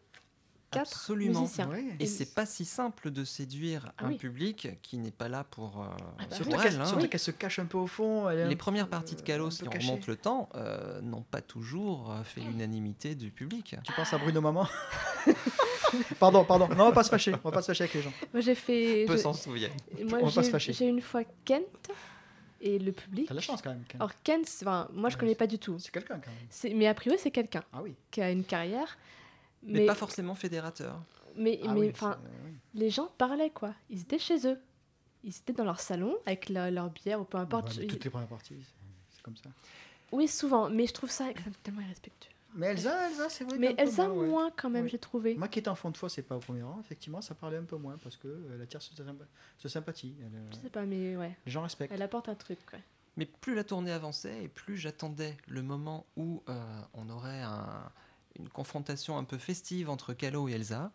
quatre 0.70 0.92
Absolument. 0.92 1.40
musiciens. 1.40 1.68
Ouais. 1.68 1.84
Et 1.98 2.06
c'est 2.06 2.34
pas 2.34 2.46
si 2.46 2.64
simple 2.64 3.10
de 3.10 3.24
séduire 3.24 3.92
Ah 3.98 4.04
un 4.04 4.08
oui. 4.08 4.16
public 4.16 4.68
qui 4.82 4.98
n'est 4.98 5.10
pas 5.10 5.28
là 5.28 5.44
pour, 5.44 5.80
euh, 5.82 5.86
Ah 6.18 6.24
bah 6.30 6.36
Surtout 6.36 6.56
qu'elle 6.56 6.80
hein. 6.80 7.06
qu'elle 7.08 7.20
se 7.20 7.30
cache 7.30 7.58
un 7.58 7.64
peu 7.66 7.78
au 7.78 7.86
fond. 7.86 8.28
elle 8.30 8.38
est 8.38 8.42
un 8.44 8.48
Les 8.48 8.56
premières 8.56 8.88
parties 8.88 9.14
de 9.16 9.20
un 9.20 9.50
si 9.50 9.62
on 9.66 9.70
remonte 9.70 10.06
le 10.06 10.16
temps, 10.16 10.48
euh, 10.54 11.00
n'ont 11.02 11.22
pas 11.22 11.40
toujours 11.42 12.12
euh, 12.12 12.22
fait 12.24 12.40
l'unanimité 12.40 13.14
du 13.14 13.30
public. 13.30 13.76
Tu 13.84 13.92
penses 13.92 14.12
à 14.12 14.18
Bruno 14.18 14.40
Maman 14.40 14.66
Pardon, 16.18 16.44
pardon. 16.44 16.68
Non, 16.68 16.84
on 16.84 16.88
va 16.88 16.92
pas 16.92 17.02
se 17.04 17.10
fâcher. 17.10 17.32
On 17.44 17.48
va 17.48 17.52
pas 17.54 17.62
se 17.62 17.66
fâcher 17.68 17.84
avec 17.84 17.94
les 17.94 18.02
gens. 18.02 18.12
Moi 18.32 18.40
j'ai 18.40 18.54
fait. 18.54 19.04
Peu 19.06 19.16
je- 19.16 19.22
s'en 19.22 19.32
souviennent. 19.32 19.72
On 20.02 20.06
va 20.26 20.30
pas 20.30 20.42
se 20.42 20.50
fâcher. 20.50 20.72
j'ai 20.72 20.86
une 20.86 21.00
fois 21.00 21.22
Kent 21.44 21.64
et 22.60 22.78
le 22.78 22.92
public. 22.92 23.26
T'as 23.26 23.34
de 23.34 23.38
la 23.38 23.42
chance 23.42 23.60
quand 23.62 23.70
même. 23.70 23.82
Ken. 23.88 24.00
Alors 24.00 24.12
Kent, 24.22 24.46
enfin, 24.62 24.88
moi 24.92 25.08
je 25.08 25.16
Ouais, 25.16 25.20
connais 25.20 25.34
pas 25.34 25.46
du 25.46 25.58
tout. 25.58 25.76
C'est 25.78 25.90
quelqu'un 25.90 26.20
quand 26.20 26.30
même. 26.70 26.78
Mais 26.78 26.86
a 26.86 26.94
priori 26.94 27.18
c'est 27.20 27.30
quelqu'un 27.30 27.64
Ah 27.72 27.80
oui. 27.82 27.94
qui 28.10 28.20
a 28.22 28.30
une 28.30 28.44
carrière. 28.44 28.98
Mais, 29.62 29.80
Mais, 29.80 29.86
pas 29.86 29.94
forcément 29.94 30.34
fédérateur. 30.34 31.02
mais, 31.36 31.60
Ah 31.64 31.74
mais, 31.74 31.80
oui, 31.80 31.90
enfin, 31.92 32.18
oui. 32.44 32.52
les 32.74 32.90
gens 32.90 33.08
parlaient 33.18 33.50
quoi. 33.50 33.74
Ils 33.90 34.00
étaient 34.00 34.18
chez 34.18 34.46
eux. 34.46 34.58
Ils 35.22 35.36
étaient 35.36 35.52
dans 35.52 35.64
leur 35.64 35.80
salon 35.80 36.16
avec 36.26 36.48
la- 36.48 36.70
leur 36.70 36.88
bière 36.90 37.20
ou 37.20 37.24
peu 37.24 37.36
importe. 37.38 37.76
Ouais, 37.76 37.86
toutes 37.86 38.04
les 38.04 38.10
premières 38.10 38.28
parties, 38.28 38.56
c'est- 39.10 39.22
comme 39.22 39.36
ça. 39.36 39.50
Oui, 40.12 40.26
souvent, 40.28 40.70
mais 40.70 40.86
je 40.86 40.94
trouve 40.94 41.10
ça 41.10 41.26
tellement 41.62 41.82
irrespectueux. 41.82 42.30
Mais 42.54 42.68
Elsa, 42.68 43.08
Elsa, 43.10 43.28
c'est 43.28 43.44
vrai. 43.44 43.58
Mais 43.58 43.74
Elsa, 43.78 44.08
moins, 44.08 44.16
ouais. 44.22 44.26
moins 44.28 44.50
quand 44.56 44.70
même, 44.70 44.84
Oui. 44.84 44.90
j'ai 44.90 44.98
trouvé. 44.98 45.36
Moi 45.36 45.46
qui 45.46 45.58
étais 45.60 45.68
en 45.68 45.74
fond 45.76 45.90
de 45.90 45.96
foi, 45.96 46.08
c'est 46.08 46.22
pas 46.22 46.36
au 46.36 46.40
premier 46.40 46.62
rang. 46.62 46.80
Effectivement, 46.80 47.20
ça 47.20 47.34
parlait 47.34 47.58
un 47.58 47.62
peu 47.64 47.76
moins 47.76 47.96
parce 47.98 48.16
que 48.16 48.26
euh, 48.26 48.58
la 48.58 48.66
tierce 48.66 48.86
se, 48.90 49.02
sympa- 49.04 49.26
se 49.58 49.68
sympathie. 49.68 50.14
Elle, 50.20 50.34
euh, 50.34 50.48
Je 50.52 50.56
sais 50.56 50.70
pas, 50.70 50.84
mais 50.86 51.16
ouais. 51.16 51.36
les 51.46 51.52
gens 51.52 51.62
respectent. 51.62 51.92
Elle 51.92 52.02
apporte 52.02 52.28
un 52.28 52.34
truc, 52.34 52.58
quoi. 52.68 52.78
Mais 53.16 53.26
plus 53.26 53.54
la 53.54 53.62
tournée 53.62 53.92
avançait 53.92 54.42
et 54.44 54.48
plus 54.48 54.76
j'attendais 54.78 55.36
le 55.46 55.62
moment 55.62 56.06
où 56.16 56.42
euh, 56.48 56.80
on 56.94 57.08
aurait 57.10 57.42
un- 57.42 57.92
une 58.42 58.48
confrontation 58.48 59.16
un 59.18 59.24
peu 59.24 59.38
festive 59.38 59.88
entre 59.90 60.12
Calo 60.12 60.48
et 60.48 60.52
Elsa. 60.52 60.90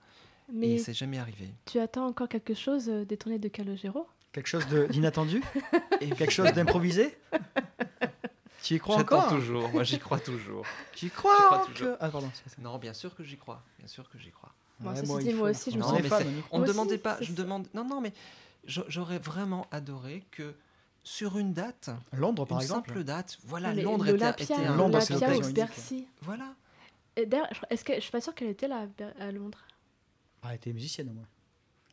Mais 0.54 0.74
Et 0.74 0.78
c'est 0.78 0.94
jamais 0.94 1.18
arrivé. 1.18 1.50
tu 1.66 1.80
attends 1.80 2.06
encore 2.06 2.28
quelque 2.30 2.54
chose 2.54 2.88
euh, 2.90 3.04
des 3.06 3.18
tournées 3.18 3.40
de 3.40 3.48
Calogero? 3.48 4.08
Quelque 4.32 4.48
chose 4.48 4.68
d'inattendu? 4.68 5.42
Quelque 6.00 6.30
chose 6.30 6.52
d'improvisé? 6.54 7.18
Tu 8.62 8.76
y 8.76 8.80
crois 8.80 8.98
J'attends 8.98 9.18
encore 9.20 9.30
toujours, 9.30 9.70
moi 9.70 9.84
j'y 9.84 9.98
crois 10.00 10.20
toujours. 10.20 10.66
J'y 10.96 11.10
crois, 11.10 11.34
crois 11.36 11.58
encore. 11.60 11.68
toujours. 11.74 11.96
Ah 12.00 12.10
pardon. 12.10 12.32
Non, 12.60 12.78
bien 12.78 12.94
sûr 12.94 13.16
que 13.16 13.24
j'y 13.24 13.38
crois. 13.38 13.62
Bien 13.80 13.88
sûr 13.88 14.10
que 14.10 14.18
j'y 14.18 14.32
crois. 14.32 14.52
Bon, 14.80 14.92
Ouais, 14.92 15.02
moi, 15.04 15.22
dit, 15.22 15.34
moi 15.34 15.50
aussi, 15.52 15.72
je 15.72 15.78
me 15.78 15.82
Non, 15.84 15.94
mais 15.94 16.10
c'est- 16.10 16.26
on 16.52 16.60
ne 16.60 16.66
demandait 16.68 16.98
pas. 16.98 17.18
Je 17.22 17.32
demande. 17.32 17.68
Non, 17.74 17.86
non, 17.86 18.02
mais 18.02 18.12
j'a- 18.66 18.84
j'aurais 18.90 19.20
vraiment 19.20 19.68
adoré 19.72 20.26
que 20.32 20.54
sur 21.04 21.38
une 21.38 21.54
date, 21.54 21.92
Londres, 22.12 22.46
par 22.46 22.58
une 22.58 22.64
exemple. 22.64 22.90
simple 22.90 23.04
date, 23.04 23.38
voilà, 23.46 23.74
Mais 23.74 23.84
Londres 23.84 24.08
était, 24.08 24.44
était 24.44 24.54
un. 24.56 24.76
Londres, 24.76 25.00
c'est. 25.00 25.54
Bercy. 25.54 26.08
Voilà. 26.24 26.54
Et 27.16 27.26
D'ailleurs, 27.26 27.48
je- 27.54 27.62
est-ce 27.70 27.84
que 27.84 27.94
je 27.96 28.00
suis 28.02 28.12
pas 28.12 28.22
sûre 28.22 28.36
qu'elle 28.36 28.50
était 28.50 28.68
là 28.68 28.88
à 29.20 29.32
Londres 29.32 29.60
Ah, 30.44 30.50
elle 30.50 30.56
était 30.56 30.74
musicienne 30.74 31.10
au 31.10 31.14
moins. 31.14 31.28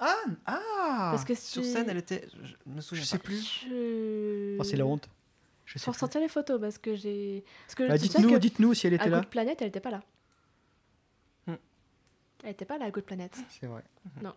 Ah, 0.01 0.17
ah 0.47 1.11
Parce 1.13 1.25
que 1.25 1.35
Sur 1.35 1.65
scène, 1.65 1.89
elle 1.89 1.99
était. 1.99 2.27
Je 2.43 2.55
me 2.67 2.77
Je 2.77 2.81
souviens 2.81 3.05
sais 3.05 3.19
pas. 3.19 3.25
plus. 3.25 3.65
Je... 3.69 4.57
Oh, 4.59 4.65
c'est 4.65 4.77
la 4.77 4.85
honte. 4.87 5.09
Je 5.65 5.79
sais 5.79 5.85
Faut 5.85 5.93
ressortir 5.93 6.21
les 6.21 6.29
photos 6.29 6.61
parce 6.61 6.77
que 6.79 6.97
j'ai. 6.97 7.45
Parce 7.67 7.77
que 7.77 7.87
Bah, 7.87 7.97
sais 7.99 8.09
dites-nous, 8.09 8.31
que 8.31 8.37
dites-nous 8.37 8.75
si 8.75 8.87
elle 8.89 8.95
était 8.95 9.05
à 9.05 9.09
là. 9.09 9.21
Good 9.21 9.29
Planet, 9.31 9.63
elle 9.63 9.69
était 9.69 9.81
pas 9.81 9.91
là. 9.93 10.03
Hmm. 11.47 11.55
Elle 12.43 12.51
était 12.51 12.65
pas 12.65 12.79
là 12.79 12.87
à 12.87 12.91
Good 12.91 13.05
Planet. 13.05 13.33
C'est 13.49 13.67
vrai. 13.67 13.85
Non. 14.23 14.35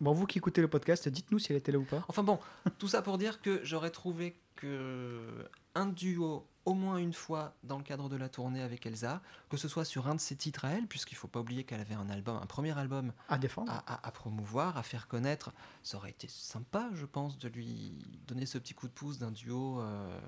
Bon, 0.00 0.12
vous 0.12 0.26
qui 0.26 0.38
écoutez 0.38 0.60
le 0.62 0.68
podcast, 0.68 1.08
dites-nous 1.08 1.38
si 1.38 1.52
elle 1.52 1.58
était 1.58 1.72
là 1.72 1.78
ou 1.78 1.84
pas. 1.84 2.04
Enfin 2.08 2.22
bon, 2.22 2.38
tout 2.78 2.88
ça 2.88 3.02
pour 3.02 3.18
dire 3.18 3.40
que 3.42 3.60
j'aurais 3.62 3.90
trouvé 3.90 4.34
que 4.56 5.46
un 5.74 5.86
duo 5.86 6.46
au 6.64 6.74
moins 6.74 6.96
une 6.98 7.12
fois 7.12 7.54
dans 7.64 7.76
le 7.78 7.82
cadre 7.84 8.08
de 8.08 8.16
la 8.16 8.28
tournée 8.28 8.62
avec 8.62 8.86
Elsa, 8.86 9.20
que 9.50 9.56
ce 9.56 9.66
soit 9.68 9.84
sur 9.84 10.06
un 10.06 10.14
de 10.14 10.20
ses 10.20 10.36
titres 10.36 10.64
à 10.64 10.70
elle, 10.70 10.86
puisqu'il 10.86 11.16
faut 11.16 11.26
pas 11.28 11.40
oublier 11.40 11.64
qu'elle 11.64 11.80
avait 11.80 11.94
un 11.94 12.08
album, 12.08 12.38
un 12.40 12.46
premier 12.46 12.76
album 12.78 13.12
À 13.28 13.36
défendre. 13.38 13.72
à, 13.72 13.94
à- 13.94 14.06
à 14.06 14.10
promouvoir, 14.12 14.76
à 14.76 14.82
faire 14.82 15.08
connaître. 15.08 15.52
Ça 15.82 15.96
aurait 15.96 16.10
été 16.10 16.28
sympa, 16.28 16.88
je 16.94 17.06
pense, 17.06 17.36
de 17.38 17.48
lui 17.48 17.92
donner 18.28 18.46
ce 18.46 18.58
petit 18.58 18.74
coup 18.74 18.86
de 18.86 18.92
pouce 18.92 19.18
d'un 19.18 19.32
duo 19.32 19.80
euh, 19.80 20.18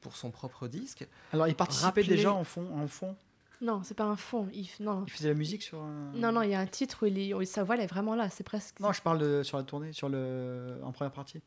pour 0.00 0.16
son 0.16 0.30
propre 0.30 0.68
disque. 0.68 1.06
Alors, 1.32 1.48
il 1.48 1.54
participait 1.54 1.86
Rappeler- 2.02 2.06
déjà 2.16 2.32
en 2.32 2.44
fond. 2.44 2.68
En 2.78 2.86
fond? 2.86 3.16
Non, 3.62 3.82
c'est 3.84 3.94
pas 3.94 4.04
un 4.04 4.16
fond. 4.16 4.48
Il... 4.52 4.64
f- 4.66 4.82
Non. 4.82 5.04
Il 5.06 5.12
faisait 5.12 5.28
la 5.30 5.34
musique 5.34 5.62
sur 5.62 5.82
un. 5.82 6.12
non, 6.14 6.30
non, 6.30 6.42
il 6.42 6.50
y 6.50 6.54
a 6.54 6.60
un 6.60 6.66
titre 6.66 7.04
où, 7.04 7.06
il 7.06 7.18
est... 7.18 7.32
où 7.32 7.42
sa 7.46 7.64
voix 7.64 7.76
elle 7.76 7.80
est 7.80 7.86
vraiment 7.86 8.14
là. 8.14 8.28
C'est 8.28 8.44
presque. 8.44 8.78
Non, 8.80 8.92
je 8.92 9.00
parle 9.00 9.18
de, 9.18 9.42
sur 9.42 9.56
la 9.56 9.62
tournée, 9.64 9.94
sur 9.94 10.10
le, 10.10 10.78
en 10.82 10.92
première 10.92 11.12
partie. 11.12 11.40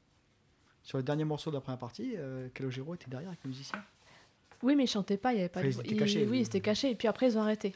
Sur 0.90 0.98
le 0.98 1.04
dernier 1.04 1.24
morceau 1.24 1.52
de 1.52 1.56
la 1.56 1.62
première 1.62 1.78
partie, 1.78 2.14
euh, 2.18 2.48
Calogero 2.52 2.96
était 2.96 3.06
derrière 3.12 3.30
avec 3.30 3.44
le 3.44 3.50
musicien. 3.52 3.78
Oui, 4.64 4.76
mais 4.76 4.86
il 4.86 4.88
chantait 4.88 5.18
pas. 5.18 5.34
Il 5.34 5.38
y 5.38 5.40
avait 5.42 5.48
pas. 5.50 5.60
Enfin, 5.60 5.70
de 5.70 5.72
ils 5.72 5.80
étaient 5.82 6.04
Oui, 6.26 6.38
ils- 6.40 6.42
ils 6.42 6.46
étaient 6.48 6.62
cachés. 6.62 6.90
Et 6.90 6.96
puis 6.96 7.08
après, 7.08 7.28
ils 7.28 7.38
ont 7.38 7.42
arrêté. 7.42 7.76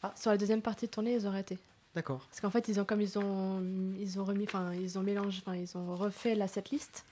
Ah. 0.00 0.14
Sur 0.16 0.30
la 0.30 0.36
deuxième 0.38 0.62
partie 0.62 0.86
de 0.86 0.92
tournée, 0.92 1.14
ils 1.14 1.26
ont 1.26 1.30
arrêté. 1.30 1.58
D'accord. 1.96 2.24
Parce 2.30 2.40
qu'en 2.40 2.50
fait, 2.50 2.68
ils 2.68 2.78
ont 2.78 2.84
comme 2.84 3.00
ils 3.00 3.18
ont 3.18 3.60
ils 3.98 4.20
ont 4.20 4.24
remis, 4.24 4.44
enfin 4.44 4.72
ils 4.74 4.96
ont 4.96 5.02
mélangé, 5.02 5.42
enfin 5.44 5.56
ils 5.56 5.76
ont 5.76 5.96
refait 5.96 6.36
la 6.36 6.46
setlist. 6.46 7.04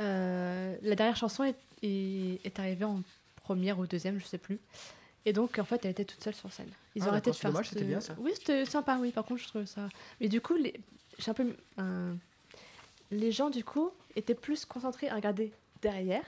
Euh, 0.00 0.76
la 0.82 0.94
dernière 0.96 1.16
chanson 1.16 1.44
est, 1.44 1.54
est, 1.84 2.44
est 2.44 2.58
arrivée 2.58 2.84
en 2.84 3.02
première 3.44 3.78
ou 3.78 3.86
deuxième, 3.86 4.18
je 4.18 4.24
sais 4.26 4.38
plus. 4.38 4.58
Et 5.24 5.32
donc 5.32 5.56
en 5.60 5.64
fait, 5.64 5.84
elle 5.84 5.92
était 5.92 6.04
toute 6.04 6.24
seule 6.24 6.34
sur 6.34 6.52
scène. 6.52 6.70
Ils 6.96 7.02
Ah, 7.04 7.06
ont 7.06 7.08
arrêté 7.10 7.30
de 7.30 7.36
faire. 7.36 7.52
dommage, 7.52 7.68
c'était 7.68 7.84
bien, 7.84 8.00
ça. 8.00 8.16
Oui, 8.18 8.32
c'était 8.34 8.64
sympa. 8.64 8.98
Oui, 9.00 9.12
par 9.12 9.24
contre, 9.24 9.40
je 9.40 9.46
trouve 9.46 9.66
ça. 9.66 9.88
Mais 10.20 10.28
du 10.28 10.40
coup, 10.40 10.56
les, 10.56 10.74
j'ai 11.20 11.30
un 11.30 11.34
peu 11.34 11.54
euh, 11.78 12.12
les 13.12 13.30
gens 13.30 13.50
du 13.50 13.62
coup 13.62 13.90
étaient 14.18 14.34
plus 14.34 14.64
concentrés 14.64 15.08
à 15.08 15.14
regarder 15.14 15.52
derrière, 15.82 16.24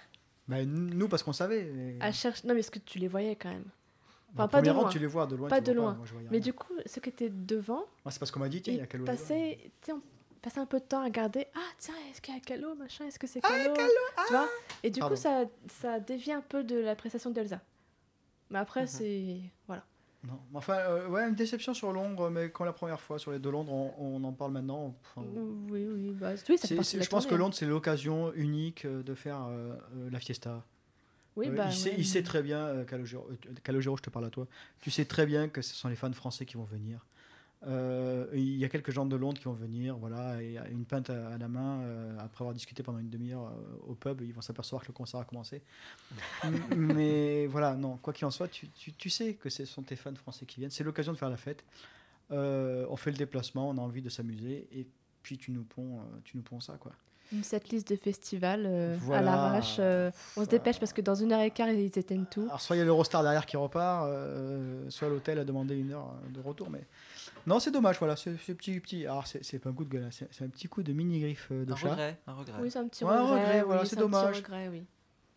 Bah, 0.48 0.64
nous, 0.64 1.08
parce 1.08 1.22
qu'on 1.22 1.32
savait. 1.32 1.64
mais- 1.64 1.96
à 2.00 2.12
chercher. 2.12 2.46
Non, 2.46 2.54
mais 2.54 2.60
est-ce 2.60 2.70
que 2.70 2.78
tu 2.78 2.98
les 2.98 3.08
voyais 3.08 3.36
quand 3.36 3.50
même 3.50 3.64
Bah, 4.34 4.44
enfin, 4.44 4.48
pas 4.48 4.62
de 4.62 4.70
loin. 4.70 4.88
tu 4.88 4.98
les 4.98 5.06
vois 5.06 5.26
de 5.26 5.36
loin. 5.36 5.48
Pas 5.48 5.60
de 5.60 5.72
loin. 5.72 5.94
Moi, 5.94 6.06
Mais 6.24 6.28
rien. 6.30 6.40
du 6.40 6.52
coup, 6.52 6.72
ceux 6.86 7.00
qui 7.00 7.08
étaient 7.08 7.30
devant, 7.30 7.84
Moi, 8.04 8.10
c'est 8.10 8.18
parce 8.20 8.30
qu'on 8.30 8.40
m'a 8.40 8.48
dit, 8.48 8.62
tiens, 8.62 8.74
il 8.74 8.78
y 8.78 8.80
a 8.80 8.86
passait, 9.04 9.58
sais, 9.82 9.92
on 9.92 10.00
passait 10.40 10.60
un 10.60 10.66
peu 10.66 10.78
de 10.78 10.84
temps 10.84 11.00
à 11.00 11.04
regarder. 11.04 11.46
Ah, 11.54 11.58
tiens, 11.78 11.94
est-ce 12.10 12.20
qu'il 12.20 12.32
y 12.34 12.36
a 12.36 12.40
Calo, 12.40 12.74
machin 12.76 13.06
Est-ce 13.06 13.18
que 13.18 13.26
c'est 13.26 13.40
Ah, 13.42 13.48
Calo 13.48 13.74
Tu 14.26 14.32
vois 14.32 14.48
Et 14.84 14.90
du 14.90 15.00
Pardon. 15.00 15.14
coup, 15.16 15.20
ça, 15.20 15.44
ça 15.68 15.98
dévie 16.00 16.32
un 16.32 16.40
peu 16.42 16.62
de 16.64 16.76
la 16.78 16.94
prestation 16.96 17.30
d'Elsa. 17.30 17.60
Mais 18.50 18.58
après, 18.60 18.82
Mhm. 18.82 18.86
c'est. 18.86 19.36
Voilà. 19.66 19.84
Non. 20.26 20.38
Enfin, 20.52 20.74
euh, 20.74 21.08
ouais, 21.08 21.26
une 21.26 21.34
déception 21.34 21.72
sur 21.72 21.92
Londres, 21.92 22.28
mais 22.28 22.50
comme 22.50 22.66
la 22.66 22.74
première 22.74 23.00
fois, 23.00 23.18
sur 23.18 23.30
les 23.30 23.38
deux 23.38 23.50
Londres, 23.50 23.72
on, 23.72 23.94
on 23.98 24.24
en 24.24 24.32
parle 24.32 24.52
maintenant. 24.52 24.94
Enfin, 25.00 25.26
Oui, 25.70 25.86
oui, 25.90 26.10
bah, 26.12 26.32
oui, 26.48 26.58
ça 26.58 26.68
je 26.68 27.08
pense 27.08 27.26
que 27.26 27.34
hein. 27.34 27.38
Londres, 27.38 27.54
c'est 27.54 27.66
l'occasion 27.66 28.32
unique 28.34 28.84
euh, 28.84 29.02
de 29.02 29.14
faire 29.14 29.46
euh, 29.48 29.74
la 30.10 30.20
fiesta. 30.20 30.62
Oui, 31.36 31.48
bah, 31.48 31.66
il, 31.68 31.72
sait, 31.72 31.90
ouais, 31.90 31.94
il 31.98 32.04
sait 32.04 32.22
très 32.22 32.42
bien, 32.42 32.84
Calogero, 32.84 33.30
Calogero, 33.62 33.96
je 33.96 34.02
te 34.02 34.10
parle 34.10 34.26
à 34.26 34.30
toi, 34.30 34.46
tu 34.80 34.90
sais 34.90 35.04
très 35.06 35.24
bien 35.24 35.48
que 35.48 35.62
ce 35.62 35.74
sont 35.74 35.88
les 35.88 35.96
fans 35.96 36.12
français 36.12 36.44
qui 36.44 36.56
vont 36.56 36.64
venir. 36.64 37.06
Euh, 37.66 38.26
il 38.32 38.56
y 38.56 38.64
a 38.64 38.70
quelques 38.70 38.90
gens 38.90 39.04
de 39.04 39.14
Londres 39.16 39.38
qui 39.38 39.44
vont 39.44 39.52
venir, 39.52 39.94
voilà, 39.98 40.40
et 40.42 40.58
une 40.70 40.86
pinte 40.86 41.10
à, 41.10 41.28
à 41.28 41.36
la 41.38 41.46
main, 41.48 41.80
euh, 41.82 42.16
après 42.18 42.42
avoir 42.42 42.54
discuté 42.54 42.82
pendant 42.82 42.98
une 43.00 43.10
demi-heure 43.10 43.48
euh, 43.48 43.90
au 43.90 43.94
pub, 43.94 44.22
ils 44.22 44.32
vont 44.32 44.40
s'apercevoir 44.40 44.80
que 44.82 44.88
le 44.88 44.94
concert 44.94 45.20
a 45.20 45.24
commencé. 45.24 45.60
Mais 46.76 47.46
voilà, 47.46 47.74
non, 47.74 47.96
quoi 47.98 48.12
qu'il 48.12 48.24
en 48.26 48.30
soit, 48.30 48.48
tu, 48.48 48.68
tu- 48.68 48.92
tu 48.92 49.10
sais 49.10 49.34
que 49.34 49.50
ce 49.50 49.64
sont 49.64 49.82
tes 49.82 49.96
fans 49.96 50.14
français 50.14 50.46
qui 50.46 50.60
viennent, 50.60 50.70
c'est 50.70 50.84
l'occasion 50.84 51.12
de 51.12 51.18
faire 51.18 51.30
la 51.30 51.36
fête. 51.36 51.64
Euh, 52.30 52.86
on 52.88 52.96
fait 52.96 53.10
le 53.10 53.16
déplacement, 53.18 53.68
on 53.68 53.76
a 53.76 53.80
envie 53.80 54.02
de 54.02 54.08
s'amuser, 54.08 54.66
et 54.72 54.86
puis 55.22 55.36
tu 55.36 55.50
nous 55.50 55.64
ponds, 55.64 55.98
euh, 55.98 56.18
tu 56.24 56.36
nous 56.36 56.42
ponds 56.42 56.60
ça, 56.60 56.74
quoi. 56.78 56.92
Une 57.32 57.44
setlist 57.44 57.88
de 57.88 57.94
festival 57.94 58.64
euh, 58.66 58.98
à 59.12 59.20
l'arrache. 59.20 59.76
euh, 59.78 60.10
on 60.36 60.44
se 60.44 60.48
dépêche 60.48 60.80
parce 60.80 60.92
que 60.92 61.00
dans 61.00 61.14
une 61.14 61.30
heure 61.30 61.40
et 61.42 61.52
quart, 61.52 61.68
ils 61.68 61.86
éteignent 61.96 62.24
tout. 62.28 62.42
Alors, 62.42 62.60
soit 62.60 62.74
il 62.74 62.80
y 62.80 62.82
a 62.82 62.84
l'Eurostar 62.84 63.22
derrière 63.22 63.46
qui 63.46 63.56
repart, 63.56 64.06
euh, 64.08 64.90
soit 64.90 65.08
l'hôtel 65.08 65.38
a 65.38 65.44
demandé 65.44 65.76
une 65.76 65.92
heure 65.92 66.12
de 66.34 66.40
retour. 66.40 66.70
Mais 66.70 66.80
non, 67.46 67.58
c'est 67.60 67.70
dommage, 67.70 67.98
voilà. 67.98 68.16
C'est 68.16 68.36
c'est 68.44 68.54
petit, 68.54 68.78
petit. 68.80 69.06
Alors, 69.06 69.26
c'est 69.26 69.44
c'est 69.44 69.58
pas 69.58 69.70
un 69.70 69.72
coup 69.72 69.84
de 69.84 69.90
gueule, 69.90 70.04
hein, 70.04 70.10
c'est 70.10 70.28
c'est 70.32 70.44
un 70.44 70.48
petit 70.48 70.68
coup 70.68 70.82
de 70.82 70.92
mini-griffe 70.92 71.48
euh, 71.52 71.64
de 71.64 71.72
Un 71.72 71.76
chat. 71.76 71.90
regret, 71.90 72.18
un 72.26 72.32
regret. 72.34 72.54
Oui, 72.60 72.70
c'est 72.70 72.78
un 72.78 72.88
petit 72.88 73.04
Ouais, 73.04 73.10
un 73.12 73.22
regret. 73.22 73.40
regret, 73.44 73.58
oui, 73.60 73.66
voilà, 73.66 73.84
c'est 73.84 73.86
un 73.86 73.96
petit 73.96 74.00
dommage. 74.00 74.36
regret, 74.36 74.68
oui. 74.68 74.84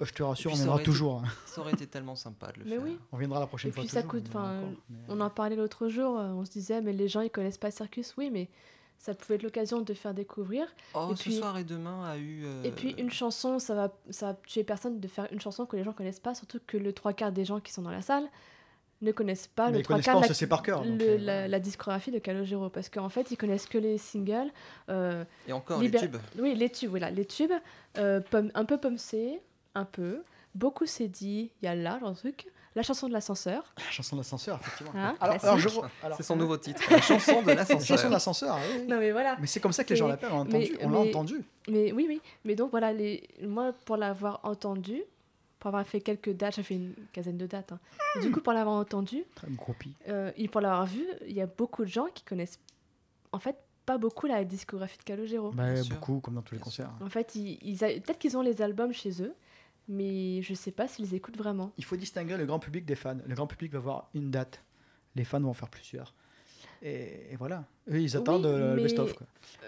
Euh, 0.02 0.06
je 0.06 0.14
te 0.14 0.24
rassure, 0.24 0.52
Et 0.52 0.54
on 0.54 0.58
viendra 0.58 0.76
été- 0.78 0.84
toujours. 0.86 1.20
hein. 1.24 1.28
Ça 1.46 1.62
aurait 1.62 1.74
été 1.74 1.88
tellement 1.88 2.16
sympa 2.16 2.52
de 2.52 2.60
le 2.60 2.66
Mais 2.66 2.72
faire. 2.72 2.84
oui. 2.84 2.98
On 3.12 3.18
viendra 3.18 3.40
la 3.40 3.48
prochaine 3.48 3.70
Et 3.70 3.74
fois. 3.74 3.84
puis, 3.84 3.90
ça 3.90 4.02
toujours, 4.02 4.12
coûte, 4.22 4.26
enfin, 4.30 4.58
encore, 4.60 4.70
mais- 4.90 4.98
On 5.10 5.22
en 5.22 5.30
parlait 5.30 5.56
l'autre 5.56 5.88
jour, 5.88 6.18
euh, 6.20 6.30
on 6.30 6.46
se 6.46 6.52
disait, 6.52 6.82
mais 6.82 6.94
les 6.94 7.08
gens, 7.08 7.22
ils 7.22 7.30
connaissent 7.30 7.58
pas 7.60 7.72
Circus. 7.72 8.14
Oui, 8.18 8.30
mais 8.32 8.50
ça 8.98 9.14
pouvait 9.14 9.36
être 9.36 9.44
l'occasion 9.44 9.82
de 9.82 9.94
faire 9.94 10.14
découvrir. 10.14 10.66
Oh, 10.96 11.10
Et 11.12 11.16
ce 11.16 11.22
puis- 11.24 11.34
soir 11.36 11.58
et 11.58 11.64
demain 11.64 12.04
a 12.06 12.18
eu. 12.18 12.44
euh, 12.46 12.64
Et 12.64 12.72
puis 12.72 12.92
une 12.98 13.12
chanson, 13.12 13.60
ça 13.60 13.76
va, 13.76 13.94
ça 14.10 14.28
va 14.28 14.34
tuer 14.48 14.64
personne 14.64 15.00
de 15.00 15.08
faire 15.08 15.28
une 15.32 15.42
chanson 15.42 15.66
que 15.66 15.76
les 15.76 15.84
gens 15.84 15.94
connaissent 15.94 16.20
pas, 16.22 16.34
surtout 16.36 16.60
que 16.66 16.78
le 16.78 16.92
trois 16.94 17.14
quarts 17.14 17.32
des 17.32 17.46
gens 17.46 17.60
qui 17.60 17.72
sont 17.74 17.82
dans 17.82 17.92
la 17.92 18.02
salle 18.02 18.28
ne 19.04 19.12
connaissent 19.12 19.48
pas 19.48 19.70
Mais 19.70 19.78
le 19.78 19.84
trois 19.84 20.00
quarts 20.00 20.18
on 20.18 20.22
la, 20.22 20.48
par 20.48 20.64
cœur, 20.64 20.82
donc, 20.82 21.00
le- 21.00 21.08
euh, 21.08 21.18
la, 21.20 21.48
la 21.48 21.60
discographie 21.60 22.12
de 22.12 22.20
Calogero 22.20 22.70
parce 22.70 22.90
qu'en 22.90 23.10
fait 23.10 23.30
ils 23.32 23.38
connaissent 23.38 23.68
que 23.68 23.78
les 23.78 23.98
singles, 23.98 24.52
euh, 24.90 25.24
Et 25.48 25.54
encore 25.54 25.82
les 25.82 25.92
tubes. 25.92 26.18
oui 26.40 26.56
les 26.56 26.70
tubes, 26.70 26.90
voilà 26.90 27.10
les 27.12 27.26
tubes, 27.26 27.52
euh, 27.98 28.20
Pomme- 28.32 28.52
un 28.54 28.66
peu 28.66 28.78
Pomme 28.78 28.98
C, 28.98 29.40
un 29.76 29.86
peu, 29.86 30.24
beaucoup 30.56 30.86
c'est 30.86 31.08
dit, 31.08 31.52
il 31.62 31.66
y 31.66 31.68
a 31.68 31.76
là 31.76 32.00
genre 32.00 32.12
de 32.12 32.18
truc, 32.18 32.48
la 32.76 32.82
chanson 32.82 33.08
de 33.08 33.14
l'ascenseur, 33.14 33.72
La 33.78 33.92
chanson 33.92 34.16
de 34.16 34.22
l'ascenseur, 34.22 34.60
effectivement. 34.60 34.94
Hein, 34.96 35.16
alors, 35.22 35.60
je 35.60 35.70
alors, 36.02 36.18
C'est 36.18 36.24
son 36.24 36.36
nouveau 36.36 36.58
titre. 36.58 36.82
La 36.90 37.00
chanson 37.02 37.44
de 37.44 37.48
La 37.50 37.54
l'ascenseur. 37.56 37.86
chanson 37.98 38.08
de 38.08 38.14
l'ascenseur, 38.14 38.56
oui, 38.58 38.78
oui. 38.82 38.88
non 38.88 38.98
mais 38.98 39.12
voilà, 39.12 39.38
Mais 39.40 39.46
c'est 39.46 39.60
comme 39.60 39.72
ça 39.74 39.84
que 39.84 39.92
les 39.92 39.96
gens 39.96 40.08
l'appellent, 40.08 40.32
on 40.32 40.44
l'a 40.44 40.50
mais- 40.50 40.72
entendu. 40.72 40.78
On 40.82 40.90
l'a 40.90 41.00
mais- 41.04 41.10
entendu. 41.10 41.44
Mais 41.68 41.92
oui, 41.92 42.06
oui. 42.10 42.20
Mais 42.46 42.56
donc 42.56 42.72
voilà, 42.72 42.92
les... 42.92 43.24
moi, 43.44 43.74
pour 43.86 43.96
l'avoir 43.98 44.40
entendu, 44.42 45.04
pour 45.64 45.70
avoir 45.70 45.88
fait 45.88 46.02
quelques 46.02 46.32
dates, 46.34 46.56
j'ai 46.56 46.64
fait 46.64 46.76
une 46.76 46.94
quinzaine 47.14 47.38
de 47.38 47.48
dates. 47.48 47.72
hein. 47.72 47.80
Du 48.22 48.32
coup, 48.32 48.42
pour 48.42 48.52
l'avoir 48.52 48.76
entendu, 48.76 49.24
euh, 50.10 50.30
et 50.36 50.50
pour 50.50 50.60
l'avoir 50.60 50.86
vu, 50.86 51.06
il 51.26 51.32
y 51.32 51.40
a 51.40 51.46
beaucoup 51.48 51.84
de 51.86 51.90
gens 51.90 52.08
qui 52.14 52.22
connaissent, 52.26 52.60
en 53.32 53.40
fait, 53.40 53.56
pas 53.86 53.98
beaucoup 53.98 54.28
la 54.28 54.44
discographie 54.44 54.98
de 54.98 55.04
Calogero. 55.04 55.52
Bah, 55.52 55.74
beaucoup, 55.90 56.20
comme 56.20 56.36
dans 56.36 56.42
tous 56.42 56.56
les 56.56 56.60
Bien 56.60 56.66
concerts. 56.66 56.92
En 57.02 57.08
fait, 57.10 57.34
ils, 57.36 57.78
peut-être 57.78 58.20
qu'ils 58.20 58.36
ont 58.36 58.42
les 58.42 58.62
albums 58.62 58.92
chez 58.92 59.24
eux, 59.24 59.34
mais 59.88 60.42
je 60.42 60.54
sais 60.54 60.72
pas 60.72 60.90
s'ils 60.90 61.14
écoutent 61.16 61.38
vraiment. 61.38 61.72
Il 61.78 61.86
faut 61.86 61.96
distinguer 61.96 62.36
le 62.36 62.46
grand 62.46 62.60
public 62.60 62.84
des 62.84 62.96
fans. 62.96 63.16
Le 63.26 63.34
grand 63.34 63.48
public 63.48 63.72
va 63.72 63.80
voir 63.80 64.10
une 64.14 64.32
date. 64.32 64.62
Les 65.16 65.24
fans 65.24 65.40
vont 65.40 65.52
en 65.52 65.54
faire 65.54 65.70
plusieurs. 65.70 66.14
Et, 66.82 67.32
et 67.32 67.36
voilà. 67.38 67.64
Eux, 67.90 68.02
ils 68.02 68.18
attendent 68.18 68.46
Oui, 68.46 68.52
euh, 68.52 68.70
le 68.72 68.76
mais- 68.76 68.84
best-of. 68.84 69.16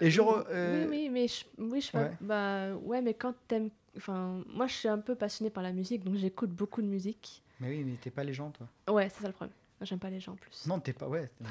Et 0.02 0.10
je 0.10 0.20
re- 0.20 0.44
euh, 0.50 0.84
Oui, 0.84 0.90
oui, 0.90 1.08
mais 1.10 1.26
je, 1.28 1.44
oui, 1.56 1.80
je 1.80 1.90
pas. 1.90 2.02
ouais. 2.02 2.12
Bah, 2.20 2.74
ouais, 2.82 3.00
mais 3.00 3.14
quand 3.14 3.32
t'aimes. 3.48 3.70
Enfin, 3.96 4.42
moi, 4.48 4.66
je 4.66 4.74
suis 4.74 4.88
un 4.88 4.98
peu 4.98 5.14
passionnée 5.14 5.50
par 5.50 5.62
la 5.62 5.72
musique, 5.72 6.04
donc 6.04 6.16
j'écoute 6.16 6.50
beaucoup 6.50 6.82
de 6.82 6.86
musique. 6.86 7.42
Mais 7.60 7.68
oui, 7.70 7.84
mais 7.84 7.94
t'es 8.00 8.10
pas 8.10 8.24
les 8.24 8.34
gens, 8.34 8.50
toi. 8.50 8.68
Ouais, 8.94 9.08
c'est 9.08 9.22
ça 9.22 9.26
le 9.28 9.32
problème. 9.32 9.54
J'aime 9.82 9.98
pas 9.98 10.08
les 10.10 10.20
gens 10.20 10.32
en 10.32 10.36
plus. 10.36 10.66
Non, 10.66 10.80
t'es 10.80 10.92
pas. 10.94 11.06
Ouais. 11.06 11.30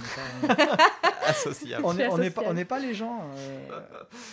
On 0.43 0.47
n'est 0.47 0.55
pas, 0.55 0.77
Associable. 1.27 1.85
on 1.85 1.93
n'est 1.93 2.07
pas, 2.07 2.13
asociale. 2.15 2.45
on 2.47 2.53
n'est 2.53 2.65
pas 2.65 2.79
les 2.79 2.93
gens. 2.93 3.29
euh, 3.35 3.81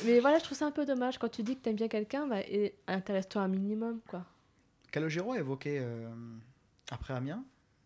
Mais 0.04 0.20
voilà, 0.20 0.38
je 0.38 0.44
trouve 0.44 0.56
ça 0.56 0.66
un 0.66 0.70
peu 0.70 0.84
dommage. 0.86 1.18
Quand 1.18 1.28
tu 1.28 1.42
dis 1.42 1.56
que 1.56 1.62
t'aimes 1.62 1.76
bien 1.76 1.88
quelqu'un, 1.88 2.26
bah, 2.26 2.40
et- 2.40 2.74
intéresse-toi 2.86 3.42
un 3.42 3.48
minimum, 3.48 4.00
quoi. 4.08 4.24
Calogero 4.90 5.32
a 5.32 5.38
évoqué, 5.38 5.78
euh, 5.80 6.10
après 6.90 7.14
Amiens, 7.14 7.44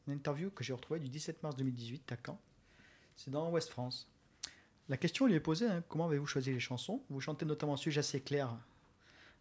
une 0.08 0.14
interview 0.14 0.50
que 0.50 0.62
j'ai 0.64 0.72
retrouvée 0.72 1.00
du 1.00 1.08
17 1.08 1.42
mars 1.42 1.56
2018 1.56 2.10
à 2.12 2.16
Caen. 2.24 2.38
C'est 3.16 3.30
dans 3.30 3.50
Ouest 3.50 3.70
France. 3.70 4.08
La 4.88 4.96
question 4.96 5.26
lui 5.26 5.34
est 5.34 5.40
posée 5.40 5.66
hein, 5.68 5.82
comment 5.88 6.06
avez-vous 6.06 6.26
choisi 6.26 6.52
les 6.52 6.60
chansons? 6.60 7.02
Vous 7.10 7.20
chantez 7.20 7.44
notamment 7.46 7.74
un 7.74 7.76
sujet 7.78 7.98
assez 8.00 8.20
clair, 8.20 8.56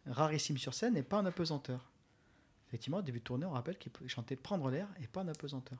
rarissime 0.07 0.57
sur 0.57 0.73
scène 0.73 0.97
et 0.97 1.03
pas 1.03 1.19
en 1.19 1.25
apesanteur. 1.25 1.91
Effectivement, 2.67 2.97
au 2.97 3.01
début 3.01 3.19
de 3.19 3.23
tournée, 3.23 3.45
on 3.45 3.51
rappelle 3.51 3.77
qu'il 3.77 3.91
chantait 4.07 4.35
Prendre 4.35 4.69
l'air 4.69 4.87
et 5.01 5.07
pas 5.07 5.21
en 5.21 5.27
apesanteur. 5.27 5.77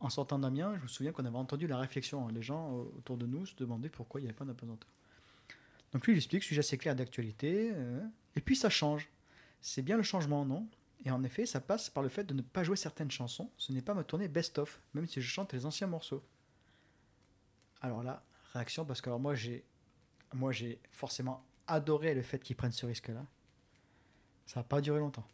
En 0.00 0.10
sortant 0.10 0.38
d'Amiens, 0.38 0.76
je 0.76 0.82
me 0.82 0.88
souviens 0.88 1.12
qu'on 1.12 1.24
avait 1.24 1.36
entendu 1.36 1.66
la 1.66 1.78
réflexion. 1.78 2.26
Les 2.28 2.42
gens 2.42 2.72
autour 2.98 3.16
de 3.16 3.26
nous 3.26 3.46
se 3.46 3.54
demandaient 3.54 3.88
pourquoi 3.88 4.20
il 4.20 4.24
n'y 4.24 4.28
avait 4.28 4.36
pas 4.36 4.44
d'apesanteur. 4.44 4.90
Donc 5.92 6.06
lui, 6.06 6.14
il 6.14 6.16
explique 6.16 6.42
sujet 6.42 6.60
assez 6.60 6.78
clair 6.78 6.96
d'actualité. 6.96 7.70
euh, 7.72 8.00
et 8.34 8.40
puis 8.40 8.56
ça 8.56 8.70
change. 8.70 9.08
C'est 9.60 9.82
bien 9.82 9.96
le 9.96 10.02
changement, 10.02 10.44
non? 10.44 10.66
Et 11.04 11.10
en 11.10 11.22
effet, 11.24 11.46
ça 11.46 11.60
passe 11.60 11.90
par 11.90 12.02
le 12.02 12.08
fait 12.08 12.24
de 12.24 12.34
ne 12.34 12.42
pas 12.42 12.64
jouer 12.64 12.76
certaines 12.76 13.10
chansons. 13.10 13.50
Ce 13.56 13.72
n'est 13.72 13.82
pas 13.82 13.94
ma 13.94 14.04
tournée 14.04 14.28
best-of, 14.28 14.80
même 14.94 15.06
si 15.06 15.20
je 15.20 15.28
chante 15.28 15.52
les 15.52 15.66
anciens 15.66 15.86
morceaux. 15.86 16.22
Alors 17.80 18.02
là, 18.02 18.24
réaction, 18.52 18.84
parce 18.84 19.00
que 19.00 19.08
alors 19.08 19.20
moi, 19.20 19.34
j'ai, 19.34 19.64
moi, 20.32 20.52
j'ai 20.52 20.80
forcément 20.92 21.44
adoré 21.66 22.14
le 22.14 22.22
fait 22.22 22.38
qu'ils 22.38 22.56
prennent 22.56 22.72
ce 22.72 22.86
risque-là. 22.86 23.24
Ça 24.52 24.60
n'a 24.60 24.64
pas 24.64 24.82
duré 24.82 24.98
longtemps. 24.98 25.26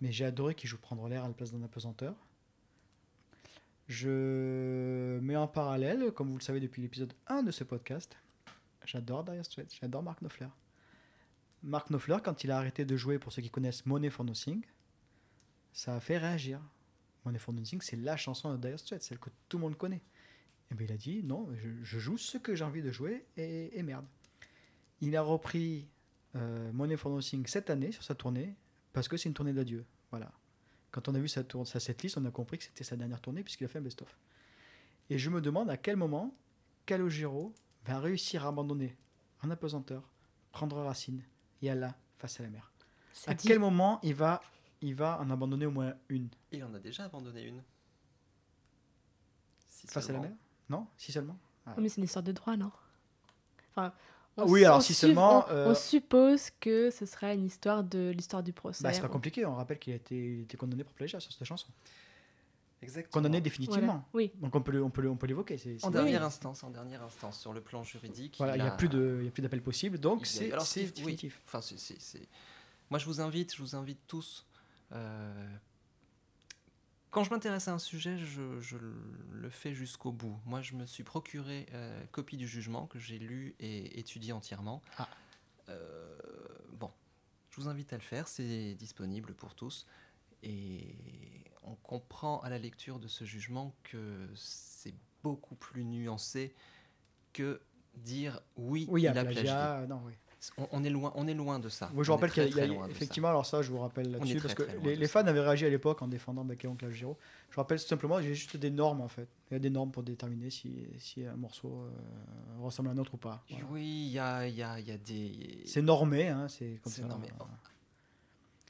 Mais 0.00 0.12
j'ai 0.12 0.24
adoré 0.24 0.54
qu'ils 0.54 0.70
jouent 0.70 0.78
Prendre 0.78 1.06
l'air 1.10 1.24
à 1.24 1.28
la 1.28 1.34
place 1.34 1.52
d'un 1.52 1.62
apesanteur. 1.62 2.14
Je 3.86 5.18
mets 5.20 5.36
en 5.36 5.46
parallèle, 5.46 6.10
comme 6.12 6.30
vous 6.30 6.38
le 6.38 6.42
savez 6.42 6.58
depuis 6.58 6.80
l'épisode 6.80 7.12
1 7.26 7.42
de 7.42 7.50
ce 7.50 7.64
podcast, 7.64 8.16
j'adore 8.86 9.24
Dire 9.24 9.44
Straits, 9.44 9.76
j'adore 9.78 10.02
Mark 10.02 10.20
Knopfler. 10.22 10.48
Mark 11.62 11.90
Knopfler, 11.90 12.16
quand 12.24 12.44
il 12.44 12.50
a 12.50 12.56
arrêté 12.56 12.86
de 12.86 12.96
jouer, 12.96 13.18
pour 13.18 13.30
ceux 13.30 13.42
qui 13.42 13.50
connaissent 13.50 13.84
Money 13.84 14.08
for 14.08 14.24
Nothing, 14.24 14.64
ça 15.74 15.94
a 15.94 16.00
fait 16.00 16.16
réagir. 16.16 16.62
Money 17.26 17.38
for 17.38 17.52
Nothing, 17.52 17.82
c'est 17.82 17.96
la 17.96 18.16
chanson 18.16 18.54
de 18.54 18.68
Dire 18.68 18.80
Straits, 18.80 19.02
celle 19.02 19.18
que 19.18 19.28
tout 19.50 19.58
le 19.58 19.64
monde 19.64 19.76
connaît. 19.76 20.02
Et 20.70 20.74
bien 20.74 20.86
il 20.86 20.92
a 20.94 20.96
dit 20.96 21.22
non, 21.24 21.46
je, 21.82 21.98
joue 21.98 22.16
ce 22.16 22.38
que 22.38 22.54
j'ai 22.54 22.64
envie 22.64 22.80
de 22.80 22.90
jouer 22.90 23.26
et 23.36 23.82
merde. 23.82 24.06
Il 25.02 25.14
a 25.14 25.20
repris 25.20 25.90
euh, 26.36 26.72
Money 26.72 26.96
for 26.96 27.10
Nothing 27.12 27.46
cette 27.46 27.70
année 27.70 27.92
sur 27.92 28.02
sa 28.02 28.14
tournée 28.14 28.54
parce 28.92 29.08
que 29.08 29.16
c'est 29.16 29.28
une 29.28 29.34
tournée 29.34 29.52
d'adieu. 29.52 29.84
Voilà. 30.10 30.30
Quand 30.90 31.08
on 31.08 31.14
a 31.14 31.18
vu 31.18 31.28
sa, 31.28 31.44
tour- 31.44 31.66
sa 31.66 31.80
setlist, 31.80 32.16
on 32.18 32.24
a 32.24 32.30
compris 32.30 32.58
que 32.58 32.64
c'était 32.64 32.84
sa 32.84 32.96
dernière 32.96 33.20
tournée 33.20 33.42
puisqu'il 33.42 33.64
a 33.64 33.68
fait 33.68 33.78
un 33.78 33.82
best-of. 33.82 34.18
Et 35.10 35.18
je 35.18 35.30
me 35.30 35.40
demande 35.40 35.70
à 35.70 35.76
quel 35.76 35.96
moment 35.96 36.34
Calogero 36.86 37.52
va 37.84 37.98
réussir 38.00 38.44
à 38.44 38.48
abandonner 38.48 38.96
en 39.42 39.50
apesanteur, 39.50 40.02
prendre 40.52 40.76
racine 40.82 41.22
et 41.62 41.70
Allah 41.70 41.94
face 42.18 42.40
à 42.40 42.42
la 42.42 42.50
mer. 42.50 42.72
À 43.26 43.34
dit. 43.34 43.46
quel 43.46 43.58
moment 43.58 44.00
il 44.02 44.14
va, 44.14 44.40
il 44.80 44.94
va 44.94 45.18
en 45.20 45.30
abandonner 45.30 45.66
au 45.66 45.70
moins 45.70 45.94
une? 46.08 46.28
Il 46.52 46.62
en 46.64 46.72
a 46.74 46.78
déjà 46.78 47.04
abandonné 47.04 47.44
une. 47.44 47.62
Si 49.70 49.86
face 49.86 50.10
à 50.10 50.12
la 50.12 50.20
mer? 50.20 50.32
Non? 50.68 50.86
Si 50.96 51.12
seulement? 51.12 51.38
Oh, 51.66 51.80
mais 51.80 51.88
c'est 51.88 51.98
une 51.98 52.04
histoire 52.04 52.22
de 52.22 52.32
droit, 52.32 52.56
non? 52.56 52.72
Enfin, 53.70 53.92
on 54.38 54.48
oui, 54.50 54.64
alors 54.64 54.78
on 54.78 54.80
si 54.80 54.94
seulement, 54.94 55.44
On, 55.48 55.52
euh, 55.52 55.70
on 55.70 55.74
suppose 55.74 56.50
que 56.60 56.90
ce 56.90 57.04
serait 57.06 57.34
une 57.34 57.44
histoire 57.46 57.84
de 57.84 58.10
l'histoire 58.10 58.42
du 58.42 58.52
procès. 58.52 58.82
bah, 58.82 58.92
C'est 58.92 59.00
pas 59.00 59.08
On- 59.08 59.10
compliqué, 59.10 59.44
on 59.44 59.54
rappelle 59.54 59.78
qu'il 59.78 59.92
a 59.92 59.96
été, 59.96 60.14
il 60.16 60.38
a 60.40 60.42
été 60.42 60.56
condamné 60.56 60.84
pour 60.84 60.94
plagiat 60.94 61.20
sur 61.20 61.32
cette 61.32 61.44
chanson. 61.44 61.66
Exactement. 62.80 63.10
Condamné 63.12 63.38
Voilà. 63.38 63.44
définitivement. 63.44 64.04
Oui. 64.14 64.30
Donc 64.36 64.54
on 64.54 64.60
peut 64.62 64.70
le- 64.72 64.82
on 64.84 64.90
peut 64.90 65.08
on 65.08 65.16
peut 65.16 65.26
l'évoquer. 65.26 65.58
c'est- 65.58 65.84
En 65.84 65.90
dernière 65.90 66.20
Oui. 66.20 66.26
instance, 66.26 66.62
en 66.62 66.70
dernière 66.70 67.02
instance, 67.02 67.40
sur 67.40 67.52
le 67.52 67.60
plan 67.60 67.82
juridique. 67.82 68.36
Voilà, 68.38 68.56
il 68.56 68.62
n'y 68.62 68.68
a 68.68 68.70
plus 68.70 68.88
de, 68.88 69.16
il 69.20 69.24
y 69.24 69.28
a 69.28 69.32
plus 69.32 69.42
d'appel 69.42 69.62
possible, 69.62 69.98
donc 69.98 70.26
c'est 70.26 70.52
alors, 70.52 70.64
c'est 70.64 70.80
Steve, 70.86 70.92
oui. 70.98 71.12
définitif. 71.16 71.40
Enfin, 71.46 71.60
c'est- 71.60 71.78
c'est- 71.78 72.00
c'est- 72.00 72.28
Moi, 72.90 72.98
je 73.00 73.04
vous 73.06 73.20
invite, 73.20 73.54
je 73.54 73.62
vous 73.62 73.74
invite 73.76 73.98
tous. 74.06 74.44
euh, 74.92 75.46
Quand 77.10 77.24
je 77.24 77.30
m'intéresse 77.30 77.68
à 77.68 77.72
un 77.72 77.78
sujet, 77.78 78.18
je, 78.18 78.60
je 78.60 78.76
le 78.76 79.50
fais 79.50 79.72
jusqu'au 79.72 80.12
bout. 80.12 80.38
Moi, 80.44 80.60
je 80.60 80.74
me 80.74 80.84
suis 80.84 81.04
procuré 81.04 81.66
euh, 81.72 82.04
copie 82.12 82.36
du 82.36 82.46
jugement 82.46 82.86
que 82.86 82.98
j'ai 82.98 83.18
lu 83.18 83.54
et 83.60 83.98
étudié 83.98 84.32
entièrement. 84.32 84.82
Ah. 84.98 85.08
Euh, 85.70 86.18
bon, 86.72 86.90
je 87.50 87.60
vous 87.60 87.68
invite 87.68 87.92
à 87.92 87.96
le 87.96 88.02
faire. 88.02 88.28
C'est 88.28 88.74
disponible 88.74 89.34
pour 89.34 89.54
tous. 89.54 89.86
Et 90.42 90.94
on 91.62 91.74
comprend 91.76 92.40
à 92.40 92.50
la 92.50 92.58
lecture 92.58 92.98
de 92.98 93.08
ce 93.08 93.24
jugement 93.24 93.74
que 93.84 94.28
c'est 94.34 94.94
beaucoup 95.22 95.54
plus 95.54 95.84
nuancé 95.84 96.54
que 97.32 97.60
dire 97.94 98.40
oui, 98.56 98.86
Oui, 98.90 99.02
il 99.02 99.08
a 99.08 99.24
plagié. 99.24 99.86
Non, 99.88 100.02
oui. 100.04 100.12
On, 100.56 100.68
on 100.70 100.84
est 100.84 100.90
loin, 100.90 101.12
on 101.16 101.26
est 101.26 101.34
loin 101.34 101.58
de 101.58 101.68
ça. 101.68 101.90
Moi, 101.92 102.04
je 102.04 102.12
On 102.12 102.14
rappelle 102.14 102.30
qu'il 102.30 102.44
y 102.56 102.60
a- 102.60 102.66
y 102.66 102.76
a, 102.76 102.88
effectivement, 102.88 103.28
alors 103.28 103.44
ça, 103.44 103.60
je 103.60 103.70
vous 103.72 103.78
rappelle 103.78 104.10
là-dessus, 104.12 104.40
parce 104.40 104.54
que 104.54 104.62
les, 104.84 105.08
fans 105.08 105.26
avaient 105.26 105.40
réagi 105.40 105.66
à 105.66 105.68
l'époque 105.68 106.00
en 106.00 106.06
défendant 106.06 106.46
oncle 106.66 106.90
Giro. 106.90 107.16
Je 107.50 107.56
vous 107.56 107.60
rappelle 107.60 107.80
tout 107.80 107.86
simplement, 107.88 108.20
j'ai 108.22 108.34
juste 108.34 108.56
des 108.56 108.70
normes 108.70 109.00
en 109.00 109.08
fait. 109.08 109.26
Il 109.50 109.54
y 109.54 109.56
a 109.56 109.58
des 109.58 109.70
normes 109.70 109.90
pour 109.90 110.04
déterminer 110.04 110.50
si, 110.50 110.86
si 110.98 111.24
un 111.24 111.34
morceau 111.34 111.68
euh, 111.82 111.90
ressemble 112.60 112.90
à 112.90 112.92
un 112.92 112.98
autre 112.98 113.14
ou 113.14 113.16
pas. 113.16 113.42
Voilà. 113.50 113.64
Oui, 113.70 113.82
il 113.84 114.12
y 114.12 114.18
a, 114.20 114.46
y, 114.46 114.62
a, 114.62 114.78
y 114.78 114.92
a 114.92 114.96
des. 114.96 115.62
C'est 115.66 115.82
normé, 115.82 116.28
hein, 116.28 116.46
c'est 116.48 116.78
comme 116.84 116.92
C'est 116.92 117.02
ça. 117.02 117.08
normé. 117.08 117.26
euh, 117.40 117.44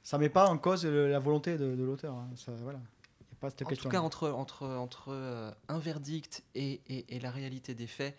Ça 0.02 0.16
met 0.16 0.30
pas 0.30 0.48
en 0.48 0.56
cause 0.56 0.86
le- 0.86 1.10
la 1.10 1.18
volonté 1.18 1.58
de, 1.58 1.74
de 1.76 1.84
l'auteur. 1.84 2.14
hein. 2.14 2.30
Ça, 2.34 2.52
voilà. 2.62 2.78
Il 3.20 3.24
n'y 3.24 3.32
a 3.32 3.40
pas 3.40 3.50
cette 3.50 3.62
En 3.62 3.66
question. 3.66 3.90
tout 3.90 3.94
cas, 3.94 4.00
entre, 4.00 4.30
entre, 4.30 4.66
entre 4.66 5.08
euh, 5.12 5.50
un 5.68 5.78
verdict 5.78 6.44
et, 6.54 6.80
et, 6.88 7.14
et 7.16 7.20
la 7.20 7.30
réalité 7.30 7.74
des 7.74 7.86
faits, 7.86 8.16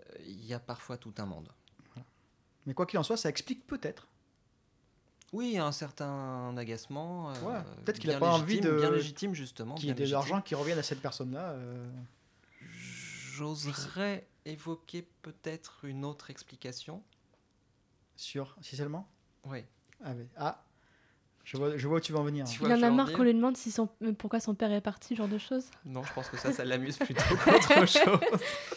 euh, 0.00 0.14
il 0.26 0.44
y 0.46 0.54
a 0.54 0.60
parfois 0.60 0.96
tout 0.96 1.12
un 1.18 1.26
monde. 1.26 1.48
Mais 2.66 2.74
quoi 2.74 2.86
qu'il 2.86 2.98
en 2.98 3.02
soit, 3.02 3.16
ça 3.16 3.28
explique 3.28 3.66
peut-être. 3.66 4.06
Oui, 5.32 5.48
il 5.48 5.52
y 5.54 5.58
a 5.58 5.66
un 5.66 5.72
certain 5.72 6.56
agacement. 6.56 7.30
euh, 7.30 7.40
Ouais, 7.42 7.60
peut-être 7.84 7.98
qu'il 7.98 8.10
a 8.10 8.14
bien 8.14 8.20
pas 8.20 8.32
envie 8.34 8.60
de- 8.60 8.78
Bien 8.80 8.90
légitime, 8.90 9.34
justement. 9.34 9.74
Qu'il 9.74 9.88
y 9.88 9.90
ait 9.90 9.94
de 9.94 10.06
l'argent 10.06 10.40
qui 10.40 10.54
revienne 10.54 10.78
à 10.78 10.82
cette 10.82 11.00
personne-là. 11.00 11.50
euh, 11.50 11.90
J'oserais 13.32 14.26
évoquer 14.44 15.02
peut-être 15.22 15.84
une 15.84 16.04
autre 16.04 16.30
explication. 16.30 17.02
sur, 18.16 18.54
si 18.62 18.76
seulement 18.76 19.08
Oui. 19.44 19.64
ah, 20.04 20.14
mais- 20.14 20.28
ah, 20.36 20.62
je 21.44 21.58
vois, 21.58 21.76
je 21.76 21.86
vois 21.86 21.98
où 21.98 22.00
tu 22.00 22.12
vas 22.12 22.20
en 22.20 22.24
venir. 22.24 22.46
Il 22.50 22.58
vois 22.58 22.68
en 22.68 22.82
a 22.82 22.88
veux 22.88 22.96
marre 22.96 23.12
qu'on 23.12 23.22
lui 23.22 23.34
demande 23.34 23.56
si 23.56 23.70
son... 23.70 23.86
pourquoi 24.18 24.40
son 24.40 24.54
père 24.54 24.72
est 24.72 24.80
parti, 24.80 25.14
ce 25.14 25.18
genre 25.18 25.28
de 25.28 25.36
choses. 25.36 25.66
Non, 25.84 26.02
je 26.02 26.12
pense 26.14 26.28
que 26.30 26.38
ça, 26.38 26.52
ça 26.52 26.64
l'amuse 26.64 26.96
plutôt 26.98 27.22
qu'autre 27.36 27.86
chose. 27.86 28.20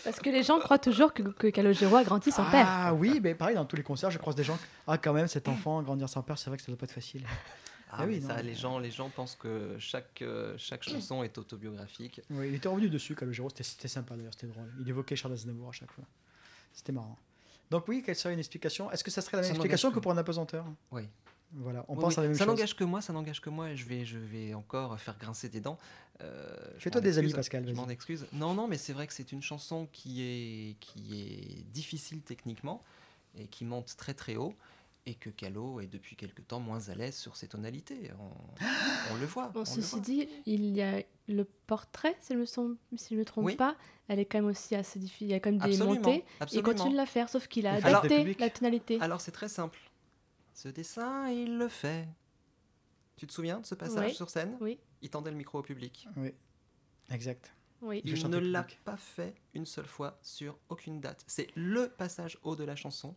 Parce 0.04 0.20
que 0.20 0.30
les 0.30 0.44
gens 0.44 0.60
croient 0.60 0.78
toujours 0.78 1.14
que, 1.14 1.24
que 1.24 1.48
Calogero 1.48 1.96
a 1.96 2.04
grandi 2.04 2.30
son 2.30 2.44
père. 2.52 2.66
Ah 2.68 2.94
oui, 2.94 3.22
mais 3.24 3.36
pareil, 3.36 3.56
dans 3.56 3.66
tous 3.66 3.78
les 3.78 3.84
concerts, 3.84 4.12
je 4.12 4.18
croise 4.18 4.36
des 4.36 4.44
gens. 4.44 4.60
Ah, 4.86 4.98
quand 4.98 5.14
même, 5.14 5.28
cet 5.28 5.48
enfant, 5.48 5.82
grandir 5.82 6.10
sans 6.10 6.22
père, 6.22 6.38
c'est 6.38 6.50
vrai 6.50 6.58
que 6.58 6.64
ça 6.64 6.72
doit 6.72 6.78
pas 6.78 6.86
être 6.86 6.92
facile. 6.92 7.24
Ah, 7.90 8.00
Ah 8.02 8.06
oui, 8.06 8.22
ça, 8.22 8.42
les, 8.42 8.54
gens, 8.54 8.80
les 8.80 8.92
gens 8.92 9.08
pensent 9.08 9.36
que 9.36 9.78
chaque, 9.80 10.22
euh, 10.22 10.54
chaque 10.58 10.84
chanson 10.84 11.24
est 11.24 11.38
autobiographique. 11.38 12.20
Oui, 12.30 12.50
il 12.50 12.56
était 12.56 12.68
revenu 12.68 12.90
dessus, 12.90 13.16
Calogero, 13.16 13.48
c'était 13.48 13.64
c'était 13.64 13.88
sympa 13.88 14.16
d'ailleurs, 14.18 14.34
c'était 14.34 14.48
drôle. 14.48 14.70
Il 14.82 14.90
évoquait 14.90 15.16
Charles 15.16 15.36
Aznavour 15.36 15.70
à 15.70 15.72
chaque 15.72 15.92
fois. 15.94 16.04
C'était 16.74 16.92
marrant. 16.92 17.18
Donc 17.72 17.88
oui, 17.88 18.04
quelle 18.06 18.16
serait 18.18 18.34
une 18.34 18.40
explication? 18.40 18.92
Est-ce 18.92 19.06
que 19.06 19.12
ça 19.12 19.22
serait 19.22 19.38
la 19.38 19.44
même 19.44 19.52
Ça 19.52 19.56
explication 19.56 19.92
que 19.92 20.00
pour 20.00 20.12
un 20.12 20.18
apesanteur? 20.18 20.66
Oui. 20.92 21.04
Voilà, 21.54 21.86
on 21.88 21.96
Oui, 21.96 22.02
pense 22.02 22.14
oui. 22.16 22.20
à 22.20 22.22
la 22.24 22.28
même 22.30 22.38
ça 22.38 22.44
chose. 22.46 22.54
n'engage 22.54 22.76
que 22.76 22.84
moi, 22.84 23.02
ça 23.02 23.14
n'engage 23.14 23.40
que 23.42 23.50
moi, 23.50 23.70
et 23.72 23.78
je 23.78 23.86
vais, 23.86 24.06
je 24.06 24.18
vais 24.18 24.54
encore 24.54 25.00
faire 25.00 25.18
grincer 25.18 25.48
des 25.50 25.62
dents. 25.62 25.78
Euh, 26.22 26.56
Fais-toi 26.78 27.02
des 27.02 27.18
amis, 27.20 27.32
Pascal, 27.34 27.66
Je 27.68 27.74
m'en 27.74 27.88
excuse. 27.90 28.26
Non, 28.34 28.54
non, 28.54 28.68
mais 28.68 28.78
c'est 28.78 28.94
vrai 28.94 29.08
que 29.08 29.14
c'est 29.14 29.32
une 29.32 29.42
chanson 29.42 29.88
qui 29.92 30.22
est, 30.22 30.76
qui 30.80 31.22
est 31.22 31.64
difficile 31.72 32.22
techniquement 32.22 32.84
et 33.38 33.48
qui 33.48 33.64
monte 33.66 33.96
très 33.98 34.14
très 34.14 34.36
haut. 34.36 34.54
Et 35.10 35.14
que 35.14 35.30
Calo 35.30 35.80
est 35.80 35.88
depuis 35.88 36.18
quelque 36.18 36.42
temps 36.42 36.60
moins 36.60 36.90
à 36.90 36.94
l'aise 36.96 37.16
sur 37.16 37.38
ses 37.38 37.48
tonalités. 37.48 38.12
On, 38.20 39.14
on 39.14 39.16
le 39.16 39.26
voit. 39.26 39.48
Bon, 39.48 39.60
on 39.66 39.76
le 39.76 39.82
ceci 39.82 39.92
voit. 39.96 40.00
dit, 40.02 40.28
il 40.46 40.66
y 40.76 40.82
a 40.82 41.02
le 41.30 41.46
portrait, 41.66 42.18
si 42.20 42.34
je 42.34 42.38
me, 42.40 42.46
sens- 42.46 42.76
si 42.98 43.14
je 43.16 43.20
me 43.20 43.24
trompe 43.24 43.46
Oui. 43.46 43.56
pas, 43.56 43.78
elle 44.10 44.20
est 44.20 44.26
quand 44.26 44.40
même 44.40 44.50
aussi 44.50 44.76
assez 44.76 45.00
difficile. 45.00 45.28
Il 45.28 45.32
y 45.32 45.34
a 45.34 45.40
quand 45.40 45.50
même 45.52 45.60
des 45.60 45.80
Absolument, 45.80 45.96
montées. 45.96 46.26
Il 46.52 46.62
continue 46.62 46.92
de 46.92 46.98
la 46.98 47.06
faire, 47.06 47.30
sauf 47.30 47.48
qu'il 47.48 47.68
a 47.68 47.76
adapté 47.76 48.36
la 48.38 48.50
tonalité. 48.50 48.98
Alors 49.00 49.22
c'est 49.22 49.32
très 49.32 49.48
simple. 49.48 49.80
Ce 50.58 50.70
dessin, 50.70 51.30
il 51.30 51.56
le 51.60 51.68
fait. 51.68 52.08
Tu 53.16 53.28
te 53.28 53.32
souviens 53.32 53.60
de 53.60 53.66
ce 53.68 53.76
passage 53.76 54.10
Oui. 54.10 54.16
sur 54.16 54.28
scène? 54.28 54.58
Oui, 54.60 54.80
Il 55.04 55.10
tendait 55.12 55.30
le 55.30 55.38
micro 55.38 55.60
au 55.60 55.62
public. 55.62 56.08
Oui, 56.18 56.34
exact. 57.12 57.54
oui. 57.84 58.02
Il 58.04 58.28
ne 58.28 58.38
l'a 58.40 58.66
pas 58.84 58.98
fait 58.98 59.36
une 59.54 59.68
seule 59.68 59.86
fois 59.86 60.18
sur 60.24 60.58
aucune 60.70 61.00
date. 61.00 61.24
C'est 61.28 61.48
le 61.56 61.90
passage 61.90 62.40
haut 62.42 62.56
de 62.56 62.64
la 62.64 62.76
chanson. 62.76 63.16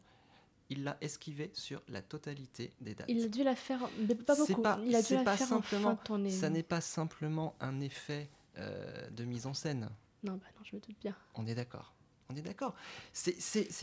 Il 0.69 0.85
l'a 0.85 0.99
esquivé 1.01 1.51
sur 1.55 1.83
la 1.89 2.03
totalité 2.03 2.75
des 2.83 2.95
dates. 2.95 3.07
Il 3.09 3.25
a 3.25 3.29
dû 3.29 3.43
la 3.43 3.57
faire, 3.57 3.89
mais 4.07 4.15
pas 4.15 4.37
beaucoup. 4.37 4.61
pas- 4.61 4.79
il 4.85 4.95
a 4.95 5.01
dû 5.01 5.15
la 5.15 5.23
pas 5.25 5.37
faire 5.39 5.47
en 5.47 5.63
fin 5.63 5.63
simplement- 5.63 5.95
de 5.95 5.99
tournée. 6.05 6.31
Ça 6.31 6.51
n'est 6.51 6.63
pas 6.63 6.83
simplement 6.83 7.57
un 7.61 7.81
effet 7.81 8.29
euh, 8.59 9.09
de 9.11 9.25
mise 9.25 9.47
en 9.47 9.55
scène. 9.55 9.89
Non, 10.25 10.35
bah 10.35 10.47
non, 10.59 10.63
je 10.63 10.77
me 10.77 10.81
doute 10.83 10.97
bien. 11.01 11.17
On 11.37 11.47
est 11.47 11.55
d'accord. 11.55 11.95
On 12.31 12.37
est 12.37 12.43
d'accord. 12.43 12.75
C'est 13.13 13.33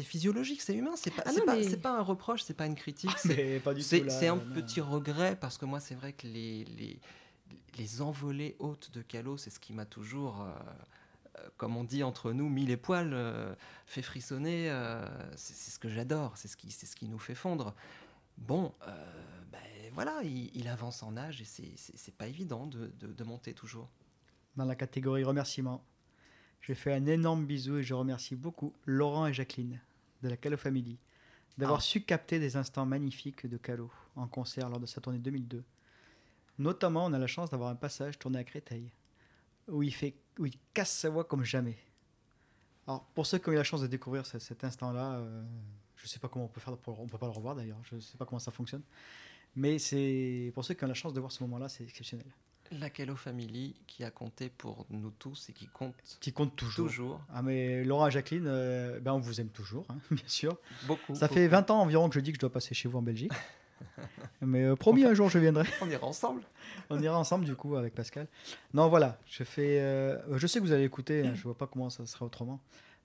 physiologique, 0.04 0.62
c'est 0.62 0.74
humain. 0.76 0.96
C'est 0.96 1.12
pas, 1.12 1.24
Ah 1.26 1.34
non, 1.34 1.46
pas, 1.46 1.56
mais- 1.56 1.64
c'est 1.64 1.82
pas 1.82 1.98
un 1.98 2.02
reproche, 2.02 2.44
c'est 2.44 2.54
pas 2.54 2.66
une 2.66 2.76
critique. 2.76 3.12
tout. 4.06 4.10
C'est 4.10 4.28
un 4.28 4.36
non. 4.38 4.54
petit 4.54 4.82
regret 4.82 5.36
parce 5.40 5.58
que 5.58 5.66
moi, 5.66 5.80
c'est 5.80 5.96
vrai 5.96 6.14
que 6.14 6.28
les, 6.28 6.64
les, 6.66 7.00
les 7.78 8.02
envolées 8.02 8.56
hautes 8.60 8.92
de 8.92 9.02
Calo, 9.02 9.38
c'est 9.38 9.50
ce 9.50 9.60
qui 9.60 9.74
m'a 9.74 9.86
toujours, 9.86 10.42
euh, 10.42 10.52
euh, 11.40 11.48
comme 11.58 11.76
on 11.78 11.84
dit 11.84 12.04
entre 12.04 12.32
nous, 12.32 12.48
mis 12.50 12.66
les 12.66 12.78
poils, 12.78 13.12
euh, 13.14 13.54
fait 13.86 14.02
frissonner. 14.02 14.70
euh, 14.70 15.06
c'est 15.36 15.72
ce 15.72 15.80
que 15.80 15.90
j'adore, 15.90 16.38
c'est 16.38 16.48
ce, 16.48 16.56
qui- 16.58 16.72
c'est 16.72 16.86
ce 16.86 16.96
qui 16.96 17.08
nous 17.08 17.20
fait 17.20 17.36
fondre. 17.36 17.76
Bon, 18.38 18.74
euh, 18.88 19.06
ben 19.52 19.60
voilà, 19.94 20.22
il, 20.24 20.52
il 20.56 20.68
avance 20.68 21.02
en 21.04 21.18
âge 21.18 21.42
et 21.42 21.46
c'est- 21.46 21.74
c'est 21.76 21.98
c'est 21.98 22.14
pas 22.16 22.28
évident 22.28 22.68
de, 22.68 22.88
de- 23.00 23.12
de 23.12 23.24
monter 23.24 23.54
toujours. 23.54 23.90
Dans 24.56 24.66
la 24.66 24.76
catégorie 24.76 25.24
remerciements, 25.24 25.84
je 26.62 26.74
fais 26.74 26.94
un 26.94 27.06
énorme 27.06 27.46
bisou 27.46 27.78
et 27.78 27.84
je 27.84 27.94
remercie 27.94 28.36
beaucoup 28.36 28.74
Laurent 28.86 29.28
et 29.28 29.34
Jacqueline 29.34 29.80
de 30.24 30.30
la 30.30 30.38
Calo 30.38 30.58
Family 30.58 30.98
d'avoir 31.58 31.80
Ah. 31.80 31.84
su 31.84 32.02
capter 32.02 32.40
des 32.40 32.56
instants 32.56 32.86
magnifiques 32.86 33.48
de 33.48 33.58
Calo 33.58 33.90
en 34.16 34.28
concert 34.28 34.70
lors 34.70 34.80
de 34.80 34.86
sa 34.86 35.02
tournée 35.02 35.20
2002. 35.20 35.64
Notamment, 36.60 37.06
on 37.06 37.14
a 37.14 37.20
la 37.20 37.28
chance 37.28 37.50
d'avoir 37.50 37.70
un 37.70 37.76
passage 37.76 38.18
tourné 38.20 38.40
à 38.40 38.44
Créteil 38.44 38.92
où 39.68 39.84
il, 39.84 39.94
fait, 39.94 40.16
où 40.40 40.46
il 40.46 40.54
casse 40.74 40.92
sa 40.92 41.10
voix 41.10 41.24
comme 41.24 41.44
jamais. 41.44 41.78
Alors, 42.88 43.06
pour 43.16 43.26
ceux 43.28 43.38
qui 43.38 43.50
ont 43.50 43.52
eu 43.52 43.56
la 43.56 43.64
chance 43.64 43.82
de 43.82 43.88
découvrir 43.88 44.26
ce- 44.26 44.40
cet 44.40 44.64
instant-là, 44.64 45.18
euh, 45.18 45.44
je 45.98 46.04
ne 46.04 46.08
sais 46.08 46.20
pas 46.20 46.30
comment 46.30 46.46
on 46.46 46.48
peut 46.48 46.62
faire, 46.62 46.78
pour, 46.78 47.00
on 47.00 47.08
peut 47.08 47.18
pas 47.18 47.26
le 47.28 47.32
revoir 47.34 47.56
d'ailleurs, 47.56 47.80
je 47.84 47.96
ne 47.96 48.00
sais 48.00 48.18
pas 48.18 48.26
comment 48.26 48.40
ça 48.40 48.52
fonctionne. 48.52 48.82
Mais 49.56 49.78
c'est 49.80 50.52
pour 50.54 50.64
ceux 50.64 50.74
qui 50.74 50.84
ont 50.84 50.88
la 50.88 50.94
chance 50.94 51.14
de 51.14 51.20
voir 51.20 51.32
ce 51.32 51.44
moment-là, 51.44 51.68
c'est 51.70 51.84
exceptionnel. 51.84 52.28
La 52.72 52.90
Calo 52.90 53.16
Family 53.16 53.76
qui 53.88 54.04
a 54.04 54.12
compté 54.12 54.50
pour 54.50 54.86
nous 54.90 55.12
tous 55.12 55.50
et 55.50 55.54
qui 55.54 55.68
compte 55.68 55.96
Qui 56.20 56.34
compte 56.34 56.56
toujours. 56.56 56.88
toujours. 56.88 57.22
Ah 57.34 57.42
mais 57.42 57.84
Laura 57.84 58.08
et 58.08 58.12
Jacqueline, 58.12 58.46
euh, 58.48 59.00
ben 59.00 59.14
on 59.14 59.20
vous 59.20 59.40
aime 59.42 59.50
toujours, 59.50 59.86
hein, 59.90 59.98
bien 60.12 60.28
sûr. 60.28 60.58
Beaucoup. 60.86 61.16
Ça 61.16 61.28
fait 61.28 61.48
20 61.48 61.72
ans 61.72 61.82
environ 61.82 62.10
que 62.10 62.16
je 62.16 62.20
dis 62.20 62.32
que 62.32 62.36
je 62.38 62.42
dois 62.42 62.52
passer 62.52 62.74
chez 62.76 62.88
vous 62.90 62.98
en 62.98 63.02
Belgique. 63.02 63.32
mais 64.42 64.64
euh, 64.66 64.76
promis, 64.76 65.04
un 65.06 65.14
jour 65.14 65.30
je 65.30 65.40
viendrai. 65.40 65.66
On 65.82 65.90
ira 65.90 66.06
ensemble. 66.08 66.42
On 66.90 67.00
ira 67.00 67.18
ensemble 67.18 67.46
du 67.46 67.56
coup 67.56 67.76
avec 67.76 67.94
Pascal. 67.94 68.28
Non 68.74 68.90
voilà, 68.90 69.20
je 69.28 69.44
fais, 69.44 69.80
euh, 69.80 70.38
je 70.38 70.48
sais 70.48 70.60
que 70.60 70.66
vous 70.66 70.72
allez 70.72 70.86
écouter, 70.86 71.26
hein, 71.26 71.34
je 71.36 71.44
vois 71.44 71.58
pas 71.58 71.68
comment 71.68 71.90
ça 71.90 72.06
sera 72.06 72.26
autrement. 72.26 72.60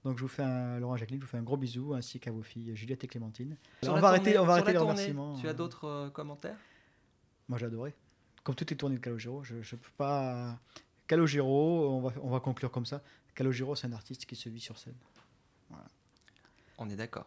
Donc 0.05 0.16
je 0.16 0.22
vous 0.22 0.29
fais 0.29 0.42
un 0.42 0.81
Laurent 0.81 0.96
et 0.96 0.98
Jacqueline, 0.98 1.20
je 1.20 1.27
vous 1.27 1.31
fais 1.31 1.38
un 1.38 1.42
gros 1.42 1.57
bisou 1.57 1.94
ainsi 1.94 2.18
qu'à 2.18 2.33
vos 2.33 2.42
filles 2.42 2.75
Juliette 2.75 3.05
et 3.05 3.07
Clémentine. 3.07 3.57
On 3.87 4.01
va 4.01 4.09
arrêter, 4.09 4.37
on 4.38 4.44
va 4.44 4.55
arrêter 4.55 4.72
les 4.72 4.79
remerciements. 4.79 5.37
Tu 5.38 5.48
as 5.48 5.55
d'autres 5.55 5.87
euh, 5.87 6.11
commentaires? 6.11 6.57
Moi 7.48 7.59
j'ai 7.59 7.66
adoré. 7.66 7.94
Comme 8.45 8.55
toutes 8.55 8.71
les 8.71 8.77
tournées 8.77 8.97
de 8.97 9.01
Calogero, 9.01 9.43
je, 9.45 9.63
je 9.63 9.77
peux 9.77 9.91
pas. 9.97 10.59
Calogero, 11.07 11.91
on 11.91 12.01
va, 12.01 12.13
on 12.23 12.31
va 12.31 12.41
conclure 12.41 12.71
comme 12.71 12.87
ça. 12.87 13.03
Calogero, 13.35 13.75
c'est 13.77 13.87
un 13.87 13.93
artiste 13.93 14.27
qui 14.27 14.37
se 14.37 14.49
vit 14.49 14.61
sur 14.61 14.79
scène. 14.79 14.95
On 16.79 16.89
est 16.91 16.97
d'accord. 16.97 17.27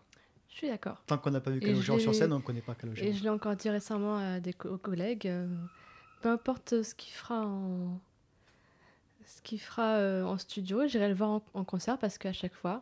Je 0.50 0.56
suis 0.56 0.68
d'accord. 0.68 1.02
Tant 1.06 1.18
qu'on 1.18 1.32
n'a 1.32 1.42
pas 1.42 1.52
vu 1.52 1.60
Calogero 1.60 2.00
sur 2.00 2.14
scène, 2.16 2.34
on 2.34 2.38
ne 2.38 2.44
connaît 2.44 2.62
pas 2.62 2.76
Calogero. 2.76 3.08
Et 3.08 3.14
je 3.14 3.24
l'ai 3.24 3.30
encore 3.30 3.56
dit 3.56 3.70
récemment 3.70 4.18
à 4.18 4.40
des 4.40 4.54
co- 4.54 4.78
collègues, 4.78 5.28
euh, 5.28 5.48
peu 6.22 6.30
importe 6.30 6.82
ce 6.84 6.96
qu'il 6.96 7.14
fera 7.14 7.46
en, 7.46 8.00
ce 9.26 9.42
qu'il 9.42 9.60
fera 9.60 9.96
euh, 9.96 10.24
en 10.24 10.38
studio, 10.38 10.88
j'irai 10.88 11.08
le 11.10 11.16
voir 11.16 11.30
en, 11.30 11.44
en 11.54 11.64
concert 11.64 11.98
parce 11.98 12.18
qu'à 12.18 12.34
chaque 12.34 12.54
fois, 12.54 12.80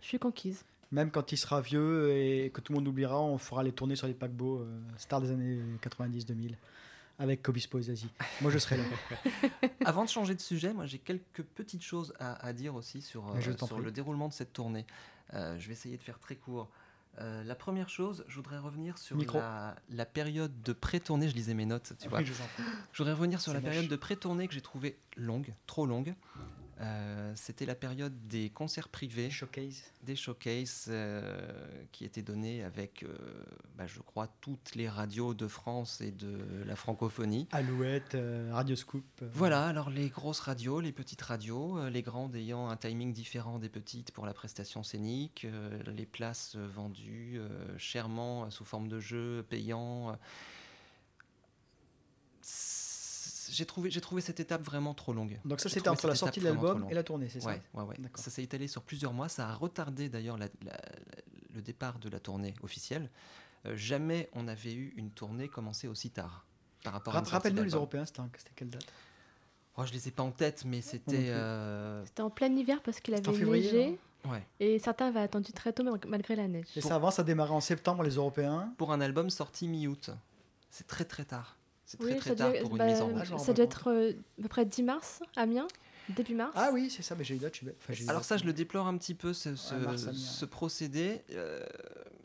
je 0.00 0.06
suis 0.06 0.18
conquise. 0.18 0.64
Même 0.90 1.10
quand 1.10 1.32
il 1.32 1.38
sera 1.38 1.60
vieux 1.62 2.12
et 2.14 2.50
que 2.50 2.60
tout 2.60 2.72
le 2.72 2.78
monde 2.78 2.88
oubliera, 2.88 3.20
on 3.20 3.38
fera 3.38 3.62
les 3.62 3.72
tournées 3.72 3.96
sur 3.96 4.06
les 4.06 4.14
paquebots, 4.14 4.60
euh, 4.60 4.80
stars 4.98 5.22
des 5.22 5.30
années 5.30 5.60
90-2000, 5.82 6.54
avec 7.22 7.42
Kobispo 7.42 7.78
et 7.78 7.82
Zazie. 7.82 8.10
Moi, 8.40 8.50
je 8.50 8.58
serai 8.58 8.76
là. 8.76 8.84
Avant 9.84 10.04
de 10.04 10.08
changer 10.08 10.34
de 10.34 10.40
sujet, 10.40 10.72
moi 10.72 10.86
j'ai 10.86 10.98
quelques 10.98 11.42
petites 11.42 11.82
choses 11.82 12.12
à, 12.18 12.44
à 12.44 12.52
dire 12.52 12.74
aussi 12.74 13.00
sur, 13.00 13.28
euh, 13.28 13.40
je 13.40 13.52
sur 13.64 13.78
le 13.78 13.92
déroulement 13.92 14.28
de 14.28 14.32
cette 14.32 14.52
tournée. 14.52 14.86
Euh, 15.34 15.56
je 15.58 15.66
vais 15.68 15.72
essayer 15.72 15.96
de 15.96 16.02
faire 16.02 16.18
très 16.18 16.34
court. 16.34 16.68
Euh, 17.20 17.44
la 17.44 17.54
première 17.54 17.88
chose, 17.88 18.24
je 18.26 18.36
voudrais 18.36 18.58
revenir 18.58 18.98
sur 18.98 19.16
la, 19.34 19.76
la 19.90 20.06
période 20.06 20.62
de 20.62 20.72
pré-tournée. 20.72 21.28
Je 21.28 21.34
lisais 21.34 21.54
mes 21.54 21.66
notes, 21.66 21.92
tu 22.00 22.08
vois. 22.08 22.18
Oui, 22.20 22.26
je 22.26 22.98
voudrais 22.98 23.12
revenir 23.12 23.40
sur 23.40 23.52
la 23.52 23.60
moche. 23.60 23.70
période 23.70 23.88
de 23.88 23.96
pré-tournée 23.96 24.48
que 24.48 24.54
j'ai 24.54 24.60
trouvée 24.60 24.98
longue, 25.16 25.54
trop 25.66 25.86
longue. 25.86 26.14
Euh, 26.82 27.32
C'était 27.36 27.66
la 27.66 27.74
période 27.74 28.12
des 28.28 28.50
concerts 28.50 28.88
privés. 28.88 29.30
Showcase. 29.30 29.82
des 30.02 30.16
showcases 30.16 30.86
euh, 30.88 31.22
qui 31.92 32.04
étaient 32.04 32.22
donnés 32.22 32.62
avec, 32.64 33.02
euh, 33.04 33.14
bah, 33.76 33.86
je 33.86 34.00
crois, 34.00 34.28
toutes 34.40 34.74
les 34.74 34.88
radios 34.88 35.32
de 35.34 35.46
France 35.46 36.00
et 36.00 36.10
de 36.10 36.38
la 36.66 36.74
francophonie. 36.76 37.46
Alouette, 37.52 38.14
euh, 38.16 38.50
Radio 38.52 38.74
Scoop. 38.76 39.04
euh, 39.22 39.28
Voilà, 39.32 39.66
alors 39.66 39.90
les 39.90 40.08
grosses 40.08 40.40
radios, 40.40 40.80
les 40.80 40.92
petites 40.92 41.22
radios, 41.22 41.78
euh, 41.78 41.88
les 41.90 42.02
grandes 42.02 42.34
ayant 42.34 42.68
un 42.68 42.76
timing 42.76 43.12
différent 43.12 43.58
des 43.58 43.68
petites 43.68 44.10
pour 44.10 44.26
la 44.26 44.34
prestation 44.34 44.82
scénique, 44.82 45.44
euh, 45.44 45.82
les 45.96 46.06
places 46.06 46.56
vendues 46.56 47.38
euh, 47.38 47.48
chèrement 47.78 48.44
euh, 48.44 48.50
sous 48.50 48.64
forme 48.64 48.88
de 48.88 48.98
jeu 49.00 49.44
payant. 49.48 50.16
J'ai 53.52 53.66
trouvé, 53.66 53.90
j'ai 53.90 54.00
trouvé 54.00 54.20
cette 54.22 54.40
étape 54.40 54.62
vraiment 54.62 54.94
trop 54.94 55.12
longue. 55.12 55.38
Donc 55.44 55.60
ça, 55.60 55.68
c'était 55.68 55.88
entre 55.88 56.06
la 56.06 56.14
sortie 56.14 56.40
de 56.40 56.46
l'album 56.46 56.86
et 56.90 56.94
la 56.94 57.02
tournée, 57.02 57.28
c'est 57.28 57.40
ça 57.40 57.48
Ouais, 57.50 57.60
ouais, 57.74 57.82
ouais. 57.84 57.96
D'accord. 57.98 58.22
Ça 58.24 58.30
s'est 58.30 58.42
étalé 58.42 58.66
sur 58.66 58.82
plusieurs 58.82 59.12
mois. 59.12 59.28
Ça 59.28 59.48
a 59.48 59.54
retardé 59.54 60.08
d'ailleurs 60.08 60.38
la- 60.38 60.48
la- 60.64 60.80
le 61.54 61.60
départ 61.62 61.98
de 61.98 62.08
la 62.08 62.18
tournée 62.18 62.54
officielle. 62.62 63.10
Euh, 63.66 63.76
jamais 63.76 64.28
on 64.32 64.48
avait 64.48 64.72
eu 64.72 64.94
une 64.96 65.10
tournée 65.10 65.48
commencée 65.48 65.86
aussi 65.86 66.10
tard. 66.10 66.46
Par 66.82 66.94
rapport 66.94 67.12
sortie 67.14 67.30
Rappelle-nous 67.30 67.62
les. 67.64 67.70
Européens, 67.72 68.04
c'était 68.06 68.22
quelle 68.56 68.70
date? 68.70 68.86
Oh, 69.76 69.84
je 69.86 69.92
les 69.92 70.08
ai 70.08 70.10
pas 70.10 70.22
en 70.22 70.30
tête, 70.32 70.64
mais 70.66 70.80
c'était. 70.80 71.28
euh, 71.30 72.04
C'était 72.06 72.22
en 72.22 72.30
plein 72.30 72.50
hiver 72.54 72.80
parce 72.82 73.00
qu'il 73.00 73.14
avait 73.14 73.22
neigé 73.32 73.98
ouais. 74.26 74.42
et 74.60 74.78
certains 74.78 75.06
avaient 75.08 75.20
attendu 75.20 75.52
très 75.52 75.72
tôt 75.72 75.82
mal- 75.84 76.00
malgré 76.08 76.36
la 76.36 76.48
neige. 76.48 76.66
Et 76.76 76.80
ça 76.80 76.96
avant, 76.96 77.10
ça 77.10 77.22
démarrait 77.22 77.52
en 77.54 77.60
septembre, 77.60 78.02
les 78.02 78.14
Européens. 78.16 78.72
Pour 78.78 78.92
un 78.92 79.00
album 79.00 79.30
sorti 79.30 79.68
mi-août. 79.68 80.10
C'est 80.70 80.86
très 80.86 81.04
très 81.04 81.24
tard. 81.24 81.56
C'est 81.92 81.98
très 81.98 82.12
Oui, 82.14 82.16
très 82.20 82.30
ça 82.30 82.36
tard 82.36 82.52
doit, 82.52 82.60
pour 82.62 82.70
une 82.72 82.78
bah, 82.78 82.86
mise 82.86 83.02
en 83.02 83.10
Ah, 83.14 83.22
route. 83.24 83.38
ça 83.40 83.52
doit 83.52 83.64
être 83.66 83.88
euh, 83.90 84.12
à 84.38 84.42
peu 84.42 84.48
près 84.48 84.64
10 84.64 84.82
mars, 84.82 85.20
Amiens, 85.36 85.68
début 86.08 86.34
mars. 86.34 86.52
Ah 86.56 86.70
oui, 86.72 86.88
c'est 86.90 87.02
ça, 87.02 87.14
mais 87.14 87.22
j'ai. 87.24 87.36
Enfin, 87.36 87.92
j'ai 87.92 88.04
eu 88.04 88.08
Alors 88.08 88.24
ça, 88.24 88.38
je 88.38 88.44
le 88.44 88.54
déplore 88.54 88.86
un 88.86 88.96
petit 88.96 89.14
peu, 89.14 89.34
ce, 89.34 89.56
ce- 89.56 89.74
Ouais, 89.74 89.80
mars, 89.80 90.04
Amiens. 90.06 90.18
ce 90.18 90.44
procédé. 90.46 91.20
Euh, 91.32 91.62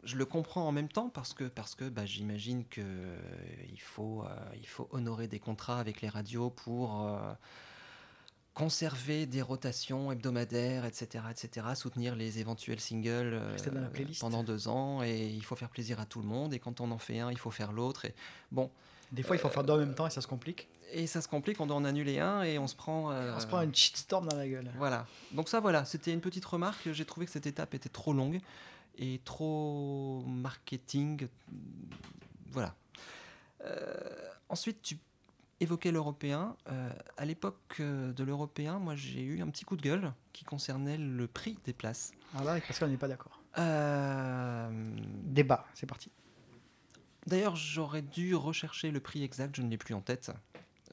je 0.03 0.15
le 0.15 0.23
comprends 0.25 0.65
en 0.65 0.71
même 0.71 0.87
temps 0.87 1.09
parce 1.09 1.33
que, 1.33 1.43
parce 1.43 1.75
que 1.75 1.83
bah, 1.89 2.05
j'imagine 2.05 2.63
qu'il 2.69 2.83
faut, 3.81 4.23
euh, 4.23 4.27
il 4.57 4.67
faut 4.67 4.87
honorer 4.91 5.27
des 5.27 5.39
contrats 5.39 5.79
avec 5.81 5.99
les 6.01 6.07
radios 6.07 6.49
pour 6.49 7.05
euh, 7.07 7.33
conserver 8.53 9.25
des 9.25 9.41
rotations 9.41 10.11
hebdomadaires, 10.11 10.85
etc., 10.85 11.25
etc., 11.29 11.67
soutenir 11.75 12.15
les 12.15 12.39
éventuels 12.39 12.79
singles 12.79 13.33
euh, 13.33 13.57
pendant 14.21 14.43
deux 14.43 14.67
ans. 14.69 15.03
Et 15.03 15.27
il 15.27 15.43
faut 15.43 15.55
faire 15.55 15.69
plaisir 15.69 15.99
à 15.99 16.05
tout 16.05 16.21
le 16.21 16.27
monde. 16.27 16.53
Et 16.53 16.59
quand 16.59 16.79
on 16.81 16.89
en 16.91 16.97
fait 16.97 17.19
un, 17.19 17.29
il 17.31 17.37
faut 17.37 17.51
faire 17.51 17.71
l'autre. 17.73 18.05
Et 18.05 18.15
bon, 18.51 18.71
Des 19.11 19.23
fois, 19.23 19.35
il 19.35 19.39
faut 19.39 19.49
faire 19.49 19.63
deux 19.63 19.73
en 19.73 19.77
même 19.77 19.95
temps 19.95 20.07
et 20.07 20.09
ça 20.09 20.21
se 20.21 20.27
complique. 20.27 20.67
et 20.91 21.07
ça 21.07 21.21
se 21.21 21.27
complique, 21.27 21.59
on 21.61 21.65
doit 21.67 21.77
en 21.77 21.85
annuler 21.85 22.19
un 22.19 22.43
et 22.43 22.57
on 22.59 22.67
se 22.67 22.75
prend... 22.75 23.11
euh, 23.11 23.35
On 23.35 23.39
se 23.39 23.47
prend 23.47 23.61
une 23.61 23.73
shitstorm 23.73 24.27
dans 24.27 24.35
la 24.37 24.47
gueule. 24.47 24.69
voilà. 24.77 25.05
Donc 25.31 25.47
ça, 25.49 25.59
voilà, 25.59 25.85
c'était 25.85 26.11
une 26.13 26.21
petite 26.21 26.45
remarque. 26.45 26.91
J'ai 26.91 27.05
trouvé 27.05 27.25
que 27.25 27.31
cette 27.31 27.47
étape 27.47 27.73
était 27.73 27.89
trop 27.89 28.13
longue 28.13 28.39
et 28.97 29.21
trop 29.23 30.23
marketing. 30.25 31.27
Voilà. 32.51 32.75
Euh, 33.65 33.95
ensuite, 34.49 34.81
tu 34.81 34.97
évoquais 35.59 35.91
l'européen. 35.91 36.55
Euh, 36.69 36.89
à 37.17 37.25
l'époque 37.25 37.77
euh, 37.79 38.11
de 38.13 38.23
l'européen, 38.23 38.77
moi, 38.79 38.95
j'ai 38.95 39.21
eu 39.21 39.41
un 39.41 39.47
petit 39.49 39.65
coup 39.65 39.75
de 39.77 39.81
gueule 39.81 40.13
qui 40.33 40.43
concernait 40.45 40.97
le 40.97 41.27
prix 41.27 41.57
des 41.65 41.73
places. 41.73 42.11
Alors 42.33 42.45
là, 42.45 42.51
avec 42.51 42.67
Pascal, 42.67 42.89
on 42.89 42.91
n'est 42.91 42.97
pas 42.97 43.07
d'accord. 43.07 43.41
Débat, 45.23 45.65
c'est 45.73 45.85
parti. 45.87 46.11
D'ailleurs, 47.27 47.55
j'aurais 47.55 48.01
dû 48.01 48.35
rechercher 48.35 48.89
le 48.89 48.99
prix 48.99 49.23
exact, 49.23 49.55
je 49.55 49.61
ne 49.61 49.69
l'ai 49.69 49.77
plus 49.77 49.93
en 49.93 50.01
tête. 50.01 50.31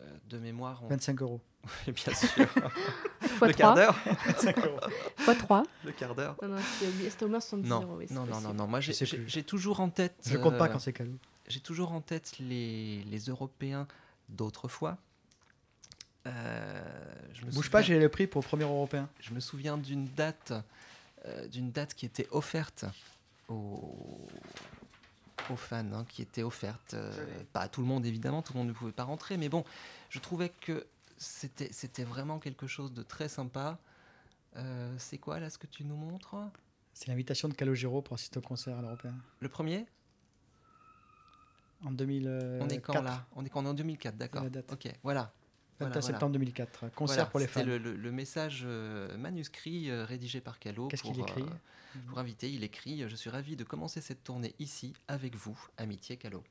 Euh, 0.00 0.10
de 0.28 0.38
mémoire, 0.38 0.82
on... 0.84 0.88
25 0.88 1.22
euros. 1.22 1.40
Oui, 1.86 1.92
bien 2.04 2.14
sûr. 2.14 2.46
Fois 3.38 3.48
le 3.48 3.54
quart 3.54 3.74
3. 3.74 3.74
d'heure. 3.74 3.96
25 4.26 4.58
euros. 4.66 4.80
Fois 5.16 5.34
3. 5.34 5.62
Le 5.84 5.92
quart 5.92 6.14
d'heure. 6.14 6.36
Non, 6.42 6.48
non, 6.48 6.58
c'était 6.80 7.10
c'était 7.10 7.24
au 7.24 7.28
moins 7.28 7.40
70 7.40 7.68
Non, 7.68 7.82
euros. 7.82 7.96
oui, 7.98 8.06
c'est 8.08 8.14
non, 8.14 8.20
non, 8.22 8.26
non, 8.26 8.32
possible. 8.40 8.56
non. 8.56 8.66
Moi, 8.66 8.80
j'ai 8.80 9.42
toujours 9.44 9.80
en 9.80 9.88
tête. 9.88 10.14
Je 10.26 10.36
compte 10.36 10.58
pas 10.58 10.66
euh, 10.66 10.72
quand 10.72 10.78
c'est 10.80 10.92
cadeau. 10.92 11.16
J'ai 11.46 11.60
toujours 11.60 11.92
en 11.92 12.00
tête 12.00 12.32
les, 12.40 13.02
les 13.04 13.18
Européens 13.20 13.86
d'autrefois. 14.28 14.98
Euh, 16.26 16.82
je 17.34 17.44
me 17.44 17.50
Bouge 17.52 17.70
pas, 17.70 17.82
j'ai 17.82 17.98
le 17.98 18.08
prix 18.08 18.26
pour 18.26 18.40
le 18.42 18.46
premier 18.46 18.64
européen. 18.64 19.08
Je 19.20 19.32
me 19.34 19.40
souviens 19.40 19.76
d'une 19.76 20.06
date, 20.06 20.52
euh, 21.26 21.46
d'une 21.48 21.70
date 21.70 21.94
qui 21.94 22.06
était 22.06 22.26
offerte 22.30 22.86
aux, 23.48 24.26
aux 25.50 25.56
fans, 25.56 25.92
hein, 25.92 26.04
qui 26.08 26.22
était 26.22 26.42
offerte, 26.42 26.94
euh, 26.94 27.12
pas 27.52 27.60
à 27.60 27.68
tout 27.68 27.80
le 27.80 27.86
monde 27.86 28.06
évidemment, 28.06 28.42
tout 28.42 28.52
le 28.52 28.58
monde 28.60 28.68
ne 28.68 28.72
pouvait 28.72 28.92
pas 28.92 29.04
rentrer, 29.04 29.36
mais 29.36 29.48
bon, 29.48 29.64
je 30.10 30.18
trouvais 30.18 30.48
que 30.48 30.86
c'était, 31.16 31.72
c'était 31.72 32.04
vraiment 32.04 32.38
quelque 32.38 32.66
chose 32.66 32.92
de 32.92 33.02
très 33.02 33.28
sympa. 33.28 33.78
Euh, 34.56 34.94
c'est 34.98 35.18
quoi 35.18 35.40
là 35.40 35.50
ce 35.50 35.58
que 35.58 35.66
tu 35.66 35.84
nous 35.84 35.96
montres? 35.96 36.36
C'est 36.92 37.08
l'invitation 37.08 37.48
de 37.48 37.54
Calogero 37.54 38.02
pour 38.02 38.14
assister 38.14 38.38
au 38.38 38.42
concert 38.42 38.78
à 38.78 38.82
l'européen. 38.82 39.14
Le 39.40 39.48
premier? 39.48 39.86
En 41.84 41.90
2000. 41.90 42.58
On 42.60 42.68
est 42.68 42.78
quand 42.78 43.02
là? 43.02 43.26
On 43.34 43.44
est 43.44 43.50
quand? 43.50 43.60
On 43.62 43.66
est 43.66 43.68
en 43.68 43.74
2004, 43.74 44.16
d'accord. 44.16 44.44
la 44.44 44.50
date. 44.50 44.72
Ok, 44.72 44.88
voilà. 45.02 45.32
21 45.80 45.88
Voilà, 45.88 46.02
septembre 46.02 46.32
2004. 46.32 46.90
Concert 46.94 47.16
Voilà, 47.16 47.26
pour 47.30 47.40
les 47.40 47.46
fans. 47.46 47.64
Le, 47.64 47.78
le- 47.78 47.96
le 47.96 48.12
message 48.12 48.62
euh, 48.64 49.16
manuscrit 49.16 49.90
euh, 49.90 50.04
rédigé 50.04 50.40
par 50.40 50.58
Calo. 50.58 50.88
Qu'est-ce 50.88 51.02
qu'il 51.02 51.18
écrit 51.20 51.42
euh, 51.42 51.98
Pour 52.08 52.18
inviter, 52.18 52.50
il 52.50 52.62
écrit 52.64 53.08
Je 53.08 53.16
suis 53.16 53.30
ravi 53.30 53.56
de 53.56 53.64
commencer 53.64 54.00
cette 54.00 54.22
tournée 54.24 54.54
ici 54.58 54.92
avec 55.08 55.34
vous, 55.36 55.58
Amitié 55.76 56.16
Calo. 56.16 56.42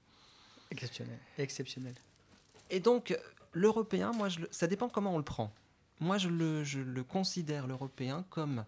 Exceptionnel. 0.71 1.17
Exceptionnel. 1.37 1.93
Et 2.69 2.79
donc, 2.79 3.17
l'européen, 3.53 4.11
moi, 4.11 4.29
je 4.29 4.39
ça 4.51 4.67
dépend 4.67 4.89
comment 4.89 5.13
on 5.13 5.17
le 5.17 5.23
prend. 5.23 5.53
Moi, 5.99 6.17
je 6.17 6.27
le, 6.29 6.63
je 6.63 6.79
le 6.79 7.03
considère, 7.03 7.67
l'européen, 7.67 8.25
comme 8.29 8.65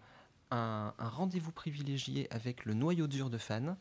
un, 0.50 0.94
un 0.98 1.08
rendez-vous 1.08 1.50
privilégié 1.52 2.28
avec 2.32 2.64
le 2.64 2.72
noyau 2.74 3.08
dur 3.08 3.28
de 3.30 3.38
fans 3.38 3.76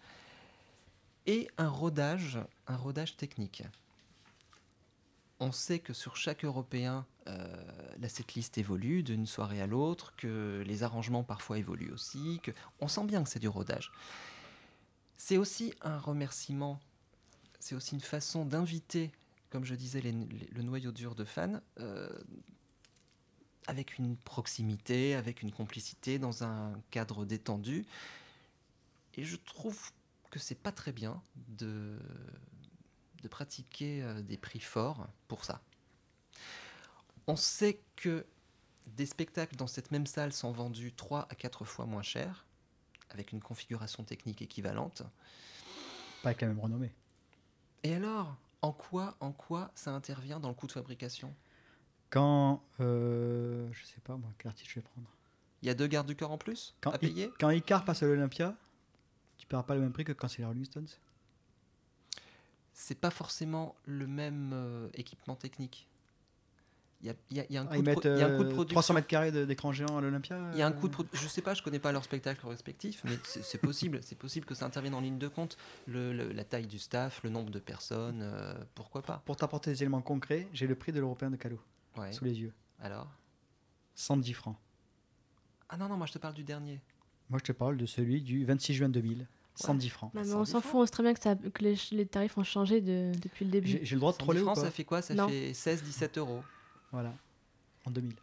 et 1.28 1.48
un 1.58 1.70
rodage, 1.70 2.40
un 2.68 2.76
rodage 2.76 3.16
technique. 3.18 3.64
On 5.40 5.52
sait 5.52 5.80
que 5.80 5.94
sur 5.94 6.16
chaque 6.16 6.46
européen, 6.46 7.06
euh, 7.28 7.46
la 8.00 8.08
setlist 8.08 8.58
évolue 8.58 9.04
d'une 9.04 9.26
soirée 9.26 9.62
à 9.62 9.68
l'autre, 9.68 10.16
que 10.16 10.64
les 10.66 10.84
arrangements 10.84 11.24
parfois 11.24 11.58
évoluent 11.58 11.92
aussi, 11.92 12.40
que 12.42 12.52
on 12.80 12.88
sent 12.88 13.06
bien 13.06 13.24
que 13.24 13.30
c'est 13.30 13.40
du 13.40 13.48
rodage. 13.48 13.92
C'est 15.18 15.38
aussi 15.38 15.74
un 15.82 15.98
remerciement, 15.98 16.80
c'est 17.60 17.76
aussi 17.76 17.96
une 17.96 18.02
façon 18.02 18.46
d'inviter, 18.46 19.12
comme 19.50 19.66
je 19.66 19.76
disais, 19.76 20.02
le 20.02 20.62
noyau 20.62 20.92
dur 20.92 21.16
de 21.16 21.26
fans, 21.26 21.60
euh, 21.80 22.10
avec 23.68 23.98
une 23.98 24.16
proximité, 24.16 25.16
avec 25.16 25.42
une 25.42 25.52
complicité, 25.52 26.20
dans 26.20 26.44
un 26.44 26.74
cadre 26.92 27.26
détendu. 27.26 27.86
Et 29.16 29.24
je 29.24 29.36
trouve 29.36 29.92
que 30.30 30.40
c'est 30.40 30.56
pas 30.56 30.72
très 30.72 30.92
bien 30.92 31.22
de, 31.58 31.98
de 33.26 33.30
pratiquer 33.30 34.04
euh, 34.04 34.22
des 34.22 34.38
prix 34.38 34.60
forts 34.60 35.08
pour 35.28 35.46
ça. 35.46 35.60
On 37.26 37.36
sait 37.36 37.80
que 37.96 38.24
des 38.86 39.08
spectacles 39.08 39.56
dans 39.56 39.66
cette 39.66 39.90
même 39.92 40.06
salle 40.06 40.32
sont 40.32 40.52
vendus 40.52 40.94
3 40.94 41.26
à 41.32 41.36
4 41.36 41.66
fois 41.66 41.88
moins 41.88 42.04
cher, 42.04 42.46
avec 43.10 43.32
une 43.32 43.42
configuration 43.42 44.04
technique 44.04 44.44
équivalente. 44.44 45.02
Pas 46.22 46.30
avec 46.30 46.42
la 46.42 46.50
même 46.50 46.60
renommée. 46.60 46.94
Et 47.84 47.96
alors, 47.96 48.36
en 48.62 48.72
quoi, 48.72 49.18
en 49.22 49.32
quoi 49.32 49.72
ça 49.74 49.92
intervient 49.92 50.40
dans 50.40 50.50
le 50.50 50.56
coût 50.56 50.68
de 50.68 50.72
fabrication? 50.72 51.34
Quand. 52.12 52.64
euh, 52.80 53.68
je 53.74 53.86
sais 53.86 54.02
pas 54.02 54.16
moi, 54.18 54.30
quel 54.38 54.50
artiste 54.50 54.70
je 54.70 54.76
vais 54.76 54.82
prendre? 54.84 55.08
Il 55.64 55.68
y 55.68 55.72
a 55.72 55.74
deux 55.74 55.88
gardes 55.88 56.06
du 56.08 56.16
corps 56.16 56.32
en 56.32 56.38
plus 56.38 56.76
Quand, 56.80 56.92
à 56.92 56.98
I- 56.98 57.00
payer? 57.00 57.32
quand 57.40 57.50
Icar 57.50 57.86
passe 57.86 58.04
à 58.04 58.06
l'Olympia, 58.06 58.54
tu 59.38 59.48
paieras 59.48 59.64
pas 59.64 59.74
le 59.74 59.82
même 59.82 59.94
prix 59.94 60.04
que 60.04 60.12
quand 60.12 60.28
c'est 60.28 60.40
les 60.40 60.46
Rolling 60.46 60.66
Stones? 60.66 60.88
C'est 62.78 63.00
pas 63.00 63.10
forcément 63.10 63.74
le 63.86 64.06
même 64.06 64.52
euh, 64.54 64.90
équipement 64.94 65.36
technique. 65.36 65.88
Il 67.02 67.08
y 67.08 67.40
a, 67.40 67.44
y 67.46 67.54
y 67.54 67.58
un 67.58 67.68
Ah, 67.70 67.76
coût 67.76 67.82
de 67.82 67.92
pro- 67.92 68.02
y 68.04 68.22
a 68.22 68.28
un 68.28 68.36
coût 68.38 68.44
de 68.44 68.50
euh, 68.50 68.54
production. 68.54 68.74
300 68.76 68.94
mètres 68.96 69.08
carrés 69.08 69.32
d'écran 69.46 69.72
géant 69.72 69.98
à 69.98 70.02
l'Olympia. 70.02 70.38
Il 70.54 70.60
y 70.60 70.62
a 70.62 70.68
un 70.68 70.72
euh, 70.72 70.74
coût 70.74 70.90
de 70.90 70.96
Je 71.14 71.28
sais 71.28 71.42
pas, 71.42 71.54
je 71.54 71.62
connais 71.64 71.80
pas 71.80 71.92
leur 71.94 72.04
spectacle 72.04 72.46
respectif, 72.48 73.02
mais 73.06 73.18
c'est 73.24 73.60
possible. 73.60 74.00
C'est 74.04 74.18
possible 74.18 74.46
que 74.46 74.56
ça 74.56 74.66
intervienne 74.66 74.94
en 74.94 75.00
ligne 75.02 75.18
de 75.18 75.28
compte. 75.30 75.58
Le- 75.88 76.12
le- 76.14 76.32
la 76.34 76.44
taille 76.44 76.68
du 76.68 76.78
staff, 76.80 77.22
le 77.24 77.30
nombre 77.30 77.50
de 77.50 77.60
personnes, 77.60 78.22
euh, 78.24 78.54
pourquoi 78.76 79.02
pas? 79.04 79.22
Pour 79.26 79.38
t'apporter 79.38 79.72
des 79.72 79.82
éléments 79.84 80.02
concrets, 80.02 80.48
j'ai 80.52 80.68
le 80.68 80.76
prix 80.76 80.92
de 80.92 81.00
l'européen 81.00 81.30
de 81.32 81.38
Calo 81.38 81.60
Ouais. 81.98 82.12
sous 82.12 82.26
les 82.26 82.40
yeux. 82.42 82.54
Alors? 82.82 83.08
110 83.96 84.34
francs. 84.34 84.58
Ah 85.70 85.78
non, 85.78 85.88
non, 85.88 85.96
moi 85.96 86.08
je 86.08 86.14
te 86.14 86.18
parle 86.18 86.34
du 86.34 86.44
dernier. 86.44 86.82
Moi, 87.30 87.40
je 87.40 87.46
te 87.46 87.52
parle 87.54 87.78
de 87.78 87.86
celui 87.86 88.22
du 88.22 88.46
26 88.46 88.74
juin 88.76 88.90
2000. 88.90 89.26
110 89.56 89.90
francs. 89.90 90.14
Non, 90.14 90.22
mais 90.22 90.28
110 90.28 90.36
on 90.42 90.46
s'en 90.46 90.62
fout, 90.62 90.76
on 90.82 90.86
sait 90.86 90.92
très 90.92 91.04
bien 91.04 91.14
que, 91.14 91.20
ça, 91.22 91.36
que 91.36 91.64
les, 91.64 91.76
les 91.92 92.06
tarifs 92.06 92.38
ont 92.38 92.44
changé 92.44 92.82
de- 92.82 93.12
depuis 93.22 93.46
le 93.46 93.52
début. 93.52 93.68
J'ai 93.68 93.86
j'ai 93.86 93.96
le 93.96 94.00
droit 94.00 94.12
de 94.12 94.18
110 94.18 94.24
troller 94.26 94.42
ou 94.42 94.44
francs, 94.46 94.56
pas 94.56 94.62
ça 94.62 94.72
fait 94.72 94.84
quoi? 94.84 95.02
Ça 95.02 95.14
Non. 95.14 95.28
fait 95.30 95.52
16-17 95.54 96.18
euros. 96.20 96.42
Voilà. 96.92 97.14
En 97.86 97.92
2000. 97.92 98.14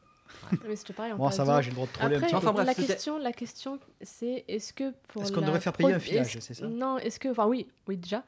Mais 0.67 0.77
c'est 0.77 0.93
pareil, 0.93 1.13
on 1.13 1.17
Bon, 1.19 1.31
ça 1.31 1.45
va, 1.45 1.61
j'ai 1.63 1.71
le 1.71 1.75
droit 1.77 1.87
de 1.87 1.93
troller 1.93 2.17
Après, 2.17 2.27
un 2.27 2.29
petit 2.31 2.35
Enfin, 2.37 2.49
peu. 2.55 2.63
bref, 2.63 2.67
la, 2.67 2.75
question, 2.87 3.19
la 3.19 3.33
question, 3.33 3.79
c'est 4.01 4.45
est-ce 4.49 4.73
que 4.73 4.93
pour 5.09 5.23
Est-ce 5.23 5.31
qu'on 5.33 5.43
devrait 5.43 5.61
faire 5.61 5.73
payer 5.75 5.93
un 5.93 5.99
filage, 5.99 6.37
est-ce- 6.37 6.47
c'est 6.47 6.55
ça? 6.55 6.67
Non, 6.67 6.99
est-ce 6.99 7.21
que, 7.21 7.29
enfin 7.29 7.47
oui, 7.47 7.67
oui 7.87 7.97
déjà. 7.99 8.25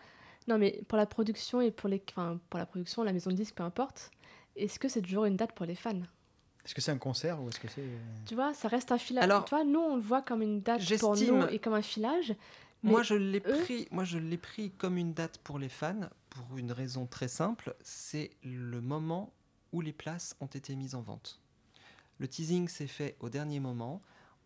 Non, 0.47 0.59
mais 0.59 0.83
pour 0.88 0.99
la 0.99 1.07
production 1.07 1.62
et 1.62 1.71
pour 1.71 1.88
les, 1.88 2.03
enfin 2.11 2.38
pour 2.51 2.59
la 2.59 2.67
production, 2.67 3.03
la 3.03 3.12
maison 3.14 3.31
de 3.31 3.37
disque, 3.37 3.55
peu 3.55 3.62
importe. 3.62 4.11
Est-ce 4.57 4.79
que 4.79 4.88
c'est 4.88 5.01
toujours 5.01 5.25
une 5.25 5.37
date 5.37 5.53
pour 5.53 5.64
les 5.67 5.75
fans? 5.75 5.93
Est-ce 6.64 6.75
que 6.75 6.81
c'est 6.83 6.93
un 6.93 6.99
concert 6.99 7.40
ou 7.43 7.49
est-ce 7.49 7.59
que 7.59 7.69
c'est. 7.69 7.81
euh, 7.81 7.99
Tu 8.27 8.35
vois, 8.35 8.53
ça 8.55 8.69
reste 8.69 8.93
un 8.93 8.99
filage. 8.99 9.25
Alors, 9.25 9.45
tu 9.47 9.55
vois, 9.55 9.64
nous 9.64 9.81
on 9.81 9.97
le 9.97 10.03
voit 10.03 10.21
comme 10.23 10.43
une 10.43 10.61
date 10.61 10.83
pour 10.99 11.17
nous 11.17 11.47
et 11.49 11.59
comme 11.59 11.75
un 11.75 11.83
filage. 11.83 12.35
Moi, 12.90 13.03
je 13.03 13.14
l'ai 13.14 13.38
eux- 13.47 13.62
pris, 13.64 13.88
moi, 13.90 14.05
je 14.05 14.18
l'ai 14.18 14.37
pris 14.38 14.70
comme 14.73 14.97
une 14.97 15.12
date 15.14 15.38
pour 15.38 15.59
les 15.59 15.68
fans 15.68 16.09
pour 16.31 16.57
une 16.59 16.70
raison 16.73 17.07
très 17.07 17.29
simple. 17.29 17.75
C'est 17.83 18.31
le 18.42 18.81
moment 18.81 19.33
où 19.73 19.81
les 19.81 19.92
places 19.92 20.37
ont 20.40 20.47
été 20.47 20.77
mises 20.77 20.94
en 20.94 21.03
vente. 21.03 21.40
Le 22.18 22.29
teasing 22.29 22.68
s'est 22.68 22.87
fait 22.87 23.16
au 23.20 23.29
dernier 23.29 23.59
moment. 23.61 24.01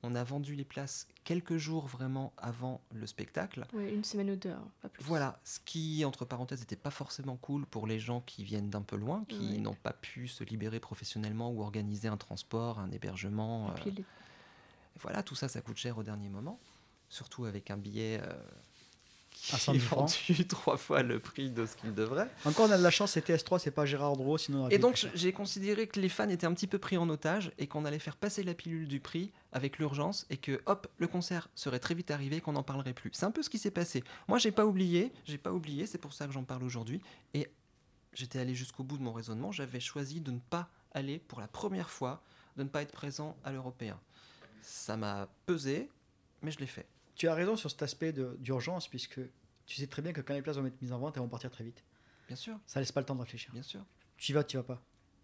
On 0.05 0.15
a 0.15 0.23
vendu 0.23 0.55
les 0.55 0.65
places 0.65 1.09
quelques 1.25 1.57
jours 1.57 1.87
vraiment 1.89 2.33
avant 2.39 2.81
le 2.93 3.05
spectacle. 3.07 3.67
Ouais, 3.73 3.93
une 3.93 4.05
semaine 4.05 4.31
ou 4.31 4.37
deux, 4.37 4.55
pas 4.81 4.89
plus. 4.89 5.03
Voilà, 5.03 5.41
ce 5.43 5.59
qui, 5.65 6.05
entre 6.05 6.25
parenthèses, 6.25 6.61
n'était 6.61 6.77
pas 6.77 6.93
forcément 6.93 7.37
cool 7.37 7.67
pour 7.67 7.87
les 7.89 7.99
gens 7.99 8.21
qui 8.21 8.45
viennent 8.45 8.71
d'un 8.71 8.83
peu 8.83 8.95
loin, 8.97 9.25
qui 9.29 9.39
Oui. 9.41 9.59
n'ont 9.59 9.75
pas 9.75 9.93
pu 9.93 10.29
se 10.29 10.45
libérer 10.45 10.79
professionnellement 10.79 11.51
ou 11.51 11.63
organiser 11.63 12.07
un 12.07 12.17
transport, 12.17 12.79
un 12.79 12.93
hébergement. 12.93 13.71
Euh, 13.71 13.75
les- 13.87 14.05
voilà, 15.01 15.25
tout 15.25 15.35
ça, 15.35 15.49
ça 15.49 15.61
coûte 15.61 15.77
cher 15.77 15.99
au 15.99 16.05
dernier 16.05 16.29
moment. 16.29 16.61
Surtout 17.09 17.45
avec 17.47 17.71
un 17.71 17.77
billet 17.77 18.21
euh, 18.23 18.33
qui 19.31 19.55
À 19.55 19.57
est 19.57 19.61
110 19.61 19.79
francs. 19.81 20.11
vendu 20.29 20.47
trois 20.49 20.77
fois 20.77 21.03
le 21.03 21.21
prix 21.21 21.51
de 21.51 21.65
ce 21.65 21.77
qu'il 21.77 21.95
devrait. 21.95 22.29
Encore, 22.45 22.69
on 22.69 22.73
a 22.73 22.79
de 22.79 22.83
la 22.83 22.91
chance, 22.91 23.13
c'est 23.13 23.27
TS3, 23.29 23.59
c'est 23.59 23.71
pas 23.71 23.87
Gérard 23.87 24.17
Drouot, 24.17 24.39
sinon. 24.39 24.65
on 24.65 24.69
Et 24.69 24.79
donc, 24.79 25.09
j'ai 25.15 25.33
considéré 25.33 25.87
que 25.87 26.01
les 26.01 26.09
fans 26.09 26.29
étaient 26.29 26.47
un 26.47 26.55
petit 26.55 26.67
peu 26.67 26.79
pris 26.79 26.97
en 26.97 27.09
otage 27.09 27.53
et 27.59 27.67
qu'on 27.67 27.85
allait 27.85 27.99
faire 27.99 28.17
passer 28.17 28.43
la 28.43 28.55
pilule 28.55 28.89
du 28.89 29.01
prix 29.01 29.33
avec 29.53 29.79
l'urgence 29.79 30.27
et 30.29 30.37
que, 30.37 30.61
hop, 30.67 30.89
le 30.99 31.07
concert 31.07 31.49
serait 31.55 31.79
très 31.79 31.95
vite 31.95 32.11
arrivé 32.11 32.37
et 32.37 32.41
qu'on 32.41 32.53
n'en 32.53 32.63
parlerait 32.63 32.95
plus. 32.95 33.11
C'est 33.15 33.27
un 33.27 33.31
peu 33.31 33.43
ce 33.43 33.51
qui 33.51 33.59
s'est 33.59 33.71
passé. 33.71 34.03
Moi, 34.27 34.39
j'ai 34.39 34.53
pas 34.53 34.67
oublié, 34.67 35.13
j'ai 35.25 35.39
pas 35.39 35.53
oublié, 35.53 35.87
c'est 35.87 35.99
pour 35.99 36.13
ça 36.13 36.27
que 36.27 36.33
j'en 36.33 36.45
parle 36.45 36.65
aujourd'hui. 36.65 37.01
Et 37.35 37.49
j'étais 38.13 38.41
allé 38.41 38.55
jusqu'au 38.55 38.83
bout 38.83 38.99
de 38.99 39.03
mon 39.03 39.13
raisonnement. 39.13 39.53
J'avais 39.53 39.81
choisi 39.81 40.21
de 40.21 40.33
ne 40.33 40.41
pas 40.41 40.69
aller 40.93 41.21
pour 41.21 41.41
la 41.41 41.49
première 41.49 41.91
fois, 41.91 42.23
de 42.57 42.65
ne 42.65 42.69
pas 42.69 42.83
être 42.83 42.93
présent 42.93 43.37
à 43.45 43.53
l'européen. 43.53 43.99
Ça 44.63 44.97
m'a 44.97 45.29
pesé, 45.47 45.89
mais 46.43 46.51
je 46.51 46.59
l'ai 46.59 46.67
fait. 46.67 46.87
Tu 47.19 47.29
as 47.29 47.35
raison 47.35 47.57
sur 47.57 47.71
cet 47.71 47.83
aspect 47.83 48.13
de- 48.13 48.37
d'urgence, 48.41 48.89
puisque 48.89 49.21
tu 49.67 49.77
sais 49.77 49.87
très 49.87 50.01
bien 50.03 50.13
que 50.13 50.21
quand 50.23 50.35
les 50.35 50.41
places 50.43 50.57
vont 50.57 50.67
être 50.67 50.81
mises 50.81 50.93
en 50.93 50.99
vente, 50.99 51.17
elles 51.17 51.23
vont 51.23 51.29
partir 51.29 51.51
très 51.51 51.65
vite. 51.65 51.83
Bien 52.29 52.37
sûr, 52.37 52.59
Ça 52.67 52.81
laisse 52.81 52.93
pas 52.93 53.01
le 53.01 53.07
temps 53.07 53.15
de 53.17 53.21
réfléchir. 53.21 53.53
bien 53.53 53.63
sûr. 53.63 53.85
Tu 54.17 54.33
y 54.33 54.35
vas, 54.35 54.45
tu 54.45 54.57
y 54.57 54.59
vas 54.59 54.63
pas. 54.65 54.81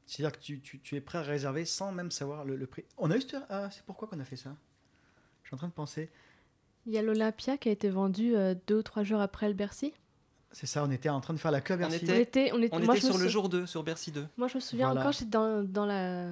C'est-à-dire 0.07 0.39
que 0.39 0.45
tu, 0.45 0.61
tu- 0.61 0.81
tu 0.81 0.97
es 0.97 1.01
prêt 1.01 1.19
à 1.19 1.23
réserver 1.23 1.65
sans 1.65 1.93
même 1.93 2.11
savoir 2.11 2.45
le, 2.45 2.57
le 2.57 2.67
prix. 2.67 2.85
On 2.99 3.11
a 3.11 3.17
eu 3.17 3.21
cette- 3.23 3.37
Ah, 3.49 3.71
c'est 3.71 3.83
pourquoi 3.85 4.07
qu'on 4.09 4.21
a 4.21 4.25
fait 4.25 4.37
ça? 4.37 4.55
Je 5.43 5.49
suis 5.49 5.55
en 5.55 5.59
train 5.59 5.69
de 5.69 5.73
penser. 5.73 6.11
Il 6.87 6.93
y 6.93 6.99
a 6.99 7.03
l'Olympia 7.03 7.57
qui 7.57 7.69
a 7.71 7.73
été 7.73 7.89
vendu 7.89 8.37
euh, 8.37 8.55
deux 8.67 8.79
ou 8.79 8.83
trois 8.83 9.03
jours 9.05 9.21
après 9.21 9.49
le 9.49 9.55
Bercy. 9.55 9.95
C'est 10.53 10.67
ça, 10.67 10.85
on 10.85 10.91
était 10.91 11.09
en 11.09 11.21
train 11.21 11.33
de 11.35 11.39
faire 11.39 11.51
la 11.51 11.61
queue 11.61 11.75
à 11.75 11.77
On 11.77 11.81
Bercy. 11.81 11.97
était- 12.05 12.13
On 12.13 12.17
était, 12.19 12.53
on 12.53 12.63
était, 12.63 12.77
On 12.77 12.93
était 12.93 13.01
sur 13.01 13.17
le 13.19 13.25
sou- 13.25 13.31
jour 13.31 13.49
2, 13.49 13.67
sur 13.67 13.83
Bercy 13.83 14.13
2. 14.13 14.27
Moi, 14.37 14.49
je 14.49 14.57
me 14.57 14.61
souviens 14.61 14.87
Voilà. 14.87 15.01
encore, 15.01 15.13
j'étais 15.13 15.25
dans, 15.27 15.63
dans, 15.65 15.87
la, 15.87 16.31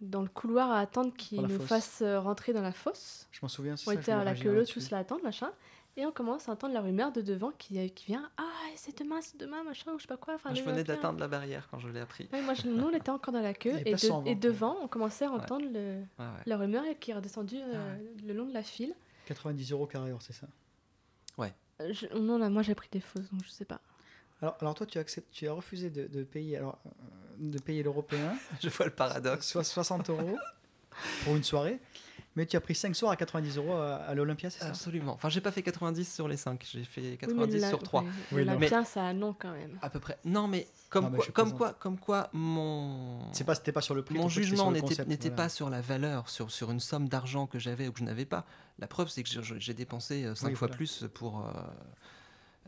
dans 0.00 0.22
le 0.22 0.28
couloir 0.28 0.70
à 0.70 0.80
attendre 0.80 1.12
qu'ils 1.16 1.40
nous 1.42 1.48
fosse. 1.58 1.66
fassent 1.68 2.02
euh, 2.02 2.20
rentrer 2.20 2.52
dans 2.52 2.62
la 2.62 2.72
fosse. 2.72 3.26
Je 3.32 3.38
m'en 3.42 3.48
souviens, 3.48 3.76
c'est 3.76 3.88
On 3.88 3.94
ça. 3.94 4.00
était 4.00 4.12
à 4.12 4.24
la 4.24 4.34
queue 4.34 4.64
tous 4.64 4.90
là 4.90 4.98
à 4.98 5.00
attendre, 5.00 5.22
machin. 5.24 5.50
Et 5.98 6.04
on 6.04 6.12
commence 6.12 6.46
à 6.48 6.52
entendre 6.52 6.74
la 6.74 6.82
rumeur 6.82 7.10
de 7.10 7.22
devant 7.22 7.50
qui, 7.52 7.90
qui 7.92 8.04
vient 8.06 8.30
Ah, 8.36 8.42
c'est 8.76 8.98
demain, 8.98 9.22
c'est 9.22 9.38
demain, 9.38 9.64
machin, 9.64 9.92
ou 9.94 9.96
je 9.98 10.02
sais 10.02 10.08
pas 10.08 10.18
quoi. 10.18 10.34
Enfin, 10.34 10.50
Moi, 10.50 10.58
je 10.58 10.62
venais 10.62 10.84
d'atteindre 10.84 11.18
la 11.18 11.26
barrière 11.28 11.68
quand 11.70 11.78
je 11.78 11.88
l'ai 11.88 12.00
appris. 12.00 12.28
Ouais, 12.34 12.42
moi, 12.42 12.52
je- 12.52 12.66
nous, 12.68 12.84
on 12.84 12.92
était 12.92 13.08
encore 13.10 13.32
dans 13.32 13.40
la 13.40 13.54
queue. 13.54 13.72
Et, 13.86 13.94
de- 13.94 14.34
devant, 14.38 14.76
on 14.82 14.88
commençait 14.88 15.24
à 15.24 15.30
entendre 15.32 15.64
le, 15.64 16.00
Ouais, 16.00 16.04
ouais. 16.18 16.42
la 16.44 16.56
rumeur 16.58 16.84
qui 17.00 17.12
est 17.12 17.14
redescendue 17.14 17.56
euh, 17.62 17.96
Ah 17.96 18.22
le 18.26 18.34
long 18.34 18.44
de 18.44 18.52
la 18.52 18.62
file. 18.62 18.94
90 19.24 19.72
euros 19.72 19.86
carré 19.86 20.12
c'est 20.20 20.34
ça? 20.34 20.46
Euh, 21.80 21.92
je- 21.92 22.06
Non, 22.16 22.38
là, 22.38 22.48
moi 22.48 22.62
j'ai 22.62 22.74
pris 22.74 22.88
des 22.90 23.00
fausses, 23.00 23.30
donc 23.30 23.42
je 23.44 23.50
sais 23.50 23.66
pas. 23.66 23.82
Alors, 24.42 24.56
alors 24.60 24.74
toi, 24.74 24.86
tu 24.86 24.98
as, 24.98 25.00
accept- 25.02 25.30
tu 25.32 25.48
as 25.48 25.52
refusé 25.52 25.90
de, 25.90 26.06
de 26.06 26.22
payer, 26.24 26.56
alors, 26.58 26.78
euh, 26.86 26.90
de 27.38 27.58
payer 27.58 27.82
l'européen, 27.82 28.36
Je 28.62 28.68
vois 28.68 28.86
le 28.86 28.92
paradoxe. 28.92 29.48
soit 29.48 29.64
60 29.64 30.10
euros 30.10 30.36
pour 31.24 31.36
une 31.36 31.42
soirée, 31.44 31.78
mais 32.34 32.44
tu 32.46 32.56
as 32.56 32.60
pris 32.60 32.74
5 32.74 32.94
soirs 32.94 33.12
à 33.12 33.16
90 33.16 33.56
euros 33.56 33.74
à, 33.74 33.94
à 33.96 34.14
l'Olympia, 34.14 34.50
c'est 34.50 34.60
ça? 34.60 34.68
Absolument. 34.68 35.12
Enfin, 35.14 35.28
j'ai 35.30 35.40
pas 35.40 35.52
fait 35.52 35.62
90 35.62 36.14
sur 36.14 36.28
les 36.28 36.36
5, 36.36 36.66
j'ai 36.70 36.84
fait 36.84 37.00
Oui, 37.00 37.08
mais 37.12 37.16
90 37.16 37.60
la- 37.60 37.68
sur 37.68 37.82
3. 37.82 38.02
ouais, 38.02 38.08
Oui, 38.32 38.44
non. 38.44 38.52
L'Olympien, 38.54 38.84
ça 38.84 39.06
a 39.06 39.12
non 39.14 39.34
quand 39.38 39.52
même. 39.52 39.78
À 39.82 39.88
peu 39.90 40.00
près. 40.00 40.18
Non, 40.24 40.48
mais 40.48 40.66
comme, 40.90 41.04
Non, 41.04 41.10
mais 41.10 41.16
quoi, 41.18 41.26
comme, 41.32 41.52
quoi, 41.54 41.72
comme 41.74 41.98
quoi, 41.98 42.30
mon, 42.34 43.32
C'est 43.32 43.44
pas, 43.44 43.54
c'était 43.54 43.72
pas 43.72 43.80
sur 43.80 43.94
le 43.94 44.02
prix. 44.04 44.16
mon 44.16 44.28
jugement 44.28 44.70
n'était 44.70 45.02
voilà. 45.04 45.30
pas 45.36 45.48
sur 45.48 45.70
la 45.70 45.80
valeur, 45.80 46.28
sur, 46.28 46.50
sur 46.50 46.70
une 46.70 46.80
somme 46.80 47.08
d'argent 47.08 47.46
que 47.46 47.58
j'avais 47.58 47.88
ou 47.88 47.92
que 47.92 47.98
je 48.00 48.04
n'avais 48.04 48.26
pas. 48.26 48.44
La 48.78 48.86
preuve, 48.86 49.08
c'est 49.08 49.22
que 49.22 49.28
j'ai- 49.30 49.42
j'ai 49.60 49.74
dépensé 49.74 50.24
5 50.34 50.48
Oui, 50.48 50.54
fois 50.54 50.68
voilà. 50.68 50.76
plus 50.76 51.04
pour. 51.14 51.40
euh, 51.46 51.50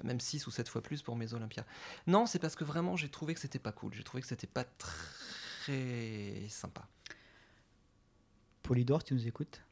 même 0.05 0.21
6 0.21 0.47
ou 0.47 0.51
7 0.51 0.69
fois 0.69 0.83
plus 0.83 1.03
pour 1.03 1.17
mes 1.17 1.35
Olympias. 1.35 1.65
Non, 2.07 2.27
c'est 2.27 2.39
parce 2.39 2.55
que 2.57 2.65
vraiment, 2.65 2.97
j'ai 2.97 3.09
trouvé 3.09 3.35
que 3.35 3.41
c'était 3.41 3.59
pas 3.59 3.73
cool. 3.73 3.93
J'ai 3.95 4.03
trouvé 4.05 4.21
que 4.23 4.29
c'était 4.29 4.47
pas 4.47 4.65
très 4.65 6.47
sympa. 6.49 6.87
Polydor, 8.63 9.03
tu 9.05 9.15
nous 9.15 9.27
écoutes? 9.27 9.63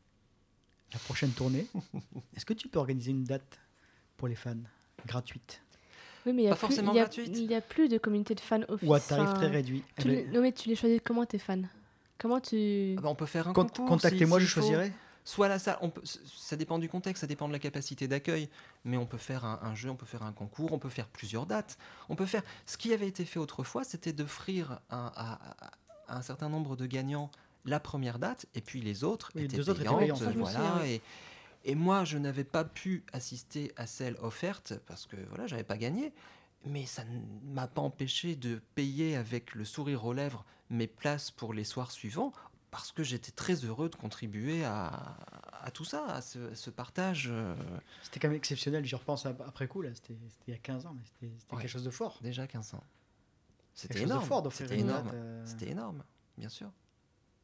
La 0.92 0.98
prochaine 1.00 1.30
tournée, 1.32 1.66
est-ce 2.36 2.44
que 2.46 2.54
tu 2.54 2.68
peux 2.68 2.78
organiser 2.78 3.10
une 3.10 3.24
date 3.24 3.58
pour 4.16 4.28
les 4.28 4.36
fans 4.36 4.54
gratuite? 5.06 5.60
Oui, 6.24 6.32
mais 6.32 6.42
il 6.42 6.44
y 6.44 6.48
a 6.48 6.50
Pas 6.50 6.56
plus- 6.56 6.60
forcément 6.60 6.92
y 6.94 6.98
a- 6.98 7.02
gratuite. 7.02 7.36
Il 7.36 7.46
n'y 7.48 7.54
a 7.54 7.60
plus 7.60 7.88
de 7.88 7.98
communauté 7.98 8.34
de 8.34 8.40
fans 8.40 8.62
officielle. 8.68 8.88
ou 8.90 8.94
à 8.94 9.00
tarif 9.00 9.34
très 9.34 9.48
réduit 9.48 9.84
Eh 9.98 10.02
Tu 10.02 10.08
ben, 10.08 10.32
Non, 10.32 10.40
mais 10.40 10.52
tu 10.52 10.68
les 10.68 10.76
choisis 10.76 11.00
comment 11.04 11.24
tes 11.26 11.38
fans? 11.38 11.62
Comment 12.18 12.40
tu. 12.40 12.94
Ah 12.96 13.00
bah, 13.02 13.08
on 13.10 13.14
peut 13.14 13.26
faire 13.26 13.48
un 13.48 13.52
con- 13.52 13.66
concours. 13.66 13.86
Contactez-moi, 13.86 14.38
si- 14.40 14.46
je 14.46 14.50
choisirai. 14.50 14.92
Soit 15.28 15.48
la 15.48 15.58
salle, 15.58 15.76
on 15.80 15.90
peut, 15.90 16.04
c- 16.04 16.20
ça 16.24 16.54
dépend 16.54 16.78
du 16.78 16.88
contexte, 16.88 17.22
ça 17.22 17.26
dépend 17.26 17.48
de 17.48 17.52
la 17.52 17.58
capacité 17.58 18.06
d'accueil, 18.06 18.48
mais 18.84 18.96
on 18.96 19.06
peut 19.06 19.18
faire 19.18 19.44
un, 19.44 19.58
un 19.60 19.74
jeu, 19.74 19.90
on 19.90 19.96
peut 19.96 20.06
faire 20.06 20.22
un 20.22 20.32
concours, 20.32 20.72
on 20.72 20.78
peut 20.78 20.88
faire 20.88 21.08
plusieurs 21.08 21.46
dates. 21.46 21.76
On 22.08 22.14
peut 22.14 22.26
faire. 22.26 22.42
Ce 22.64 22.76
qui 22.78 22.92
avait 22.94 23.08
été 23.08 23.24
fait 23.24 23.40
autrefois, 23.40 23.82
c'était 23.82 24.12
d'offrir 24.12 24.78
à, 24.88 25.38
un 26.08 26.22
certain 26.22 26.48
nombre 26.48 26.76
de 26.76 26.86
gagnants 26.86 27.30
la 27.64 27.80
première 27.80 28.20
date, 28.20 28.46
et 28.54 28.60
puis 28.60 28.80
les 28.80 29.02
autres 29.02 29.32
Oui, 29.34 29.40
les 29.40 29.46
étaient 29.46 29.56
deux 29.56 29.68
autres 29.68 29.80
étaient 29.80 29.88
payantes, 29.98 30.20
me 30.20 30.32
voilà. 30.42 30.86
Et, 30.86 31.02
et 31.64 31.74
moi, 31.74 32.04
je 32.04 32.18
n'avais 32.18 32.44
pas 32.44 32.62
pu 32.64 33.02
assister 33.12 33.72
à 33.76 33.88
celle 33.88 34.14
offerte 34.22 34.74
parce 34.86 35.06
que 35.06 35.16
voilà, 35.30 35.48
j'avais 35.48 35.64
pas 35.64 35.76
gagné. 35.76 36.12
Mais 36.64 36.86
ça 36.86 37.02
ne 37.04 37.52
m'a 37.52 37.66
pas 37.66 37.80
empêché 37.82 38.34
de 38.36 38.60
payer 38.76 39.16
avec 39.16 39.54
le 39.54 39.64
sourire 39.64 40.04
aux 40.04 40.12
lèvres 40.12 40.44
mes 40.70 40.86
places 40.88 41.30
pour 41.30 41.52
les 41.54 41.62
soirs 41.64 41.90
suivants 41.92 42.32
parce 42.70 42.92
que 42.92 43.02
j'étais 43.02 43.32
très 43.32 43.64
heureux 43.64 43.88
de 43.88 43.96
contribuer 43.96 44.64
à, 44.64 45.16
à 45.62 45.70
tout 45.70 45.84
ça, 45.84 46.04
à 46.06 46.20
ce, 46.20 46.54
ce 46.54 46.70
partage. 46.70 47.28
euh, 47.30 47.54
C'était 48.02 48.20
quand 48.20 48.28
même 48.28 48.36
exceptionnel, 48.36 48.84
j'y 48.84 48.94
repense 48.94 49.24
ap- 49.26 49.42
après 49.46 49.66
coup, 49.68 49.82
là. 49.82 49.90
C'était 49.94 50.16
il 50.46 50.52
y 50.52 50.54
a 50.54 50.58
15 50.58 50.86
ans, 50.86 50.94
mais 50.94 51.02
c'était 51.04 51.32
Ouais. 51.54 51.62
quelque 51.62 51.70
chose 51.70 51.84
de 51.84 51.90
fort. 51.90 52.18
déjà 52.22 52.46
15 52.46 52.74
ans. 52.74 52.84
C'était 53.74 54.02
énorme. 54.02 54.50
C'était 54.50 54.78
énorme. 54.78 55.10
euh, 55.14 55.42
C'était 55.46 55.68
énorme, 55.70 56.02
bien 56.38 56.48
sûr. 56.48 56.70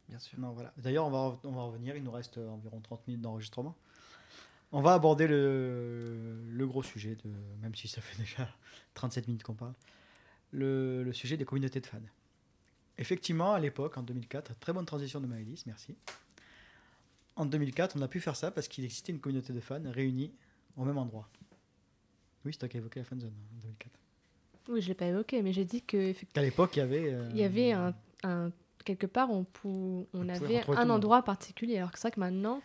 Bien 0.08 0.18
sûr. 0.18 0.38
Non, 0.38 0.52
voilà. 0.52 0.72
D'ailleurs, 0.78 1.06
on 1.06 1.10
va, 1.10 1.18
rev- 1.28 1.38
on 1.44 1.52
va 1.52 1.62
revenir, 1.62 1.96
il 1.96 2.02
nous 2.02 2.10
reste 2.10 2.38
euh, 2.38 2.48
environ 2.50 2.80
30 2.80 3.06
minutes 3.06 3.22
d'enregistrement. 3.22 3.76
On 4.72 4.80
va 4.80 4.94
aborder 4.94 5.26
le, 5.26 6.42
le 6.48 6.66
gros 6.66 6.82
sujet, 6.82 7.16
de, 7.24 7.30
même 7.60 7.74
si 7.74 7.88
ça 7.88 8.00
fait 8.00 8.16
déjà 8.18 8.48
37 8.94 9.28
minutes 9.28 9.42
qu'on 9.42 9.54
parle, 9.54 9.74
le, 10.50 11.02
le 11.04 11.12
sujet 11.12 11.36
des 11.36 11.44
communautés 11.44 11.80
de 11.80 11.86
fans. 11.86 11.98
Effectivement, 13.02 13.52
à 13.52 13.58
l'époque, 13.58 13.98
en 13.98 14.02
2004, 14.02 14.54
très 14.60 14.72
bonne 14.72 14.86
transition 14.86 15.20
de 15.20 15.26
Maëlys, 15.26 15.64
merci. 15.66 15.96
En 17.34 17.44
2004, 17.46 17.96
on 17.98 18.02
a 18.02 18.06
pu 18.06 18.20
faire 18.20 18.36
ça 18.36 18.52
parce 18.52 18.68
qu'il 18.68 18.84
existait 18.84 19.10
une 19.10 19.18
communauté 19.18 19.52
de 19.52 19.58
fans 19.58 19.80
réunie 19.86 20.32
au 20.76 20.84
même 20.84 20.98
endroit. 20.98 21.28
Oui, 22.44 22.52
c'est 22.52 22.58
toi 22.60 22.68
qui 22.68 22.76
as 22.76 22.80
évoqué 22.80 23.00
la 23.00 23.04
fanzone 23.04 23.32
en 23.56 23.60
2004. 23.62 23.90
Oui, 24.68 24.80
je 24.80 24.86
l'ai 24.88 24.94
pas 24.94 25.06
évoqué, 25.06 25.42
mais 25.42 25.52
j'ai 25.52 25.64
dit 25.64 25.82
que 25.82 26.12
Qu'à 26.32 26.42
l'époque, 26.42 26.76
il 26.76 26.78
y 26.78 26.82
avait... 26.82 27.12
euh, 27.12 27.28
il 27.32 27.38
y 27.38 27.42
avait 27.44 27.72
un, 27.72 27.92
un- 28.22 28.52
quelque 28.84 29.06
part 29.08 29.30
on, 29.32 29.42
pou- 29.42 30.06
on 30.14 30.28
avait 30.28 30.62
un 30.68 30.74
monde. 30.84 30.90
endroit 30.92 31.22
particulier, 31.22 31.78
alors 31.78 31.90
que 31.90 31.98
c'est 31.98 32.02
vrai 32.08 32.12
que 32.12 32.20
maintenant 32.20 32.62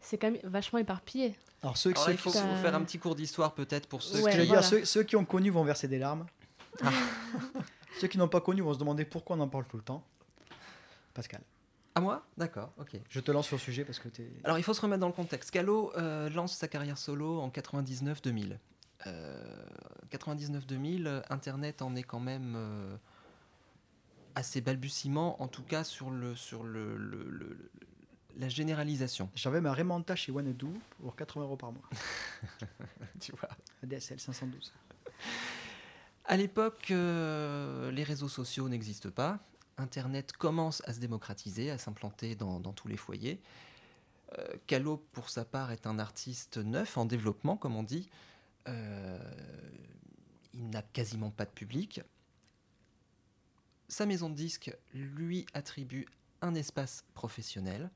c'est 0.00 0.16
quand 0.18 0.30
même 0.30 0.40
vachement 0.44 0.78
éparpillé. 0.78 1.34
Alors, 1.62 1.76
ceux, 1.76 1.90
là, 1.90 1.96
il 2.08 2.12
qui 2.12 2.18
faut 2.18 2.30
vous 2.30 2.56
faire 2.62 2.74
un 2.74 2.82
petit 2.84 2.98
cours 2.98 3.14
d'histoire 3.16 3.52
peut-être 3.54 3.88
pour 3.88 4.02
ceux 4.02 4.22
Ouais, 4.22 4.32
qui... 4.36 4.46
dire, 4.46 4.62
ceux, 4.64 4.84
ceux 4.84 5.02
qui 5.04 5.16
ont 5.16 5.24
connu 5.24 5.50
vont 5.50 5.64
verser 5.64 5.88
des 5.88 5.98
larmes. 5.98 6.26
ceux 8.00 8.08
qui 8.08 8.18
n'ont 8.18 8.28
pas 8.28 8.40
connu 8.40 8.62
vont 8.62 8.74
se 8.74 8.78
demander 8.78 9.04
pourquoi 9.04 9.36
on 9.36 9.40
en 9.40 9.48
parle 9.48 9.66
tout 9.66 9.76
le 9.76 9.82
temps. 9.82 10.04
Pascal, 11.14 11.42
À 11.94 12.00
moi? 12.00 12.24
D'accord, 12.38 12.72
ok. 12.78 12.96
je 13.10 13.20
te 13.20 13.30
lance 13.30 13.46
sur 13.46 13.56
le 13.56 13.60
sujet 13.60 13.84
parce 13.84 13.98
que 13.98 14.08
tu 14.08 14.22
es... 14.22 14.30
Alors 14.44 14.58
il 14.58 14.62
faut 14.64 14.72
se 14.74 14.80
remettre 14.80 15.00
dans 15.00 15.06
le 15.08 15.12
contexte. 15.12 15.50
Calo 15.50 15.92
euh, 15.96 16.30
lance 16.30 16.56
sa 16.56 16.68
carrière 16.68 16.96
solo 16.98 17.40
en 17.40 17.48
99-2000. 17.50 18.56
Euh, 19.06 19.64
99-2000, 20.10 21.06
euh, 21.06 21.22
Internet 21.28 21.82
en 21.82 21.94
est 21.96 22.02
quand 22.04 22.20
même 22.20 22.54
euh, 22.56 22.96
assez 24.34 24.60
balbutiement, 24.60 25.42
en 25.42 25.48
tout 25.48 25.64
cas 25.64 25.84
sur, 25.84 26.10
le, 26.10 26.34
sur 26.36 26.62
le, 26.62 26.96
le- 26.96 27.28
le- 27.30 27.46
le- 27.54 27.70
la 28.38 28.48
généralisation. 28.48 29.28
J'avais 29.34 29.60
ma 29.60 29.74
Remanta 29.74 30.16
chez 30.16 30.32
Wanadu 30.32 30.68
pour 31.02 31.14
80 31.16 31.44
euros 31.44 31.56
par 31.56 31.72
mois. 31.72 31.82
Tu 33.20 33.32
vois. 33.32 33.50
ADSL 33.82 34.18
512. 34.20 34.72
À 36.24 36.36
l'époque, 36.36 36.90
euh, 36.90 37.90
les 37.90 38.04
réseaux 38.04 38.28
sociaux 38.28 38.68
n'existent 38.68 39.10
pas. 39.10 39.40
Internet 39.76 40.32
commence 40.32 40.82
à 40.86 40.92
se 40.92 41.00
démocratiser, 41.00 41.70
à 41.70 41.78
s'implanter 41.78 42.36
dans, 42.36 42.60
tous 42.72 42.86
les 42.88 42.96
foyers. 42.96 43.40
Euh, 44.38 44.46
Calo, 44.66 44.98
pour 45.12 45.30
sa 45.30 45.44
part, 45.44 45.72
est 45.72 45.86
un 45.86 45.98
artiste 45.98 46.58
neuf, 46.58 46.96
en 46.96 47.06
développement, 47.06 47.56
comme 47.56 47.74
on 47.74 47.82
dit. 47.82 48.08
Euh, 48.68 49.18
il 50.54 50.70
n'a 50.70 50.82
quasiment 50.82 51.30
pas 51.30 51.44
de 51.44 51.50
public. 51.50 52.00
Sa 53.88 54.06
maison 54.06 54.30
de 54.30 54.34
disques 54.34 54.74
lui 54.94 55.44
attribue 55.54 56.06
un 56.40 56.54
espace 56.54 57.04
professionnel 57.14 57.90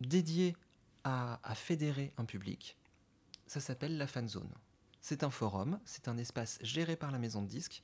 dédié 0.00 0.56
à, 1.04 1.40
à 1.42 1.54
fédérer 1.54 2.12
un 2.16 2.24
public. 2.24 2.76
Ça 3.46 3.60
s'appelle 3.60 3.98
la 3.98 4.06
fan 4.06 4.28
zone. 4.28 4.52
C'est 5.08 5.22
un 5.22 5.30
forum, 5.30 5.78
c'est 5.84 6.08
un 6.08 6.18
espace 6.18 6.58
géré 6.62 6.96
par 6.96 7.12
la 7.12 7.20
maison 7.20 7.40
de 7.40 7.46
disques. 7.46 7.80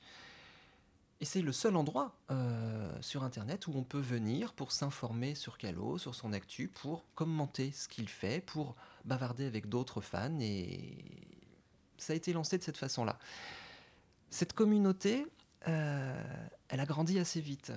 Et 1.21 1.25
c'est 1.25 1.41
le 1.41 1.53
seul 1.53 1.77
endroit 1.77 2.17
euh, 2.31 2.91
sur 2.99 3.23
Internet 3.23 3.65
où 3.67 3.71
on 3.75 3.85
peut 3.85 4.01
venir 4.01 4.51
pour 4.51 4.73
s'informer 4.73 5.33
sur 5.33 5.57
Calo, 5.57 5.97
sur 5.97 6.15
son 6.15 6.33
actu, 6.33 6.67
pour 6.67 7.05
commenter 7.15 7.71
ce 7.71 7.87
qu'il 7.87 8.09
fait, 8.09 8.41
pour 8.41 8.75
bavarder 9.05 9.45
avec 9.45 9.69
d'autres 9.69 10.01
fans. 10.01 10.37
Et 10.41 10.97
ça 11.97 12.11
a 12.11 12.17
été 12.17 12.33
lancé 12.33 12.57
de 12.57 12.63
cette 12.63 12.75
façon-là. 12.75 13.17
Cette 14.29 14.51
communauté, 14.51 15.25
euh, 15.69 16.21
elle 16.67 16.81
a 16.81 16.85
grandi 16.85 17.19
assez 17.19 17.39
vite. 17.39 17.71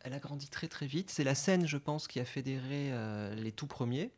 Elle 0.00 0.12
a 0.12 0.18
grandi 0.18 0.50
très 0.50 0.68
très 0.68 0.86
vite. 0.86 1.08
C'est 1.08 1.24
la 1.24 1.34
scène, 1.34 1.66
je 1.66 1.78
pense, 1.78 2.08
qui 2.08 2.20
a 2.20 2.26
fédéré 2.26 2.92
euh, 2.92 3.34
les 3.36 3.52
tout 3.52 3.66
premiers 3.66 4.10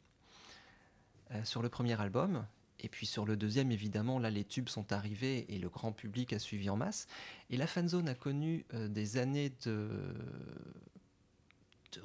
sur 1.45 1.62
le 1.62 1.68
premier 1.68 2.01
album. 2.01 2.45
Et 2.81 2.89
puis 2.89 3.07
sur 3.07 3.25
le 3.25 3.37
deuxième, 3.37 3.72
évidemment, 3.72 4.18
là, 4.18 4.31
les 4.31 4.45
tubes 4.45 4.68
sont 4.68 4.93
arrivés 4.93 5.47
et 5.49 5.59
le 5.59 5.68
grand 5.68 5.93
public 5.93 6.33
a 6.33 6.39
suivi 6.39 6.68
en 6.68 6.77
masse. 6.77 7.07
Et 7.51 7.57
la 7.57 7.66
fanzone 7.66 8.09
a 8.09 8.14
connu 8.14 8.66
euh, 8.75 8.89
des 8.89 9.16
années 9.16 9.53
de, 9.64 9.89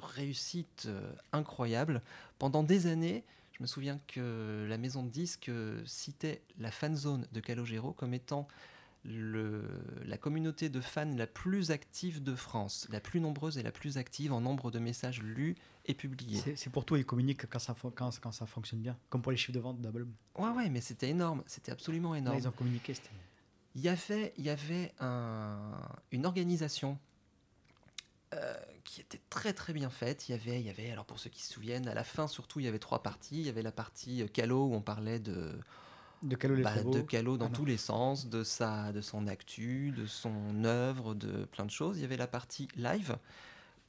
réussite 0.00 0.84
euh, 0.86 1.12
incroyable. 1.32 2.02
Pendant 2.38 2.62
des 2.62 2.86
années, 2.86 3.24
je 3.52 3.62
me 3.62 3.66
souviens 3.66 4.00
que 4.06 4.66
la 4.68 4.78
maison 4.78 5.02
de 5.02 5.10
disques 5.10 5.48
euh, 5.48 5.82
citait 5.84 6.42
la 6.58 6.70
fanzone 6.70 7.26
de 7.32 7.40
Calogero 7.40 7.92
comme 7.92 8.14
étant 8.14 8.46
le, 9.04 9.64
la 10.04 10.18
communauté 10.18 10.68
de 10.68 10.80
fans 10.80 11.10
la 11.16 11.26
plus 11.26 11.70
active 11.70 12.22
de 12.22 12.34
France, 12.34 12.86
la 12.90 13.00
plus 13.00 13.20
nombreuse 13.20 13.56
et 13.56 13.62
la 13.62 13.72
plus 13.72 13.96
active 13.96 14.32
en 14.32 14.40
nombre 14.42 14.70
de 14.70 14.78
messages 14.78 15.22
lus 15.22 15.54
et 15.86 15.94
publiés. 15.94 16.42
C'est 16.56 16.70
pour 16.70 16.84
toi, 16.84 16.98
ils 16.98 17.06
communiquent 17.06 17.46
quand 17.48 17.58
ça, 17.58 17.74
quand, 17.94 18.20
quand 18.20 18.32
ça 18.32 18.44
fonctionne 18.46 18.80
bien. 18.80 18.96
Comme 19.08 19.22
pour 19.22 19.32
les 19.32 19.38
chiffres 19.38 19.52
de 19.52 19.60
vente 19.60 19.80
d'album. 19.80 20.12
Ouais, 20.36 20.50
ouais, 20.50 20.68
mais 20.68 20.80
c'était 20.82 21.08
énorme, 21.08 21.42
c'était 21.46 21.72
absolument 21.72 22.12
Là, 22.12 22.18
énorme. 22.18 22.38
ils 22.38 22.46
ont 22.48 22.52
communiqué. 22.52 22.92
c'était- 22.94 23.08
Il 23.74 23.80
y 23.80 23.88
avait, 23.88 24.34
il 24.36 24.44
y 24.44 24.50
avait 24.50 24.92
un- 25.00 25.80
une 26.12 26.26
organisation 26.26 26.98
euh, 28.34 28.54
qui 28.84 29.00
était 29.00 29.20
très 29.28 29.52
très 29.52 29.72
bien 29.72 29.90
faite. 29.90 30.28
Il 30.28 30.32
y 30.32 30.34
avait, 30.34 30.60
il 30.60 30.66
y 30.66 30.70
avait, 30.70 30.90
alors 30.92 31.04
pour 31.04 31.18
ceux 31.18 31.30
qui 31.30 31.42
se 31.42 31.52
souviennent, 31.52 31.88
à 31.88 31.94
la 31.94 32.04
fin 32.04 32.28
surtout, 32.28 32.60
il 32.60 32.64
y 32.66 32.68
avait 32.68 32.78
trois 32.78 33.02
parties. 33.02 33.40
Il 33.40 33.46
y 33.46 33.48
avait 33.48 33.62
la 33.62 33.72
partie 33.72 34.22
euh, 34.22 34.28
Calo 34.28 34.66
où 34.66 34.74
on 34.74 34.80
parlait 34.82 35.18
de, 35.18 35.58
De 36.22 36.36
Calo 36.36 36.54
les 36.54 36.62
bah, 36.62 36.72
Prévots. 36.72 36.90
de 36.90 37.00
Calo 37.00 37.36
dans 37.38 37.46
Ah 37.46 37.50
tous 37.52 37.64
les 37.64 37.78
sens, 37.78 38.28
de 38.28 38.44
sa, 38.44 38.92
de 38.92 39.00
son 39.00 39.26
actu, 39.26 39.92
de 39.92 40.06
son 40.06 40.64
œuvre, 40.64 41.14
de 41.14 41.46
plein 41.46 41.64
de 41.64 41.70
choses. 41.70 41.98
Il 41.98 42.02
y 42.02 42.04
avait 42.04 42.16
la 42.16 42.26
partie 42.26 42.68
live 42.76 43.16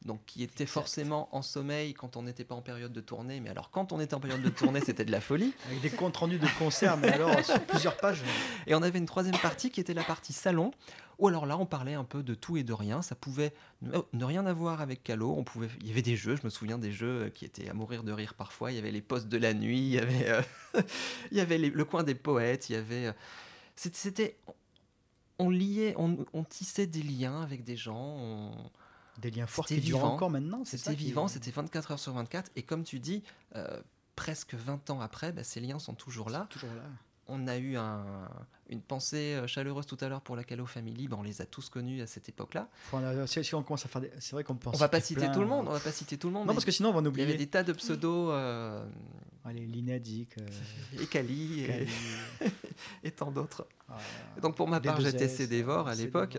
donc 0.06 0.20
qui 0.26 0.42
était 0.44 0.64
Exact. 0.64 0.74
forcément 0.74 1.30
en 1.36 1.42
sommeil 1.42 1.94
quand 1.94 2.18
on 2.18 2.24
n'était 2.24 2.44
pas 2.44 2.56
en 2.56 2.62
période 2.62 2.92
de 2.92 3.02
tournée. 3.02 3.40
Mais 3.40 3.50
alors, 3.50 3.70
quand 3.70 3.92
on 3.94 4.00
était 4.00 4.16
en 4.16 4.20
période 4.20 4.42
de 4.42 4.50
tournée, 4.50 4.82
c'était 4.82 5.06
de 5.06 5.12
la 5.12 5.22
folie. 5.22 5.54
Avec 5.68 5.82
des 5.82 5.90
comptes 5.92 6.18
rendus 6.18 6.40
de 6.40 6.48
concerts, 6.58 6.98
mais 6.98 7.10
alors 7.10 7.44
sur 7.46 7.60
plusieurs 7.66 7.98
pages. 7.98 8.24
Et 8.68 8.74
on 8.76 8.82
avait 8.82 8.98
une 9.00 9.06
troisième 9.06 9.38
partie 9.38 9.70
qui 9.70 9.80
était 9.80 9.94
la 9.94 10.04
partie 10.04 10.34
salon, 10.34 10.72
où 11.20 11.28
alors 11.28 11.46
là, 11.46 11.56
on 11.58 11.68
parlait 11.68 11.94
un 11.94 12.04
peu 12.04 12.24
de 12.24 12.34
tout 12.34 12.58
et 12.58 12.64
de 12.64 12.74
rien. 12.74 13.04
Ça 13.04 13.14
pouvait 13.14 13.54
ne 13.84 14.00
ne 14.14 14.26
rien 14.26 14.46
avoir 14.48 14.82
avec 14.82 15.04
Calo. 15.04 15.36
On 15.38 15.44
pouvait, 15.44 15.70
il 15.82 15.88
y 15.88 15.92
avait 15.92 16.02
des 16.02 16.16
jeux, 16.16 16.36
je 16.36 16.42
me 16.44 16.50
souviens 16.50 16.80
des 16.80 16.92
jeux 16.92 17.30
qui 17.36 17.46
étaient 17.46 17.70
à 17.70 17.74
mourir 17.76 18.04
de 18.04 18.12
rire 18.12 18.34
parfois. 18.34 18.72
Il 18.72 18.76
y 18.76 18.80
avait 18.80 18.92
les 18.92 19.02
postes 19.02 19.28
de 19.28 19.38
la 19.38 19.54
nuit, 19.54 19.78
il 19.80 19.92
y 19.94 20.00
avait, 20.00 20.30
euh, 20.30 20.42
il 21.32 21.38
y 21.38 21.42
avait 21.42 21.60
les- 21.60 21.70
le 21.70 21.86
coin 21.86 22.04
des 22.04 22.16
poètes, 22.16 22.70
il 22.70 22.74
y 22.74 22.76
avait. 22.76 23.06
euh, 23.08 23.14
c'était- 23.76 23.98
C'était. 23.98 24.38
On 25.38 25.50
liait, 25.50 25.94
on, 25.98 26.18
on 26.34 26.44
tissait 26.44 26.86
des 26.88 27.02
liens 27.04 27.42
avec 27.42 27.64
des 27.64 27.76
gens. 27.76 28.16
on- 28.18 28.70
Des 29.20 29.32
liens 29.32 29.48
forts 29.48 29.66
qui 29.66 29.80
durent 29.82 29.98
vivant. 29.98 30.14
encore 30.14 30.30
maintenant. 30.30 30.64
C'était 30.66 30.92
qui 30.92 30.96
vivant, 31.06 31.28
c'était 31.28 31.52
24 31.52 31.92
heures 31.92 32.00
sur 32.00 32.14
24. 32.14 32.52
Et 32.56 32.64
comme 32.64 32.84
tu 32.84 33.00
dis, 33.00 33.24
euh, 33.56 33.82
presque 34.16 34.54
20 34.56 34.90
ans 34.90 35.02
après, 35.02 35.32
bah, 35.32 35.44
ces 35.44 35.60
liens 35.60 35.80
sont 35.80 35.94
toujours 35.94 36.30
là. 36.30 36.48
Toujours 36.50 36.74
là. 36.74 36.84
On 37.28 37.48
a 37.48 37.58
eu 37.58 37.78
un- 37.78 38.28
une 38.70 38.82
pensée 38.82 39.36
euh, 39.36 39.48
chaleureuse 39.48 39.86
tout 39.86 39.98
à 40.02 40.10
l'heure 40.10 40.22
pour 40.22 40.36
la 40.36 40.44
Calo 40.44 40.66
Family. 40.66 41.08
Ben, 41.08 41.18
on 41.20 41.24
les 41.24 41.42
a 41.42 41.46
tous 41.46 41.70
connus 41.70 42.02
à 42.02 42.08
cette 42.08 42.28
époque-là. 42.30 42.68
Si, 43.28 43.44
si 43.44 43.56
on 43.56 43.64
commence 43.64 43.86
à 43.86 43.90
faire 43.90 44.02
des... 44.02 44.12
C'est 44.20 44.32
vrai 44.34 44.44
qu'on 44.44 44.56
pense. 44.56 44.76
On 44.76 44.78
va 44.80 44.90
pas 44.90 45.00
citer 45.00 45.30
tout 45.32 45.40
le 45.40 45.46
monde. 45.46 45.68
On 45.68 45.72
va 45.72 45.80
pas 45.80 45.92
citer 45.92 46.18
tout 46.18 46.28
le 46.28 46.34
monde. 46.34 46.48
Non, 46.48 46.54
parce 46.54 46.66
que 46.66 46.72
sinon 46.72 46.90
on 46.90 46.94
va 46.94 47.00
en 47.00 47.04
il 47.04 47.06
y 47.06 47.22
avait 47.22 47.24
oublier. 47.34 47.38
des 47.38 47.48
tas 47.48 47.64
de 47.64 47.74
pseudos, 47.74 48.30
euh, 48.32 48.84
Allez, 49.46 49.66
Linéadique. 49.66 50.36
Euh, 50.40 50.48
et 51.02 51.06
Kali 51.08 51.66
et, 53.04 53.12
tant 53.16 53.32
d'autres. 53.32 53.68
Donc 54.42 54.56
pour 54.56 54.68
ma 54.68 54.80
part, 54.82 55.00
D2S, 55.00 55.04
j'étais 55.04 55.28
Cédévore 55.30 55.88
à 55.88 55.96
l'époque. 55.96 56.38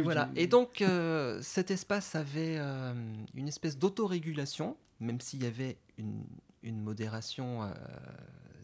Et 0.00 0.02
voilà. 0.02 0.30
Et 0.36 0.46
donc 0.46 0.80
euh, 0.82 1.40
cet 1.42 1.70
espace 1.70 2.14
avait 2.14 2.56
euh, 2.58 2.94
une 3.34 3.48
espèce 3.48 3.76
d'autorégulation, 3.78 4.76
même 5.00 5.20
s'il 5.20 5.42
y 5.42 5.46
avait 5.46 5.76
une, 5.98 6.24
une 6.62 6.80
modération 6.80 7.62
euh, 7.64 7.72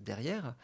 derrière. 0.05 0.55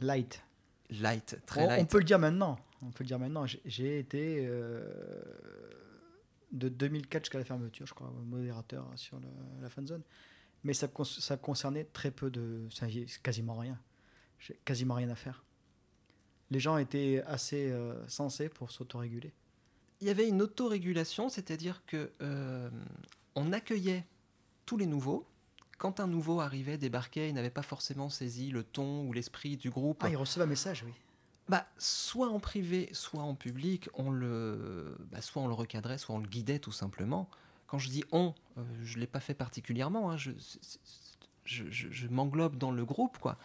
Light. 0.00 0.42
Light, 0.90 1.38
très 1.46 1.62
On, 1.64 1.68
light. 1.68 1.80
on 1.82 1.86
peut 1.86 1.98
le 1.98 2.04
dire 2.04 2.18
maintenant. 2.18 2.58
On 2.82 2.90
peut 2.90 3.04
le 3.04 3.08
dire 3.08 3.18
maintenant. 3.18 3.46
J'ai- 3.46 3.98
été 3.98 4.46
de 6.52 6.68
2004 6.68 7.24
jusqu'à 7.24 7.38
la 7.38 7.44
fermeture, 7.44 7.86
je 7.86 7.94
crois, 7.94 8.12
modérateur 8.26 8.86
sur 8.96 9.18
le- 9.20 9.26
la 9.62 9.70
fan 9.70 9.86
zone. 9.86 10.02
Mais 10.64 10.74
ça, 10.74 10.86
concernait 10.88 11.84
très 11.84 12.10
peu 12.10 12.30
de. 12.30 12.66
Ça 12.70 12.86
quasiment 13.22 13.56
rien. 13.56 13.78
J'ai 14.38 14.58
quasiment 14.64 14.94
rien 14.94 15.08
à 15.08 15.14
faire. 15.14 15.44
Les 16.50 16.60
gens 16.60 16.76
étaient 16.76 17.22
assez 17.26 17.72
sensés 18.06 18.48
pour 18.48 18.70
s'autoréguler. 18.70 19.32
Il 20.02 20.08
y 20.08 20.10
avait 20.10 20.28
une 20.28 20.42
autorégulation, 20.42 21.28
c'est-à-dire 21.28 21.82
que 21.86 22.10
euh, 22.22 22.68
on 23.36 23.52
accueillait 23.52 24.04
tous 24.66 24.76
les 24.76 24.86
nouveaux. 24.86 25.24
Quand 25.78 26.00
un 26.00 26.08
nouveau 26.08 26.40
arrivait, 26.40 26.76
débarquait, 26.76 27.28
il 27.28 27.34
n'avait 27.34 27.50
pas 27.50 27.62
forcément 27.62 28.08
saisi 28.08 28.50
le 28.50 28.64
ton 28.64 29.04
ou 29.06 29.12
l'esprit 29.12 29.56
du 29.56 29.70
groupe. 29.70 29.98
Ah, 30.02 30.08
ils 30.10 30.16
recevaient 30.16 30.42
un 30.42 30.48
message, 30.48 30.82
oui. 30.84 30.92
Bah, 31.48 31.66
soit 31.78 32.28
en 32.28 32.40
privé, 32.40 32.88
soit 32.92 33.22
en 33.22 33.36
public, 33.36 33.88
on 33.94 34.10
le, 34.10 34.96
bah, 35.12 35.20
soit 35.20 35.40
on 35.40 35.46
le 35.46 35.54
recadrait, 35.54 35.98
soit 35.98 36.16
on 36.16 36.18
le 36.18 36.28
guidait 36.28 36.58
tout 36.58 36.72
simplement. 36.72 37.28
Quand 37.68 37.78
je 37.78 37.88
dis 37.88 38.02
on, 38.10 38.34
euh, 38.58 38.62
je 38.82 38.98
l'ai 38.98 39.06
pas 39.06 39.20
fait 39.20 39.34
particulièrement. 39.34 40.10
hein, 40.10 40.16
je- 40.16 40.32
je 41.44 42.08
m'englobe 42.08 42.56
dans 42.56 42.70
le 42.72 42.84
groupe, 42.84 43.18
quoi. 43.18 43.38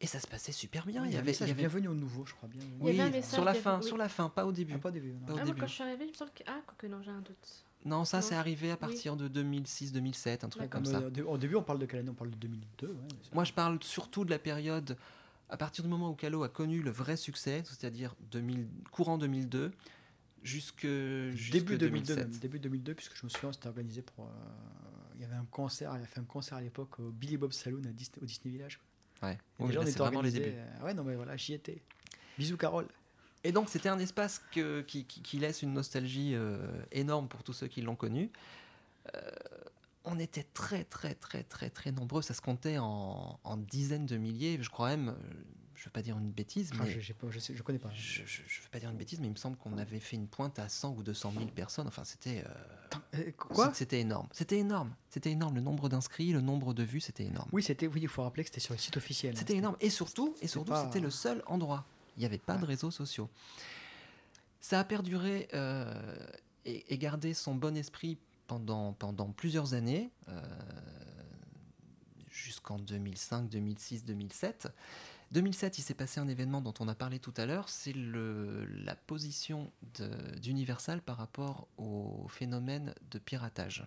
Et 0.00 0.06
ça 0.06 0.20
se 0.20 0.26
passait 0.26 0.52
super 0.52 0.84
bien. 0.86 1.02
Oui, 1.02 1.08
il 1.08 1.14
y 1.14 1.16
avait, 1.16 1.32
il 1.32 1.40
y 1.40 1.42
avait- 1.44 1.54
bienvenue 1.54 1.88
au 1.88 1.94
nouveau, 1.94 2.26
je 2.26 2.34
crois 2.34 2.48
bien. 2.48 2.60
Il 2.80 2.86
y 2.86 2.90
avait 2.90 3.00
un 3.00 3.06
oui, 3.06 3.12
message, 3.12 3.32
sur 3.34 3.44
la 3.44 3.54
fin, 3.54 3.78
oui. 3.78 3.84
sur 3.86 3.96
la 3.96 4.08
fin, 4.08 4.28
pas 4.28 4.44
au 4.44 4.52
début. 4.52 4.74
Ah, 4.76 4.78
pas 4.78 4.88
au 4.88 4.92
début. 4.92 5.12
non. 5.12 5.20
Pas 5.26 5.32
au 5.32 5.36
Ah, 5.36 5.38
moi, 5.38 5.44
début. 5.46 5.60
quand 5.60 5.66
je 5.66 5.72
suis 5.74 5.82
arrivée, 5.82 6.04
il 6.04 6.10
me 6.10 6.14
semble 6.14 6.32
que. 6.32 6.42
Ah, 6.46 6.60
quoique 6.66 6.86
non, 6.92 7.00
j'ai 7.02 7.10
un 7.10 7.20
doute. 7.20 7.64
Non, 7.86 8.04
ça 8.04 8.22
c'est 8.22 8.34
arrivé 8.34 8.70
à 8.70 8.76
partir 8.78 9.14
de 9.16 9.28
2006-2007, 9.28 10.42
un 10.44 10.48
truc 10.48 10.70
comme 10.70 10.84
Ah, 10.86 10.90
ça. 10.90 10.98
euh, 11.00 11.24
Au 11.26 11.36
début, 11.38 11.54
on 11.56 11.62
parle 11.62 11.78
de 11.78 11.86
quelle 11.86 12.00
année? 12.00 12.10
On 12.10 12.14
parle 12.14 12.30
de 12.30 12.36
2002. 12.36 12.88
ouais, 12.88 12.94
c'est- 13.22 13.34
Moi, 13.34 13.44
je 13.44 13.52
parle 13.52 13.78
surtout 13.82 14.24
de 14.24 14.30
la 14.30 14.38
période 14.38 14.96
à 15.50 15.56
partir 15.58 15.84
du 15.84 15.90
moment 15.90 16.10
où 16.10 16.14
Calo 16.14 16.42
a 16.42 16.48
connu 16.48 16.82
le 16.82 16.90
vrai 16.90 17.16
succès, 17.16 17.62
c'est-à-dire 17.64 18.14
2000 18.30 18.66
courant 18.90 19.18
2002 19.18 19.70
jusque, 20.42 20.86
jusque 21.34 21.52
début 21.52 21.76
2002 21.78 22.14
2007. 22.14 22.18
même, 22.30 22.38
début 22.40 22.58
2002 22.58 22.94
puisque 22.94 23.16
je 23.16 23.24
me 23.24 23.28
souviens 23.30 23.52
c'était 23.52 23.68
organisé 23.68 24.02
pour 24.02 24.24
euh, 24.26 24.28
il 25.14 25.20
y 25.22 25.24
avait 25.24 25.36
un 25.36 25.46
concert 25.50 25.94
il 25.96 26.02
a 26.02 26.06
fait 26.06 26.20
un 26.20 26.24
concert 26.24 26.58
à 26.58 26.60
l'époque 26.60 26.98
au 27.00 27.10
Billy 27.10 27.36
Bob 27.38 27.52
Saloon 27.52 27.82
à 27.84 27.92
Disney, 27.92 28.18
au 28.22 28.26
Disney 28.26 28.52
Village 28.52 28.78
Ouais. 29.24 29.38
Oui, 29.58 29.66
déjà 29.68 29.80
là, 29.80 29.84
on 29.86 29.88
était 29.88 29.98
vraiment 29.98 30.22
les 30.22 30.28
organisé 30.28 30.40
débuts. 30.40 30.56
euh, 30.80 30.84
ouais 30.84 30.94
non 30.94 31.04
mais 31.04 31.14
voilà 31.16 31.36
j'y 31.36 31.54
étais 31.54 31.80
bisous 32.38 32.56
Carole 32.56 32.86
Et 33.44 33.52
donc, 33.52 33.68
c'était 33.68 33.88
un 33.90 33.98
espace 33.98 34.40
que- 34.52 34.80
qui, 34.82 35.38
laisse 35.38 35.62
une 35.62 35.72
nostalgie 35.74 36.34
euh, 36.34 36.66
énorme 36.92 37.28
pour 37.28 37.42
tous 37.42 37.52
ceux 37.52 37.68
qui 37.68 37.82
l'ont 37.82 37.94
connu. 37.96 38.30
Euh, 39.14 39.20
on 40.04 40.18
était 40.18 40.44
très, 40.54 40.84
très, 40.84 41.14
très, 41.14 41.42
très, 41.42 41.68
très 41.70 41.92
nombreux. 41.92 42.22
Ça 42.22 42.32
se 42.34 42.40
comptait 42.40 42.78
en, 42.78 43.38
en 43.44 43.56
dizaines 43.58 44.06
de 44.06 44.16
milliers. 44.16 44.58
Je 44.62 44.70
crois 44.70 44.88
même, 44.90 45.14
je 45.84 45.88
ne 45.88 45.90
veux 45.90 45.92
pas 45.92 46.02
dire 46.02 46.16
une 46.18 46.30
bêtise, 46.30 46.70
Ah, 46.72 46.84
mais 46.84 46.90
je, 46.92 46.98
j'ai 47.00 47.12
pas, 47.12 47.26
je, 47.28 47.38
sais, 47.38 47.54
je 47.54 47.62
connais 47.62 47.78
pas 47.78 47.90
je 47.92 48.22
veux 48.22 48.68
pas 48.72 48.78
dire 48.80 48.88
une 48.88 48.96
bêtise, 48.96 49.20
mais 49.20 49.26
il 49.26 49.32
me 49.32 49.36
semble 49.36 49.58
qu'on 49.58 49.76
avait 49.76 50.00
fait 50.00 50.16
une 50.16 50.28
pointe 50.28 50.58
à 50.58 50.70
100 50.70 50.94
ou 50.96 51.02
200 51.02 51.32
000 51.36 51.44
personnes. 51.50 51.86
Enfin, 51.86 52.04
c'était 52.04 52.42
euh, 52.46 52.98
Euh, 53.16 53.30
quoi? 53.36 53.70
c'était 53.74 54.00
énorme. 54.00 54.26
C'était 54.32 54.56
énorme. 54.58 54.94
C'était 55.10 55.30
énorme. 55.32 55.56
Le 55.56 55.60
nombre 55.60 55.90
d'inscrits, 55.90 56.32
le 56.32 56.40
nombre 56.40 56.72
de 56.72 56.82
vues, 56.84 57.00
c'était 57.00 57.24
énorme. 57.24 57.50
oui 57.52 57.62
c'était 57.62 57.86
oui 57.86 58.00
il 58.00 58.08
faut 58.08 58.22
rappeler 58.22 58.44
que 58.44 58.48
c'était 58.48 58.60
sur 58.60 58.72
le 58.72 58.78
site 58.78 58.96
officiel 58.96 59.34
hein, 59.34 59.38
C'était 59.38 59.56
énorme. 59.56 59.76
Et 59.80 59.90
surtout, 59.90 60.34
et 60.40 60.48
surtout, 60.48 60.72
pas- 60.72 60.84
c'était 60.86 61.00
le 61.00 61.10
seul 61.10 61.42
endroit. 61.46 61.84
Il 62.16 62.20
n'y 62.20 62.24
avait 62.26 62.38
pas 62.38 62.56
de 62.56 62.64
réseaux 62.64 62.90
sociaux. 62.90 63.28
Ça 64.62 64.80
a 64.80 64.84
perduré 64.84 65.48
euh, 65.52 66.26
et, 66.64 66.94
et 66.94 66.96
gardé 66.96 67.34
son 67.34 67.54
bon 67.54 67.76
esprit 67.76 68.16
pendant, 68.46 68.94
pendant 68.94 69.30
plusieurs 69.32 69.74
années, 69.74 70.10
euh, 70.28 70.40
jusqu'en 72.30 72.78
2005, 72.78 73.48
2006, 73.50 74.04
2007. 74.06 74.68
2007, 75.34 75.78
il 75.78 75.82
s'est 75.82 75.94
passé 75.94 76.20
un 76.20 76.28
événement 76.28 76.60
dont 76.60 76.74
on 76.78 76.86
a 76.86 76.94
parlé 76.94 77.18
tout 77.18 77.34
à 77.36 77.44
l'heure, 77.44 77.68
c'est 77.68 77.92
la 77.92 78.94
position 78.94 79.72
d'Universal 80.40 81.02
par 81.02 81.16
rapport 81.16 81.66
au 81.76 82.28
phénomène 82.28 82.94
de 83.10 83.18
piratage. 83.18 83.84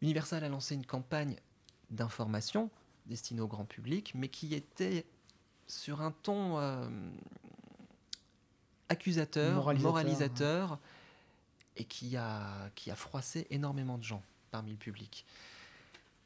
Universal 0.00 0.44
a 0.44 0.48
lancé 0.48 0.76
une 0.76 0.86
campagne 0.86 1.34
d'information 1.90 2.70
destinée 3.06 3.40
au 3.40 3.48
grand 3.48 3.64
public, 3.64 4.12
mais 4.14 4.28
qui 4.28 4.54
était 4.54 5.04
sur 5.66 6.02
un 6.02 6.12
ton 6.12 6.58
euh, 6.58 6.88
accusateur, 8.88 9.56
Moralisateur, 9.56 9.90
moralisateur, 9.90 10.78
et 11.76 11.84
qui 11.84 12.16
a, 12.16 12.70
qui 12.76 12.92
a 12.92 12.94
froissé 12.94 13.48
énormément 13.50 13.98
de 13.98 14.04
gens 14.04 14.22
parmi 14.52 14.70
le 14.70 14.78
public. 14.78 15.26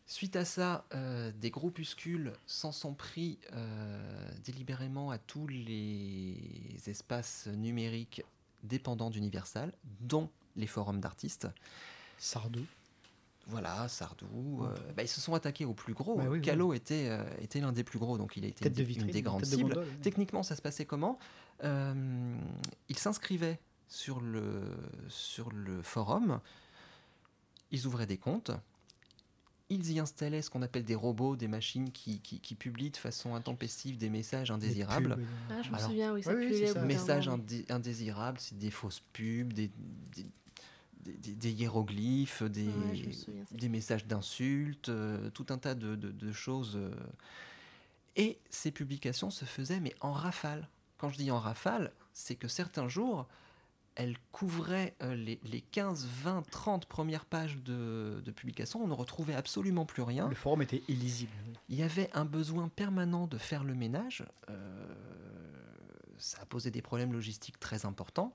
Suite 0.06 0.36
à 0.36 0.44
ça, 0.44 0.84
euh, 0.94 1.32
des 1.32 1.50
groupuscules 1.50 2.34
s'en 2.46 2.72
sont 2.72 2.92
pris 2.94 3.38
euh, 3.54 4.28
délibérément 4.44 5.10
à 5.10 5.16
tous 5.18 5.46
les 5.46 6.36
espaces 6.86 7.46
numériques 7.46 8.22
dépendants 8.62 9.08
d'Universal, 9.10 9.72
dont 10.00 10.28
les 10.56 10.66
forums 10.66 11.00
d'artistes. 11.00 11.48
Sardou 12.18 12.64
Voilà, 13.46 13.88
Sardou. 13.88 14.64
Euh, 14.64 14.76
bah, 14.94 15.02
ils 15.02 15.08
se 15.08 15.22
sont 15.22 15.34
attaqués 15.34 15.64
aux 15.64 15.72
plus 15.74 15.94
gros. 15.94 16.16
Bah 16.16 16.24
oui, 16.28 16.38
oui. 16.38 16.42
Calo 16.42 16.74
était, 16.74 17.10
était 17.40 17.60
l'un 17.60 17.72
des 17.72 17.84
plus 17.84 17.98
gros, 17.98 18.18
donc 18.18 18.36
il 18.36 18.44
a 18.44 18.48
été 18.48 18.66
une, 18.66 18.72
de 18.72 18.76
des- 18.76 18.84
vitrine 18.84 19.06
une 19.08 19.12
des 19.12 19.22
grandes 19.22 19.40
de 19.40 19.46
cibles. 19.46 19.86
Techniquement, 20.02 20.42
ça 20.42 20.54
se 20.54 20.62
passait 20.62 20.84
comment 20.84 21.18
Ils 21.62 22.98
s'inscrivaient 22.98 23.58
sur 23.88 24.20
le, 24.20 24.62
sur 25.08 25.50
le 25.50 25.80
forum, 25.82 26.40
ils 27.70 27.86
ouvraient 27.86 28.06
des 28.06 28.18
comptes, 28.18 28.50
ils 29.70 29.92
y 29.92 29.98
installaient 29.98 30.42
ce 30.42 30.50
qu'on 30.50 30.62
appelle 30.62 30.84
des 30.84 30.94
robots, 30.94 31.36
des 31.36 31.48
machines 31.48 31.90
qui, 31.90 32.20
qui, 32.20 32.38
qui 32.40 32.54
publient 32.54 32.90
de 32.90 32.96
façon 32.96 33.34
intempestive 33.34 33.96
des 33.96 34.10
messages 34.10 34.50
indésirables. 34.50 35.16
pubs, 35.16 35.24
Ah, 35.50 35.62
je 35.62 35.70
me 35.70 35.74
Alors- 35.76 35.88
souviens, 35.88 36.12
oui, 36.12 36.22
ça 36.22 36.34
Oui, 36.34 36.48
oui, 36.50 36.66
ça. 36.68 36.82
Messages 36.84 37.28
indé- 37.28 37.64
indésirables, 37.72 38.38
c'est 38.40 38.58
des 38.58 38.70
fausses 38.70 39.02
pubs, 39.12 39.52
des, 39.52 39.70
des, 40.14 40.26
des- 41.04 41.16
des- 41.16 41.34
des 41.34 41.50
hiéroglyphes, 41.52 42.42
des, 42.42 42.66
Ouais, 42.68 42.94
je 42.96 43.06
me 43.06 43.12
souviens, 43.12 43.44
c'est 43.48 43.56
des 43.56 43.68
messages 43.68 44.06
d'insultes, 44.06 44.88
euh, 44.90 45.30
tout 45.30 45.46
un 45.50 45.58
tas 45.58 45.74
de, 45.74 45.96
de- 45.96 46.12
de 46.12 46.32
choses. 46.32 46.76
euh. 46.76 46.90
Et 48.16 48.38
ces 48.50 48.70
publications 48.70 49.30
se 49.30 49.44
faisaient, 49.44 49.80
mais 49.80 49.94
en 50.00 50.12
rafale. 50.12 50.68
Quand 50.98 51.08
je 51.08 51.16
dis 51.16 51.30
en 51.30 51.40
rafale, 51.40 51.92
c'est 52.12 52.36
que 52.36 52.48
certains 52.48 52.88
jours, 52.88 53.26
elles 53.96 54.16
couvraient 54.32 54.94
euh, 55.02 55.14
les, 55.14 55.38
les 55.44 55.60
15, 55.60 56.06
20, 56.24 56.42
30 56.50 56.86
premières 56.86 57.24
pages 57.24 57.56
de, 57.58 58.20
de 58.24 58.30
publication. 58.32 58.82
On 58.82 58.88
ne 58.88 58.92
retrouvait 58.92 59.34
absolument 59.34 59.84
plus 59.86 60.02
rien. 60.02 60.28
le 60.28 60.34
forum 60.34 60.62
était 60.62 60.82
illisible. 60.88 61.30
Il 61.68 61.76
y 61.76 61.82
avait 61.82 62.10
un 62.12 62.24
besoin 62.24 62.68
permanent 62.68 63.26
de 63.26 63.38
faire 63.38 63.62
le 63.64 63.74
ménage. 63.74 64.24
euh, 64.50 64.86
ça 66.18 66.38
a 66.42 66.46
posé 66.46 66.70
des 66.70 66.82
problèmes 66.82 67.12
logistiques 67.12 67.58
très 67.60 67.86
importants. 67.86 68.32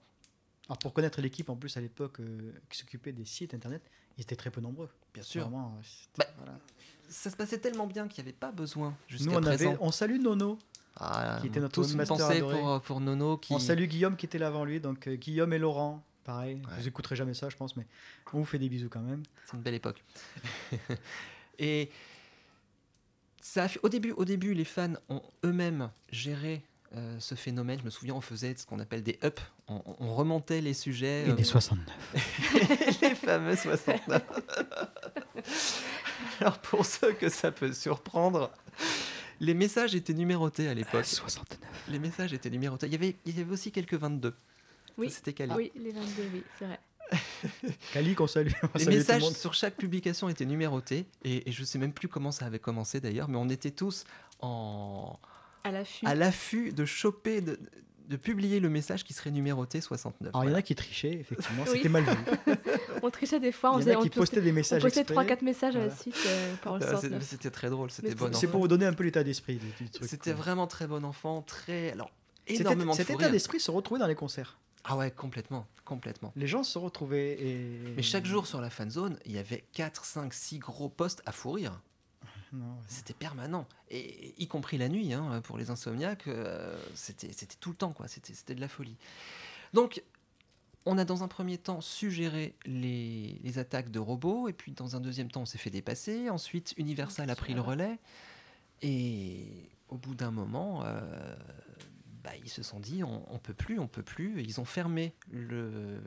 alors 0.67 0.77
pour 0.79 0.93
connaître 0.93 1.21
l'équipe 1.21 1.49
en 1.49 1.55
plus 1.55 1.75
à 1.77 1.81
l'époque 1.81 2.19
euh, 2.19 2.51
qui 2.69 2.77
s'occupait 2.77 3.13
des 3.13 3.25
sites 3.25 3.53
internet 3.53 3.81
ils 4.17 4.21
étaient 4.23 4.35
très 4.35 4.51
peu 4.51 4.59
nombreux 4.61 4.89
Bien 5.13 5.23
sûr. 5.23 5.43
Vraiment, 5.43 5.79
Bah, 6.17 6.25
voilà. 6.37 6.59
Ça 7.07 7.29
se 7.31 7.35
passait 7.37 7.57
tellement 7.57 7.87
bien 7.87 8.07
qu'il 8.07 8.21
n'y 8.23 8.29
avait 8.29 8.37
pas 8.37 8.51
besoin 8.51 8.89
nous 8.89 8.95
jusqu'à 9.17 9.37
on 9.37 9.41
présent. 9.41 9.69
avait 9.71 9.77
on 9.81 9.91
salue 9.91 10.19
Nono 10.21 10.59
Ah, 10.99 11.37
qui 11.41 11.47
était 11.47 11.59
notre 11.59 11.73
tous 11.81 11.95
master 11.95 12.39
pour, 12.47 12.81
pour 12.81 12.99
Nono 13.01 13.37
qui, 13.37 13.53
On 13.53 13.59
salue 13.59 13.85
Guillaume 13.85 14.15
qui 14.17 14.25
était 14.25 14.37
là 14.37 14.47
avant 14.47 14.65
lui, 14.65 14.79
donc 14.79 15.07
euh, 15.07 15.15
Guillaume 15.15 15.53
et 15.53 15.57
Laurent, 15.57 16.03
pareil. 16.25 16.55
Ouais. 16.55 16.73
Vous 16.77 16.87
écouterez 16.87 17.15
jamais 17.15 17.33
ça, 17.33 17.49
je 17.49 17.55
pense, 17.55 17.75
mais 17.77 17.85
on 18.33 18.39
vous 18.39 18.45
fait 18.45 18.59
des 18.59 18.69
bisous 18.69 18.89
quand 18.89 18.99
même. 19.01 19.23
C'est 19.45 19.55
une 19.55 19.63
belle 19.63 19.75
époque. 19.75 20.03
et 21.59 21.89
ça 23.41 23.63
a 23.63 23.67
fait- 23.67 23.79
au, 23.83 23.89
début, 23.89 24.11
au 24.11 24.25
début, 24.25 24.53
les 24.53 24.65
fans 24.65 24.93
ont 25.07 25.21
eux-mêmes 25.45 25.89
géré 26.11 26.63
euh, 26.95 27.15
ce 27.19 27.35
phénomène. 27.35 27.79
Je 27.79 27.85
me 27.85 27.89
souviens, 27.91 28.15
on 28.15 28.21
faisait 28.21 28.55
ce 28.57 28.65
qu'on 28.65 28.79
appelle 28.79 29.03
des 29.03 29.19
ups. 29.23 29.41
On, 29.67 29.81
on 29.99 30.15
remontait 30.15 30.59
les 30.59 30.73
sujets. 30.73 31.27
Et 31.27 31.29
euh, 31.29 31.33
des 31.33 31.43
69. 31.45 32.99
les 33.01 33.15
fameux 33.15 33.55
69. 33.55 34.21
Alors 36.41 36.57
pour 36.59 36.85
ceux 36.85 37.13
que 37.13 37.29
ça 37.29 37.51
peut 37.51 37.71
surprendre, 37.73 38.51
les 39.39 39.53
messages 39.53 39.95
étaient 39.95 40.13
numérotés 40.13 40.67
à 40.67 40.73
l'époque. 40.73 41.05
69. 41.05 41.59
Les 41.89 41.99
messages 41.99 42.33
étaient 42.33 42.49
numérotés. 42.49 42.87
Il 42.87 42.93
y 42.93 42.95
avait, 42.95 43.15
il 43.25 43.37
y 43.37 43.41
avait 43.41 43.51
aussi 43.51 43.71
quelques 43.71 43.95
22. 43.95 44.33
Oui. 44.97 45.09
C'était 45.09 45.33
Cali. 45.33 45.53
Oui, 45.55 45.71
les 45.75 45.91
22, 45.91 46.07
oui, 46.33 46.43
c'est 46.57 46.65
vrai. 46.65 46.79
Cali, 47.93 48.15
qu'on 48.15 48.27
salue. 48.27 48.51
On 48.75 48.77
Les 48.77 48.85
le 48.85 48.91
messages 48.91 49.23
sur 49.31 49.53
chaque 49.53 49.75
publication 49.75 50.29
étaient 50.29 50.45
numérotés 50.45 51.05
et, 51.23 51.49
et 51.49 51.51
je 51.51 51.63
sais 51.63 51.79
même 51.79 51.93
plus 51.93 52.07
comment 52.07 52.31
ça 52.31 52.45
avait 52.45 52.59
commencé 52.59 52.99
d'ailleurs, 52.99 53.29
mais 53.29 53.37
on 53.37 53.49
était 53.49 53.71
tous 53.71 54.03
en, 54.41 55.17
À 55.63 55.71
l'affût. 55.71 56.05
à 56.05 56.15
l'affût 56.15 56.71
de 56.71 56.85
choper, 56.85 57.41
de, 57.41 57.59
de 58.09 58.17
publier 58.17 58.59
le 58.59 58.69
message 58.69 59.03
qui 59.03 59.13
serait 59.13 59.31
numéroté 59.31 59.79
69. 59.81 60.33
Alors, 60.33 60.43
il 60.43 60.49
y 60.49 60.53
en 60.53 60.55
a 60.57 60.61
qui 60.61 60.75
trichaient, 60.75 61.13
effectivement. 61.13 61.63
Oui. 61.67 61.77
C'était 61.77 61.89
mal 61.89 62.03
vu. 62.03 62.53
On 63.03 63.09
trichait 63.11 63.39
des 63.39 63.51
fois, 63.53 63.71
on 63.73 63.77
Il 63.77 63.81
y 63.81 63.83
faisait 63.83 63.95
en 63.95 63.99
a 63.99 64.01
on 64.01 64.03
qui 64.03 64.09
postait, 64.09 64.19
postaient 64.19 64.41
des 64.41 64.51
on 64.51 64.55
messages 64.55 64.81
postait 64.81 65.01
exprès. 65.01 65.25
3-4 65.25 65.43
messages 65.45 65.75
à 65.77 65.79
la 65.85 65.95
suite 65.95 66.15
euh, 66.25 66.55
par 66.61 66.77
le 66.77 66.83
Ah, 66.83 66.87
c'est- 66.87 66.93
69. 66.95 67.23
C'était 67.23 67.51
très 67.51 67.69
drôle, 67.69 67.91
c'était 67.91 68.13
bon 68.15 68.33
C'est 68.33 68.47
pour 68.47 68.59
vous 68.59 68.67
donner 68.67 68.85
un 68.85 68.93
peu 68.93 69.03
l'état 69.05 69.23
d'esprit 69.23 69.55
du, 69.57 69.67
du 69.83 69.89
truc. 69.89 70.09
C'était 70.09 70.33
vraiment 70.33 70.67
très 70.67 70.85
bon 70.87 71.05
enfant, 71.05 71.41
très. 71.43 71.91
Alors, 71.91 72.11
Cet 72.47 72.61
énormément 72.61 72.93
Cet 72.93 73.09
état 73.11 73.29
d'esprit 73.29 73.59
se 73.59 73.71
retrouvait 73.71 73.99
dans 73.99 74.07
les 74.07 74.15
concerts. 74.15 74.57
Ah 74.85 74.97
ouais, 74.97 75.11
complètement, 75.11 75.67
complètement. 75.85 76.33
Les 76.35 76.47
gens 76.47 76.63
se 76.63 76.77
retrouvaient 76.79 77.33
et. 77.39 77.79
Mais 77.95 78.01
chaque 78.01 78.25
jour 78.25 78.47
sur 78.47 78.59
la 78.59 78.69
fan 78.69 78.89
zone, 78.89 79.17
il 79.25 79.33
y 79.33 79.37
avait 79.37 79.65
4, 79.73 80.03
5, 80.03 80.33
6 80.33 80.57
gros 80.59 80.89
posts 80.89 81.21
à 81.25 81.31
fou 81.31 81.51
rire. 81.51 81.79
Non. 82.53 82.77
C'était 82.87 83.13
permanent. 83.13 83.67
Et 83.89 84.33
y 84.41 84.47
compris 84.47 84.77
la 84.77 84.89
nuit, 84.89 85.13
hein, 85.13 85.41
pour 85.43 85.57
les 85.57 85.69
insomniaques, 85.69 86.27
euh, 86.27 86.75
c'était 86.95 87.29
tout 87.59 87.69
le 87.69 87.75
temps, 87.75 87.93
quoi. 87.93 88.07
C'était 88.07 88.55
de 88.55 88.61
la 88.61 88.67
folie. 88.67 88.97
Donc, 89.73 90.03
on 90.85 90.97
a 90.97 91.05
dans 91.05 91.23
un 91.23 91.27
premier 91.27 91.57
temps 91.57 91.81
su 91.81 92.09
gérer 92.09 92.55
les, 92.65 93.39
les 93.43 93.59
attaques 93.59 93.91
de 93.91 93.99
robots, 93.99 94.47
et 94.47 94.53
puis 94.53 94.71
dans 94.71 94.95
un 94.95 94.99
deuxième 94.99 95.29
temps, 95.29 95.41
on 95.41 95.45
s'est 95.45 95.57
fait 95.57 95.69
dépasser. 95.69 96.29
Ensuite, 96.29 96.73
Universal 96.77 97.29
a 97.29 97.35
pris 97.35 97.53
le 97.53 97.61
relais. 97.61 97.99
Et 98.81 99.69
au 99.89 99.97
bout 99.97 100.15
d'un 100.15 100.31
moment, 100.31 100.83
euh, 100.85 101.35
bah, 102.23 102.31
ils 102.43 102.49
se 102.49 102.63
sont 102.63 102.79
dit 102.79 103.03
on, 103.03 103.31
on 103.33 103.37
peut 103.37 103.53
plus, 103.53 103.77
on 103.77 103.87
peut 103.87 104.03
plus. 104.03 104.39
Et 104.39 104.43
ils 104.43 104.59
ont 104.59 104.65
fermé 104.65 105.13
le, 105.29 106.01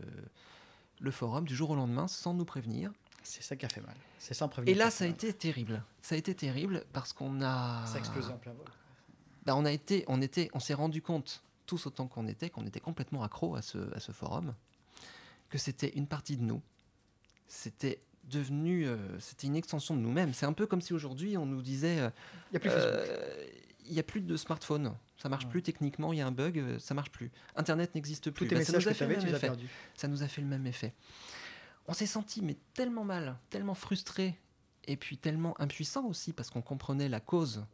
le 1.01 1.11
forum 1.11 1.45
du 1.47 1.55
jour 1.55 1.71
au 1.71 1.77
lendemain 1.77 2.09
sans 2.09 2.35
nous 2.35 2.47
prévenir. 2.47 2.93
C'est 3.23 3.43
ça 3.43 3.57
qui 3.57 3.67
a 3.67 3.69
fait 3.69 3.81
mal. 3.81 3.95
C'est 4.19 4.35
sans 4.35 4.49
prévenir. 4.49 4.75
Et 4.75 4.79
là, 4.79 4.91
ça 4.91 5.05
a 5.05 5.07
été 5.09 5.33
terrible. 5.33 5.83
Ça 6.03 6.15
a 6.15 6.19
été 6.19 6.35
terrible 6.35 6.85
parce 6.93 7.13
qu'on 7.13 7.41
a. 7.43 7.85
Ça 7.87 7.97
a 7.97 7.99
explosé 7.99 8.33
en 8.33 8.37
plein 8.39 8.53
vol. 8.53 8.67
Bah, 9.45 9.57
on 9.57 9.65
a 9.65 9.73
été, 9.73 10.05
on 10.09 10.21
était, 10.23 10.51
on 10.55 10.61
s'est 10.61 10.75
rendu 10.75 11.03
compte 11.03 11.43
tous 11.67 11.87
autant 11.87 12.07
qu'on 12.07 12.27
était, 12.29 12.51
qu'on 12.51 12.67
était 12.67 12.81
complètement 12.81 13.23
accro 13.23 13.57
à 13.57 13.63
ce, 13.63 13.79
à 13.95 14.01
ce 14.01 14.13
forum, 14.13 14.55
que 15.51 15.59
c'était 15.59 15.91
une 15.91 16.07
partie 16.07 16.37
de 16.37 16.43
nous. 16.43 16.61
C'était 17.49 18.01
devenu, 18.25 18.87
euh, 18.87 18.97
c'était 19.19 19.47
une 19.49 19.57
extension 19.57 19.97
de 19.97 20.01
nous-mêmes. 20.01 20.33
C'est 20.33 20.47
un 20.47 20.53
peu 20.53 20.67
comme 20.67 20.81
si 20.81 20.93
aujourd'hui 20.93 21.37
on 21.37 21.47
nous 21.47 21.63
disait, 21.63 21.99
euh, 22.01 22.11
Il 22.51 22.53
n'y 22.53 22.57
a 22.57 22.61
plus 22.61 22.71
euh, 22.73 23.47
il 23.89 23.99
a 23.99 24.03
plus 24.05 24.21
de 24.21 24.37
smartphone, 24.37 24.95
ça 25.21 25.29
marche 25.29 25.45
Ouais. 25.45 25.51
plus 25.51 25.63
techniquement, 25.63 26.13
il 26.13 26.21
y 26.21 26.23
a 26.23 26.27
un 26.27 26.31
bug, 26.31 26.79
ça 26.79 26.95
marche 26.95 27.11
plus. 27.11 27.31
Internet 27.57 27.95
n'existe 27.97 28.31
plus. 28.31 28.47
Tous 28.47 28.51
tes 28.51 28.55
Bah, 28.55 28.65
ça 28.65 28.73
messages 28.73 28.85
nous 28.85 28.89
a 28.91 28.93
que 28.93 28.97
tu 28.97 28.99
fait 28.99 29.07
le 29.07 29.11
avais, 29.13 29.21
tu 29.21 29.27
même 29.27 29.41
les 29.41 29.65
as 29.65 29.69
ça 29.97 30.09
nous 30.09 30.23
a 30.23 30.29
fait 30.29 30.41
le 30.41 30.47
même 30.47 30.67
effet. 30.67 30.95
On 31.89 31.93
s'est 31.95 32.07
senti 32.07 32.43
mais 32.43 32.57
tellement 32.75 33.05
mal, 33.05 33.37
tellement 33.51 33.75
frustré, 33.75 34.39
et 34.85 34.97
puis 34.97 35.17
tellement 35.19 35.61
impuissant 35.61 36.05
aussi 36.07 36.33
parce 36.33 36.51
qu'on 36.51 36.63
comprenait 36.63 37.09
la 37.09 37.21
cause, 37.21 37.65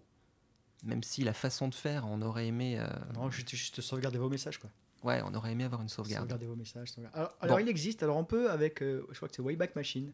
même 0.84 1.02
si 1.02 1.22
la 1.24 1.32
façon 1.32 1.68
de 1.68 1.74
faire, 1.74 2.06
on 2.06 2.22
aurait 2.22 2.46
aimé, 2.46 2.78
euh, 2.78 2.86
Non, 3.14 3.30
juste, 3.30 3.50
juste 3.50 3.80
sauvegarder 3.80 4.18
vos 4.18 4.28
messages, 4.28 4.58
quoi. 4.58 4.70
ouais, 5.04 5.20
on 5.24 5.34
aurait 5.34 5.52
aimé 5.52 5.64
avoir 5.64 5.82
une 5.82 5.88
sauvegarde. 5.88 6.22
Sauvegarder 6.24 6.46
vos 6.46 6.56
messages. 6.56 6.88
sauvegarder- 6.90 7.16
Alors, 7.16 7.34
alors, 7.40 7.60
il 7.60 7.68
existe. 7.68 8.02
Alors, 8.02 8.16
on 8.16 8.24
peut 8.24 8.50
avec, 8.50 8.82
euh, 8.82 9.06
je 9.10 9.16
crois 9.16 9.28
que 9.28 9.34
c'est 9.34 9.42
Wayback 9.42 9.74
Machine. 9.76 10.12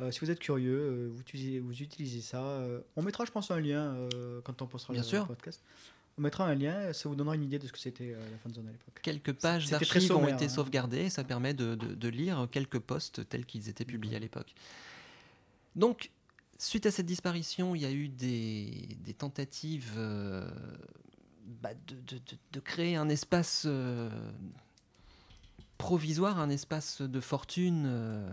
Euh, 0.00 0.10
si 0.10 0.20
vous 0.20 0.30
êtes 0.30 0.38
curieux, 0.40 0.78
euh, 0.78 1.08
vous, 1.12 1.20
utilisez, 1.20 1.58
vous 1.60 1.82
utilisez 1.82 2.20
ça. 2.20 2.60
on 2.96 3.02
mettra, 3.02 3.24
je 3.24 3.30
pense, 3.32 3.50
un 3.50 3.60
lien 3.60 3.96
quand 4.44 4.60
on 4.62 4.66
postera 4.66 4.92
Bien 4.92 5.02
le, 5.02 5.08
sûr. 5.08 5.26
podcast. 5.26 5.62
On 6.18 6.22
mettra 6.22 6.46
un 6.46 6.54
lien, 6.54 6.92
ça 6.94 7.08
vous 7.10 7.14
donnera 7.14 7.34
une 7.34 7.42
idée 7.44 7.58
de 7.58 7.66
ce 7.66 7.72
que 7.72 7.78
c'était 7.78 8.12
euh, 8.14 8.30
la 8.30 8.38
fanzone 8.38 8.66
à 8.68 8.72
l'époque. 8.72 8.98
Quelques 9.02 9.34
pages 9.34 9.68
d'archives 9.68 10.12
ont 10.12 10.26
été 10.26 10.46
hein. 10.46 10.48
sauvegardées 10.48 11.02
et 11.04 11.10
ça 11.10 11.24
permet 11.24 11.52
de, 11.52 11.74
de- 11.74 11.94
de 11.94 12.08
lire 12.08 12.48
quelques 12.50 12.78
posts 12.78 13.28
tels 13.28 13.44
qu'ils 13.44 13.68
étaient 13.68 13.84
publiés 13.84 14.16
à 14.16 14.18
l'époque. 14.18 14.54
Donc, 15.74 16.10
suite 16.58 16.86
à 16.86 16.90
cette 16.90 17.04
disparition, 17.04 17.74
il 17.74 17.82
y 17.82 17.84
a 17.84 17.92
eu 17.92 18.08
des, 18.08 18.96
des 19.04 19.12
tentatives 19.12 19.92
euh, 19.98 20.48
bah, 21.62 21.70
de, 21.86 22.60
créer 22.60 22.96
un 22.96 23.10
espace 23.10 23.64
euh, 23.66 24.08
provisoire, 25.76 26.38
un 26.40 26.48
espace 26.48 27.02
de 27.02 27.20
fortune 27.20 27.84
euh, 27.86 28.30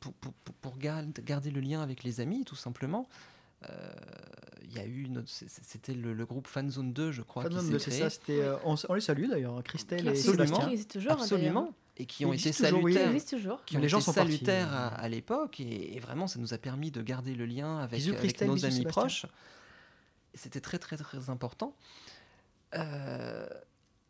pour, 0.00 0.12
pour- 0.12 0.32
pour- 0.34 0.54
pour 0.56 0.76
gar- 0.78 1.06
garder 1.24 1.50
le 1.50 1.60
lien 1.60 1.80
avec 1.80 2.04
les 2.04 2.20
amis, 2.20 2.44
tout 2.44 2.54
simplement. 2.54 3.08
Euh, 3.64 3.90
Il 4.68 4.76
y 4.76 4.78
a 4.80 4.84
eu, 4.86 5.08
notre- 5.08 5.28
c'est- 5.30 5.48
c'était 5.48 5.94
le, 5.94 6.12
le 6.12 6.26
groupe 6.26 6.46
Fanzone 6.46 6.92
2, 6.92 7.10
je 7.10 7.22
crois, 7.22 7.44
Fanzone 7.44 7.64
qui 7.66 7.72
de- 7.72 7.78
s'est 7.78 7.84
c'est 7.90 7.90
créé. 7.96 8.02
ça, 8.02 8.10
c'était, 8.10 8.40
euh, 8.42 8.56
on, 8.64 8.74
on 8.90 8.94
les 8.94 9.00
salue 9.00 9.26
d'ailleurs, 9.26 9.62
Christelle 9.62 10.06
et. 10.08 10.14
Sébastien. 10.14 10.70
toujours, 10.88 11.12
Absolument. 11.12 11.72
Et 11.96 12.04
qui 12.04 12.26
ont 12.26 12.32
été 12.34 12.50
toujours, 12.50 12.66
salutaires. 12.82 13.58
Qui 13.64 13.76
ont 13.78 13.80
Les 13.80 13.88
gens 13.88 13.98
été 13.98 14.04
sont 14.04 14.12
partis. 14.12 14.32
salutaires 14.32 14.70
à, 14.74 14.88
à 14.88 15.08
l'époque 15.08 15.60
et, 15.60 15.96
et 15.96 16.00
vraiment 16.00 16.26
ça 16.26 16.38
nous 16.38 16.52
a 16.52 16.58
permis 16.58 16.90
de 16.90 17.00
garder 17.00 17.34
le 17.34 17.46
lien 17.46 17.78
avec, 17.78 18.00
Bisous, 18.00 18.10
avec 18.10 18.20
Christelle, 18.20 18.48
nos 18.48 18.54
bisous, 18.54 18.66
amis 18.66 18.76
Sébastien. 18.76 19.00
proches. 19.02 19.26
C'était 20.34 20.60
très 20.60 20.78
très 20.78 20.98
très 20.98 21.30
important. 21.30 21.74
Euh, 22.74 23.46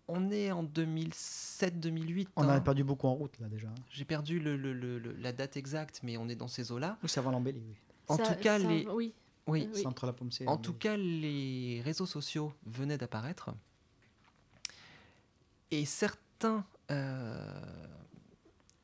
on 0.09 0.31
est 0.33 0.51
en 0.51 0.65
2007-2008. 0.65 2.29
On 2.37 2.49
a 2.49 2.55
hein. 2.55 2.61
perdu 2.61 2.83
beaucoup 2.85 3.07
en 3.07 3.15
route 3.15 3.39
là 3.41 3.49
déjà. 3.49 3.69
J'ai 3.91 4.05
perdu 4.05 4.41
le- 4.41 4.57
le- 4.57 4.73
le- 4.73 4.99
le- 4.99 5.13
la 5.13 5.33
date 5.33 5.57
exacte, 5.57 6.01
mais 6.03 6.17
on 6.17 6.29
est 6.29 6.35
dans 6.37 6.49
ces 6.49 6.73
eaux-là. 6.73 6.99
Ou 7.05 7.09
c'est 7.09 7.21
avant 7.21 7.31
l'embellie, 7.31 7.63
oui. 7.69 7.77
En 8.09 8.17
Ça- 8.17 8.35
tout 8.35 8.41
cas, 8.41 8.59
ça- 8.59 8.67
les, 8.67 8.87
Oui, 8.89 9.13
oui, 9.47 9.69
la 9.75 10.47
en 10.47 10.57
tout 10.57 10.73
cas, 10.75 10.97
les 10.97 11.81
réseaux 11.85 12.07
sociaux 12.07 12.53
venaient 12.67 12.99
d'apparaître. 12.99 13.51
Et 15.71 15.85
certains. 15.85 16.65
euh, 16.91 17.87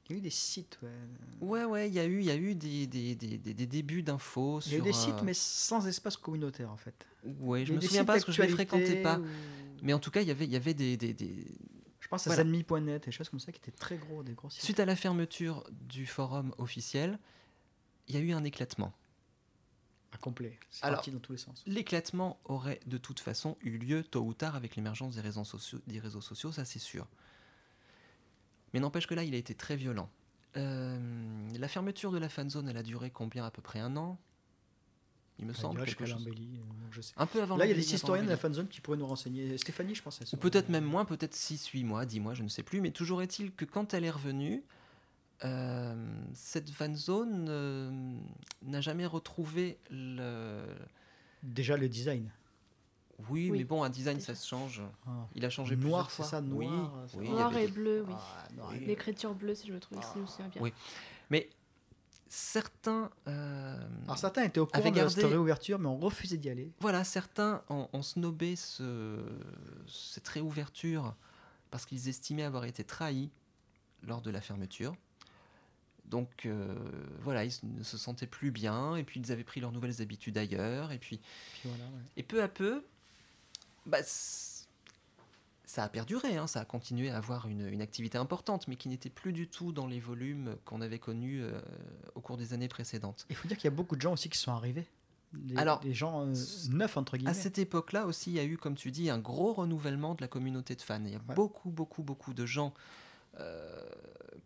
Il 0.09 0.13
y 0.13 0.15
a 0.15 0.19
eu 0.19 0.21
des 0.21 0.31
sites, 0.31 0.79
ouais. 0.83 0.91
Ouais, 1.41 1.65
ouais, 1.65 1.89
il 1.89 1.95
y 1.95 1.99
a 1.99 2.05
eu, 2.05 2.19
il 2.21 2.25
y 2.27 2.31
a 2.31 2.37
eu 2.37 2.55
des, 2.55 2.87
des, 2.87 3.15
des, 3.15 3.39
des- 3.39 3.55
débuts 3.67 4.03
d'infos 4.03 4.61
Il 4.67 4.73
y 4.73 4.75
a 4.75 4.77
eu 4.77 4.79
sur, 4.79 4.85
des 4.85 4.93
sites, 4.93 5.19
euh, 5.21 5.25
mais 5.25 5.35
sans 5.35 5.87
espace 5.87 6.17
communautaire 6.17 6.71
en 6.71 6.77
fait. 6.77 7.07
Ouais, 7.41 7.65
je 7.65 7.73
eu 7.73 7.77
me 7.77 7.81
souviens 7.81 8.05
pas 8.05 8.15
parce 8.15 8.25
que 8.25 8.33
je 8.33 8.43
les 8.43 8.49
d'actualité 8.49 8.77
fréquentais 8.77 9.03
pas. 9.03 9.21
Mais 9.83 9.93
en 9.93 9.99
tout 9.99 10.11
cas, 10.11 10.21
il 10.21 10.29
y 10.29 10.31
avait, 10.31 10.45
il 10.45 10.53
y 10.53 10.57
avait 10.57 10.75
des, 10.75 10.97
des- 10.97 11.15
des- 11.15 11.47
Je 12.01 12.09
pense 12.09 12.27
à 12.27 12.31
Voilà. 12.31 12.43
Zanmi.net 12.45 13.03
et 13.03 13.07
des 13.07 13.13
choses 13.13 13.29
comme 13.29 13.41
ça 13.41 13.51
qui 13.53 13.59
étaient 13.59 13.71
très 13.73 13.97
gros, 13.97 14.23
des 14.23 14.35
gros 14.35 14.51
sites. 14.51 14.63
Suite 14.63 14.81
à 14.81 14.85
la 14.85 14.95
fermeture 14.97 15.65
du 15.71 16.07
forum 16.07 16.55
officiel, 16.59 17.19
il 18.09 18.15
y 18.15 18.19
a 18.19 18.21
eu 18.21 18.33
un 18.33 18.45
éclatement. 18.45 18.93
À 20.13 20.19
complet. 20.19 20.59
C'est 20.71 20.83
parti 20.83 21.11
dans 21.11 21.19
tous 21.19 21.33
les 21.33 21.39
sens. 21.39 21.63
L'éclatement 21.67 22.39
aurait 22.45 22.81
de 22.87 22.99
toute 22.99 23.21
façon 23.21 23.57
eu 23.63 23.79
lieu 23.79 24.03
tôt 24.05 24.23
ou 24.23 24.35
tard 24.35 24.57
avec 24.57 24.77
l'émergence 24.77 25.15
des 25.15 25.21
réseaux 25.21 25.45
sociaux, 25.45 25.81
des 25.87 25.99
réseaux 25.99 26.21
sociaux 26.21 26.53
ça 26.53 26.65
c'est 26.65 26.79
sûr. 26.79 27.07
Mais 28.73 28.81
n'empêche 28.81 29.07
que 29.07 29.15
là, 29.15 29.23
il 29.25 29.35
a 29.35 29.39
été 29.39 29.55
très 29.55 29.77
violent. 29.77 30.09
Euh, 30.57 31.49
la 31.59 31.69
fermeture 31.69 32.11
de 32.11 32.19
la 32.19 32.29
fanzone, 32.29 32.69
elle 32.69 32.77
a 32.77 32.83
duré 32.83 33.11
combien 33.11 33.45
À 33.45 33.51
peu 33.51 33.63
près 33.63 33.81
un 33.81 33.97
an? 33.97 34.19
Il 35.39 35.47
me 35.47 35.53
semble. 35.55 35.85
quelque 35.85 36.05
chose. 36.05 36.27
euh, 36.27 36.61
je 36.91 37.01
sais. 37.01 37.15
Un 37.17 37.27
peu 37.27 37.43
avant 37.43 37.57
Là, 37.57 37.67
il 37.67 37.71
y 37.71 37.73
a 37.73 37.75
des 37.75 37.95
historiens 37.95 38.23
de 38.23 38.29
la 38.29 38.37
fanzone 38.37 38.69
qui 38.69 38.81
pourraient 38.81 38.99
nous 38.99 39.07
renseigner. 39.07 39.57
Stéphanie, 39.59 39.95
je 39.95 40.03
pense. 40.03 40.21
Ou 40.33 40.37
peut-être 40.37 40.69
même 40.69 40.85
moins, 40.85 41.05
peut-être 41.05 41.35
6, 41.35 41.67
8 41.69 41.85
mois, 41.85 42.07
10 42.07 42.21
mois, 42.21 42.35
je 42.35 42.43
ne 42.43 42.49
sais 42.49 42.63
plus. 42.63 42.81
Mais 42.81 42.91
toujours 42.91 43.23
est-il 43.23 43.53
que 43.53 43.65
quand 43.65 43.95
elle 43.95 44.05
est 44.05 44.11
revenue, 44.11 44.63
euh, 45.45 45.95
cette 46.35 46.71
fanzone 46.71 47.47
euh, 47.49 48.17
n'a 48.63 48.81
jamais 48.81 49.07
retrouvé 49.07 49.79
le... 49.91 50.65
Déjà 51.43 51.77
le 51.77 51.89
design. 51.89 52.31
Oui, 53.29 53.51
Oui, 53.51 53.59
mais 53.59 53.65
bon, 53.65 53.83
un 53.83 53.91
design, 53.91 54.19
ça 54.21 54.35
se 54.35 54.47
change. 54.49 54.83
Ah. 55.07 55.27
Il 55.35 55.45
a 55.45 55.51
changé 55.51 55.77
Noir, 55.77 56.07
plusieurs 56.07 56.11
c'est 56.11 56.17
fois. 56.17 56.25
ça, 56.25 56.41
Oui, 56.41 56.67
noir, 56.67 56.93
ça. 57.09 57.19
oui, 57.19 57.27
y 57.27 57.31
Noir 57.31 57.57
et 57.57 57.69
bleu, 57.69 58.05
oui. 58.09 58.15
Ah. 58.17 58.75
L'écriture 58.81 59.35
bleue, 59.35 59.55
si 59.55 59.67
je 59.69 59.73
me 59.73 59.81
trouve 59.81 59.99
me 59.99 60.03
souviens 60.27 60.49
bien. 60.49 60.61
Oui. 60.63 60.73
Mais 61.31 61.49
certains... 62.29 63.11
euh, 63.29 63.89
Alors 64.05 64.19
certains 64.19 64.43
étaient 64.45 64.61
au 64.61 64.67
courant 64.67 64.91
de 64.91 65.09
cette 65.09 65.25
réouverture, 65.25 65.79
mais 65.79 65.87
ont 65.89 65.99
refusé 65.99 66.37
d'y 66.37 66.49
aller. 66.51 66.73
Voilà, 66.81 67.05
certains 67.05 67.63
ont, 67.69 67.89
ont 67.93 68.03
snobé 68.03 68.57
ce- 68.57 69.21
cette 69.87 70.27
réouverture 70.29 71.15
parce 71.71 71.85
qu'ils 71.87 72.09
estimaient 72.09 72.43
avoir 72.45 72.65
été 72.65 72.85
trahis 72.85 73.31
lors 74.03 74.21
de 74.23 74.31
la 74.31 74.41
fermeture. 74.41 74.95
Donc 76.13 76.45
euh, 76.47 76.75
voilà, 77.23 77.45
ils 77.45 77.53
ne 77.63 77.83
se 77.83 77.97
sentaient 77.99 78.27
plus 78.29 78.51
bien, 78.53 78.95
et 78.97 79.03
puis 79.03 79.19
ils 79.19 79.33
avaient 79.33 79.43
pris 79.45 79.61
leurs 79.61 79.73
nouvelles 79.73 80.01
habitudes 80.03 80.37
ailleurs, 80.39 80.93
et 80.93 80.99
puis 80.99 81.19
Puis 81.55 81.69
voilà, 81.71 81.85
ouais. 81.85 82.01
et 82.19 82.23
peu 82.23 82.43
à 82.43 82.49
peu, 82.49 82.85
bah, 83.87 83.99
ça 84.05 85.85
a 85.85 85.89
perduré, 85.89 86.37
hein, 86.37 86.47
ça 86.47 86.61
a 86.61 86.65
continué 86.67 87.09
à 87.11 87.17
avoir 87.17 87.49
une, 87.49 87.67
une 87.67 87.81
activité 87.81 88.19
importante, 88.19 88.69
mais 88.69 88.77
qui 88.77 88.89
n'était 88.91 89.09
plus 89.09 89.33
du 89.33 89.49
tout 89.49 89.73
dans 89.73 89.87
les 89.87 90.01
volumes 90.01 90.57
qu'on 90.67 90.83
avait 90.83 90.99
connus 90.99 91.43
euh, 91.43 91.59
au 92.15 92.21
cours 92.21 92.37
des 92.37 92.53
années 92.53 92.69
précédentes. 92.69 93.25
Il 93.31 93.37
faut 93.37 93.49
dire 93.49 93.57
qu'il 93.57 93.65
y 93.71 93.73
a 93.73 93.75
beaucoup 93.75 93.97
de 93.97 94.03
gens 94.03 94.13
aussi 94.13 94.29
qui 94.29 94.37
sont 94.39 94.53
arrivés. 94.53 94.87
Des, 95.33 95.57
Alors, 95.57 95.81
des 95.81 95.95
gens 95.95 96.27
euh, 96.27 96.35
neufs, 96.69 96.99
entre 96.99 97.17
guillemets. 97.17 97.31
À 97.31 97.35
cette 97.35 97.57
époque-là 97.59 98.05
aussi, 98.05 98.33
il 98.33 98.35
y 98.37 98.39
a 98.39 98.45
eu, 98.45 98.59
comme 98.59 98.75
tu 98.75 98.91
dis, 98.91 99.09
un 99.09 99.19
gros 99.19 99.55
renouvellement 99.55 100.15
de 100.15 100.21
la 100.21 100.29
communauté 100.29 100.75
de 100.77 100.83
fans. 100.83 101.01
Il 101.07 101.11
y 101.13 101.15
a 101.15 101.19
Ouais. 101.27 101.35
beaucoup, 101.35 101.71
beaucoup, 101.71 102.03
beaucoup 102.03 102.35
de 102.35 102.45
gens 102.45 102.75
euh, 103.41 103.83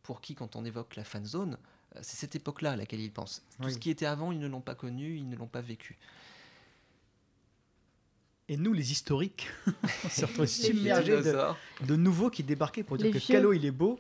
pour 0.07 0.21
qui, 0.21 0.37
quand 0.37 0.55
on 0.55 0.65
évoque 0.65 0.95
la 0.95 1.03
fan 1.03 1.25
zone, 1.27 1.59
euh, 1.97 1.99
c'est 2.01 2.17
cette 2.17 2.37
époque-là 2.37 2.73
à 2.73 2.77
laquelle 2.77 3.01
ils 3.01 3.11
pensent. 3.13 3.43
Tout 3.59 3.65
Oui. 3.67 3.73
ce 3.75 3.79
qui 3.79 3.91
était 3.91 4.07
avant, 4.07 4.31
ils 4.31 4.39
ne 4.39 4.47
l'ont 4.47 4.61
pas 4.61 4.77
connu, 4.77 5.17
ils 5.17 5.29
ne 5.29 5.35
l'ont 5.35 5.49
pas 5.49 5.61
vécu. 5.61 5.99
Et 8.49 8.57
nous, 8.57 8.73
les 8.73 8.93
historiques, 8.93 9.49
on 10.05 10.09
s'est 10.09 10.25
retrouvés 10.25 10.47
submergés 10.47 11.21
de, 11.83 11.97
nouveaux 11.97 12.31
qui 12.31 12.45
débarquaient 12.45 12.85
pour 12.85 12.97
dire 12.97 13.07
Les 13.07 13.13
que 13.13 13.19
vieux. 13.19 13.35
Calo, 13.35 13.53
il 13.53 13.65
est 13.65 13.73
beau. 13.73 13.99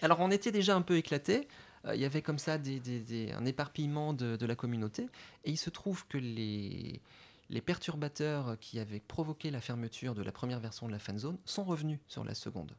Alors, 0.00 0.20
on 0.20 0.30
était 0.30 0.52
déjà 0.52 0.74
un 0.74 0.80
peu 0.80 0.96
éclatés. 0.96 1.46
Euh, 1.84 1.94
Il 1.94 2.00
y 2.00 2.06
avait 2.06 2.22
comme 2.22 2.38
ça 2.38 2.56
des, 2.56 2.80
des- 2.80 3.00
des- 3.00 3.32
un 3.32 3.44
éparpillement 3.44 4.14
de, 4.14 4.36
de 4.36 4.46
la 4.46 4.56
communauté. 4.56 5.08
Et 5.44 5.50
il 5.50 5.58
se 5.58 5.68
trouve 5.68 6.06
que 6.06 6.16
les, 6.16 7.02
les 7.50 7.60
perturbateurs 7.60 8.56
qui 8.58 8.78
avaient 8.78 9.00
provoqué 9.00 9.50
la 9.50 9.60
fermeture 9.60 10.14
de 10.14 10.22
la 10.22 10.32
première 10.32 10.60
version 10.60 10.86
de 10.86 10.92
la 10.92 10.98
fanzone 10.98 11.36
sont 11.44 11.64
revenus 11.64 11.98
sur 12.08 12.24
la 12.24 12.34
seconde. 12.34 12.72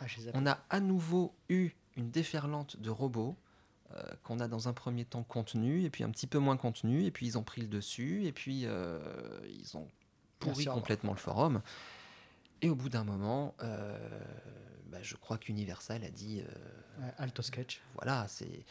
Ah, 0.00 0.06
On 0.34 0.46
a 0.46 0.58
à 0.70 0.80
nouveau 0.80 1.34
eu 1.48 1.70
une 1.96 2.10
déferlante 2.10 2.80
de 2.80 2.90
robots 2.90 3.36
euh, 3.96 4.02
qu'on 4.22 4.38
a 4.38 4.46
dans 4.46 4.68
un 4.68 4.72
premier 4.72 5.04
temps 5.04 5.24
contenu, 5.24 5.82
et 5.82 5.90
puis 5.90 6.04
un 6.04 6.10
petit 6.10 6.28
peu 6.28 6.38
moins 6.38 6.56
contenu, 6.56 7.04
et 7.04 7.10
puis 7.10 7.26
ils 7.26 7.36
ont 7.36 7.42
pris 7.42 7.60
le 7.60 7.66
dessus, 7.66 8.24
et 8.24 8.30
puis 8.30 8.62
euh, 8.64 9.00
ils 9.48 9.76
ont 9.76 9.88
pourri 10.38 10.64
complètement 10.66 11.10
le 11.10 11.18
forum. 11.18 11.60
Et 12.62 12.70
au 12.70 12.76
bout 12.76 12.88
d'un 12.88 13.02
moment, 13.02 13.54
euh, 13.62 13.98
bah, 14.86 14.98
je 15.02 15.16
crois 15.16 15.38
qu'Universal 15.38 16.04
a 16.04 16.10
dit, 16.10 16.40
Alto 17.18 17.42
Sketch. 17.42 17.80
voilà, 17.94 18.28
c'est 18.28 18.64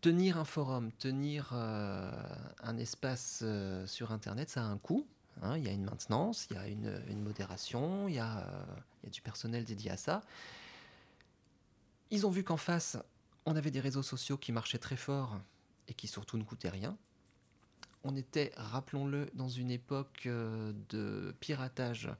tenir 0.00 0.36
un 0.38 0.44
forum, 0.44 0.90
tenir 0.98 1.52
un 1.52 2.76
espace 2.76 3.44
sur 3.86 4.10
Internet, 4.10 4.50
ça 4.50 4.62
a 4.62 4.66
un 4.66 4.78
coût. 4.78 5.06
Hein. 5.42 5.56
il 5.56 5.64
y 5.64 5.68
a 5.68 5.72
une 5.72 5.84
maintenance, 5.84 6.46
il 6.50 6.56
y 6.56 6.58
a 6.58 6.66
une, 6.68 7.22
modération, 7.22 8.08
il 8.08 8.14
y 8.14 8.18
a, 8.18 8.38
euh, 8.38 8.64
il 9.02 9.06
y 9.06 9.08
a 9.08 9.10
du 9.10 9.20
personnel 9.20 9.64
dédié 9.64 9.90
à 9.90 9.96
ça. 9.96 10.22
Ils 12.10 12.26
ont 12.26 12.30
vu 12.30 12.42
qu'en 12.44 12.56
face, 12.56 12.96
on 13.46 13.56
avait 13.56 13.70
des 13.70 13.80
réseaux 13.80 14.02
sociaux 14.02 14.36
qui 14.36 14.52
marchaient 14.52 14.78
très 14.78 14.96
fort 14.96 15.38
et 15.88 15.94
qui 15.94 16.06
surtout 16.06 16.38
ne 16.38 16.44
coûtaient 16.44 16.70
rien. 16.70 16.96
On 18.04 18.16
était, 18.16 18.52
rappelons-le, 18.56 19.30
dans 19.34 19.48
une 19.48 19.70
époque 19.70 20.22
euh, 20.26 20.72
de 20.88 21.34
piratage 21.40 22.10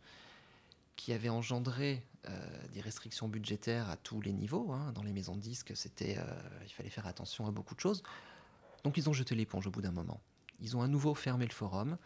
qui 0.97 1.13
avait 1.13 1.29
engendré 1.29 2.05
euh, 2.29 2.67
des 2.73 2.81
restrictions 2.81 3.29
budgétaires 3.29 3.89
à 3.89 3.97
tous 3.97 4.21
les 4.21 4.33
niveaux. 4.33 4.73
hein. 4.73 4.93
Dans 4.93 5.05
les 5.05 5.13
maisons 5.13 5.37
de 5.37 5.41
disques, 5.41 5.73
il 6.01 6.73
fallait 6.73 6.91
faire 6.91 7.07
attention 7.07 7.47
à 7.47 7.51
beaucoup 7.51 7.75
de 7.75 7.81
choses. 7.81 8.03
Donc 8.85 8.97
ils 8.97 9.09
ont 9.09 9.13
jeté 9.13 9.35
l'éponge 9.35 9.67
au 9.67 9.71
bout 9.71 9.81
d'un 9.81 9.93
moment. 9.93 10.21
Ils 10.61 10.77
ont 10.77 10.83
à 10.83 10.89
nouveau 10.89 11.15
fermé 11.15 11.47
le 11.47 11.53
forum. 11.53 11.97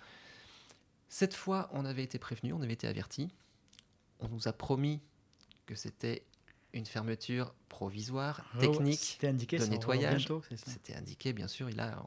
Cette 1.13 1.35
fois, 1.35 1.69
on 1.75 1.85
avait 1.85 2.05
été 2.05 2.19
prévenu, 2.19 2.55
on 2.55 2.63
avait 2.63 2.73
été 2.73 2.87
averti. 2.87 3.29
On 4.21 4.29
nous 4.29 4.49
a 4.49 4.55
promis 4.55 5.03
que 5.67 5.75
c'était 5.75 6.25
une 6.73 6.87
fermeture 6.87 7.53
provisoire, 7.69 8.51
technique. 8.59 8.99
C'était 8.99 9.29
indiqué 9.29 9.59
de 9.59 9.65
on 9.65 9.67
nettoyage. 9.67 10.27
Bientôt. 10.27 10.43
C'était 10.57 10.95
indiqué, 10.95 11.35
bien 11.35 11.49
sûr. 11.49 11.69
Il 11.69 11.79
a, 11.81 12.03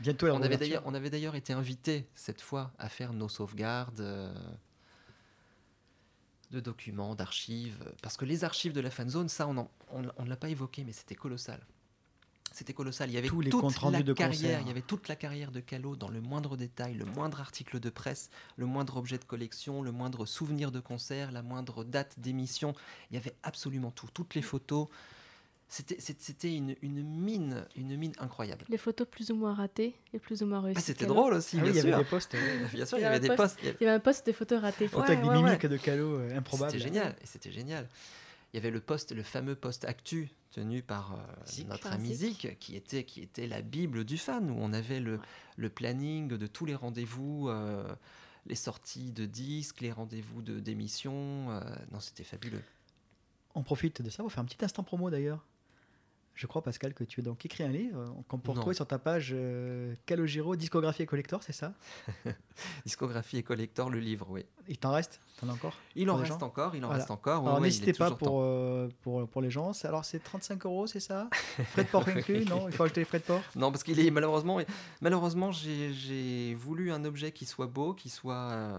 Bientôt, 0.00 0.26
la 0.26 0.34
on 0.34 0.42
avait 0.42 0.58
d'ailleurs, 0.58 0.82
on 0.84 0.92
avait 0.92 1.08
d'ailleurs 1.08 1.36
été 1.36 1.54
invité 1.54 2.06
cette 2.14 2.42
fois 2.42 2.74
à 2.78 2.90
faire 2.90 3.14
nos 3.14 3.30
sauvegardes 3.30 4.00
euh, 4.00 4.30
de 6.50 6.60
documents, 6.60 7.14
d'archives, 7.14 7.82
parce 8.02 8.18
que 8.18 8.26
les 8.26 8.44
archives 8.44 8.74
de 8.74 8.82
la 8.82 8.90
fanzone, 8.90 9.30
ça, 9.30 9.48
on 9.48 9.56
on 9.56 9.68
on 10.18 10.24
ne 10.24 10.28
l'a 10.28 10.36
pas 10.36 10.50
évoqué, 10.50 10.84
mais 10.84 10.92
c'était 10.92 11.14
colossal. 11.14 11.66
C'était 12.52 12.72
colossal. 12.72 13.08
Il 13.10 13.14
y 13.14 13.18
avait 13.18 13.28
Tous 13.28 13.40
les 13.40 13.50
toute 13.50 13.62
la 13.92 14.02
de 14.02 14.12
carrière, 14.12 14.60
il 14.60 14.66
y 14.66 14.70
avait 14.70 14.80
toute 14.82 15.06
la 15.08 15.14
carrière 15.16 15.52
de 15.52 15.60
Calo 15.60 15.94
dans 15.96 16.08
le 16.08 16.20
moindre 16.20 16.56
détail, 16.56 16.94
le 16.94 17.04
moindre 17.04 17.40
article 17.40 17.78
de 17.78 17.90
presse, 17.90 18.28
le 18.56 18.66
moindre 18.66 18.96
objet 18.96 19.18
de 19.18 19.24
collection, 19.24 19.82
le 19.82 19.92
moindre 19.92 20.26
souvenir 20.26 20.72
de 20.72 20.80
concert, 20.80 21.30
la 21.30 21.42
moindre 21.42 21.84
date 21.84 22.18
d'émission. 22.18 22.74
Il 23.10 23.14
y 23.14 23.16
avait 23.18 23.34
absolument 23.44 23.90
tout, 23.92 24.08
toutes 24.12 24.34
les 24.34 24.42
photos. 24.42 24.88
C'était- 25.68 26.52
une, 26.56 26.74
une 26.82 27.04
mine, 27.04 27.64
une 27.76 27.96
mine 27.96 28.12
incroyable. 28.18 28.64
Les 28.68 28.76
photos 28.78 29.06
plus 29.08 29.30
ou 29.30 29.36
moins 29.36 29.54
ratées 29.54 29.94
et 30.12 30.18
plus 30.18 30.42
ou 30.42 30.46
moins 30.46 30.60
réussies. 30.60 30.78
Ah, 30.82 30.84
c'était 30.84 31.06
drôle 31.06 31.34
aussi, 31.34 31.58
Ah 31.60 31.64
oui, 31.64 31.70
bien 31.70 31.72
il 31.72 31.76
y 31.76 31.80
avait 31.80 31.90
sûr. 31.92 31.98
des 31.98 32.04
posts. 32.04 32.36
Bien 32.74 32.86
sûr, 32.86 32.98
Il 32.98 33.02
il 33.02 33.04
y 33.04 33.06
avait 33.06 33.20
des 33.20 33.30
un 33.30 33.36
posts. 33.36 33.58
il 33.62 33.66
y 33.66 33.68
avait- 33.68 33.76
Il 33.80 33.84
y 33.84 33.86
avait 33.86 33.96
un 33.96 34.00
post 34.00 34.26
des 34.26 34.32
photos 34.32 34.60
ratées. 34.60 34.88
Ouais, 34.88 35.02
avec 35.04 35.20
des 35.22 35.28
ouais, 35.28 35.36
ouais. 35.36 35.42
mimiques 35.44 35.66
de 35.66 35.76
Calo 35.76 36.14
euh, 36.18 36.36
improbables. 36.36 36.72
C'était 36.72 36.82
génial, 36.82 37.14
et 37.22 37.26
c'était 37.26 37.52
génial. 37.52 37.88
Il 38.52 38.56
y 38.56 38.58
avait 38.58 38.70
le 38.70 38.80
poste, 38.80 39.12
le 39.12 39.22
fameux 39.22 39.54
poste 39.54 39.84
actu 39.84 40.30
tenu 40.50 40.82
par 40.82 41.12
euh, 41.14 41.64
notre 41.68 41.82
Par 41.84 41.92
ami 41.92 42.12
Zik. 42.14 42.58
Qui 42.58 42.74
était, 42.74 43.04
qui 43.04 43.20
était 43.22 43.46
la 43.46 43.62
bible 43.62 44.04
du 44.04 44.18
fan, 44.18 44.50
où 44.50 44.56
on 44.58 44.72
avait 44.72 44.98
le, 45.00 45.16
Ouais. 45.16 45.24
le 45.56 45.68
planning 45.70 46.28
de 46.28 46.46
tous 46.48 46.64
les 46.66 46.74
rendez-vous, 46.74 47.48
euh, 47.48 47.86
les 48.46 48.56
sorties 48.56 49.12
de 49.12 49.26
disques, 49.26 49.80
les 49.80 49.92
rendez-vous 49.92 50.42
de- 50.42 50.58
d'émissions. 50.58 51.50
euh, 51.50 51.60
non, 51.92 52.00
c'était 52.00 52.24
fabuleux. 52.24 52.62
On 53.54 53.62
profite 53.62 54.02
de 54.02 54.10
ça, 54.10 54.22
on 54.22 54.26
va 54.26 54.30
faire 54.30 54.42
un 54.42 54.46
petit 54.46 54.64
instant 54.64 54.82
promo 54.82 55.10
d'ailleurs. 55.10 55.44
Je 56.34 56.46
crois, 56.46 56.62
Pascal, 56.62 56.94
que 56.94 57.04
tu 57.04 57.20
as 57.20 57.22
donc 57.22 57.44
écrit 57.44 57.64
un 57.64 57.68
livre 57.68 58.14
qu'on 58.28 58.38
peut 58.38 58.52
retrouver 58.52 58.74
sur 58.74 58.86
ta 58.86 58.98
page 58.98 59.32
euh, 59.34 59.94
Calogero, 60.06 60.56
discographie 60.56 61.02
et 61.02 61.06
collector, 61.06 61.42
c'est 61.42 61.52
ça 61.52 61.74
Discographie 62.86 63.36
et 63.38 63.42
collector, 63.42 63.90
le 63.90 63.98
livre, 63.98 64.26
oui. 64.30 64.46
Il 64.66 64.78
t'en 64.78 64.92
reste? 64.92 65.20
T'en 65.38 65.48
as 65.50 65.52
encore? 65.52 65.74
Il 65.96 66.08
en 66.08 66.16
reste 66.16 66.42
encore, 66.42 66.74
il 66.74 66.82
en 66.84 66.88
Voilà. 66.88 67.00
reste 67.02 67.10
encore. 67.10 67.42
Alors 67.46 67.56
ouais, 67.56 67.66
n'hésitez 67.66 67.92
pas 67.92 68.10
pour, 68.12 68.40
euh, 68.42 68.88
pour, 69.02 69.28
pour 69.28 69.42
les 69.42 69.50
gens. 69.50 69.72
Alors 69.84 70.04
c'est 70.06 70.18
35 70.20 70.64
euros, 70.64 70.86
c'est 70.86 71.00
ça? 71.00 71.28
Frais 71.72 71.84
de 71.84 71.88
port 71.88 72.08
inclus 72.08 72.44
Non? 72.46 72.68
Il 72.68 72.74
faut 72.74 72.84
ajouter 72.84 73.02
les 73.02 73.04
frais 73.06 73.18
de 73.18 73.24
port? 73.24 73.42
Non, 73.54 73.70
parce 73.70 73.82
qu'il 73.82 74.00
est 74.00 74.10
malheureusement, 74.10 74.58
malheureusement, 75.02 75.52
j'ai- 75.52 76.54
voulu 76.54 76.90
un 76.90 77.04
objet 77.04 77.32
qui 77.32 77.44
soit 77.44 77.66
beau, 77.66 77.92
qui 77.92 78.08
soit 78.08 78.34
euh, 78.52 78.78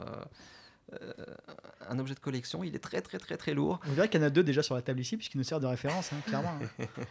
euh, 0.93 1.13
un 1.89 1.99
objet 1.99 2.15
de 2.15 2.19
collection. 2.19 2.63
Il 2.63 2.75
est 2.75 2.79
très 2.79 3.01
très 3.01 3.19
très 3.19 3.37
très 3.37 3.53
lourd. 3.53 3.79
Vous 3.85 3.93
verrez 3.93 4.09
qu'il 4.09 4.19
y 4.19 4.23
en 4.23 4.27
a 4.27 4.29
deux 4.31 4.43
déjà 4.43 4.63
sur 4.63 4.73
la 4.75 4.81
table 4.81 4.99
ici, 4.99 5.15
puisqu'il 5.17 5.37
nous 5.37 5.43
sert 5.43 5.59
de 5.59 5.67
référence, 5.67 6.11
hein, 6.11 6.17
clairement. 6.25 6.57
Vous 6.79 6.85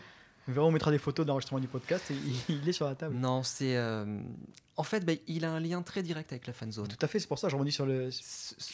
verrez, 0.53 0.67
on 0.67 0.71
mettra 0.71 0.91
des 0.91 0.99
photos 0.99 1.27
d'enregistrement 1.27 1.61
du 1.61 1.69
podcast 1.69 2.11
et 2.11 2.15
il, 2.49 2.57
il 2.63 2.69
est 2.69 2.73
sur 2.73 2.87
la 2.87 2.95
table. 2.95 3.15
Non, 3.17 3.43
c'est 3.43 3.77
euh, 3.77 4.21
en 4.77 4.83
fait, 4.83 5.05
bah, 5.05 5.13
il 5.27 5.45
a 5.45 5.51
un 5.53 5.61
lien 5.61 5.83
très 5.83 6.03
direct 6.03 6.33
avec 6.33 6.47
la 6.47 6.53
fanzone. 6.53 6.89
Tout 6.89 6.97
à 7.05 7.09
fait, 7.09 7.19
c'est 7.19 7.27
pour 7.27 7.39
ça 7.39 7.47
que 7.49 7.51
je 7.51 7.57
rebondis 7.57 7.73
sur 7.73 7.87
le. 7.87 8.09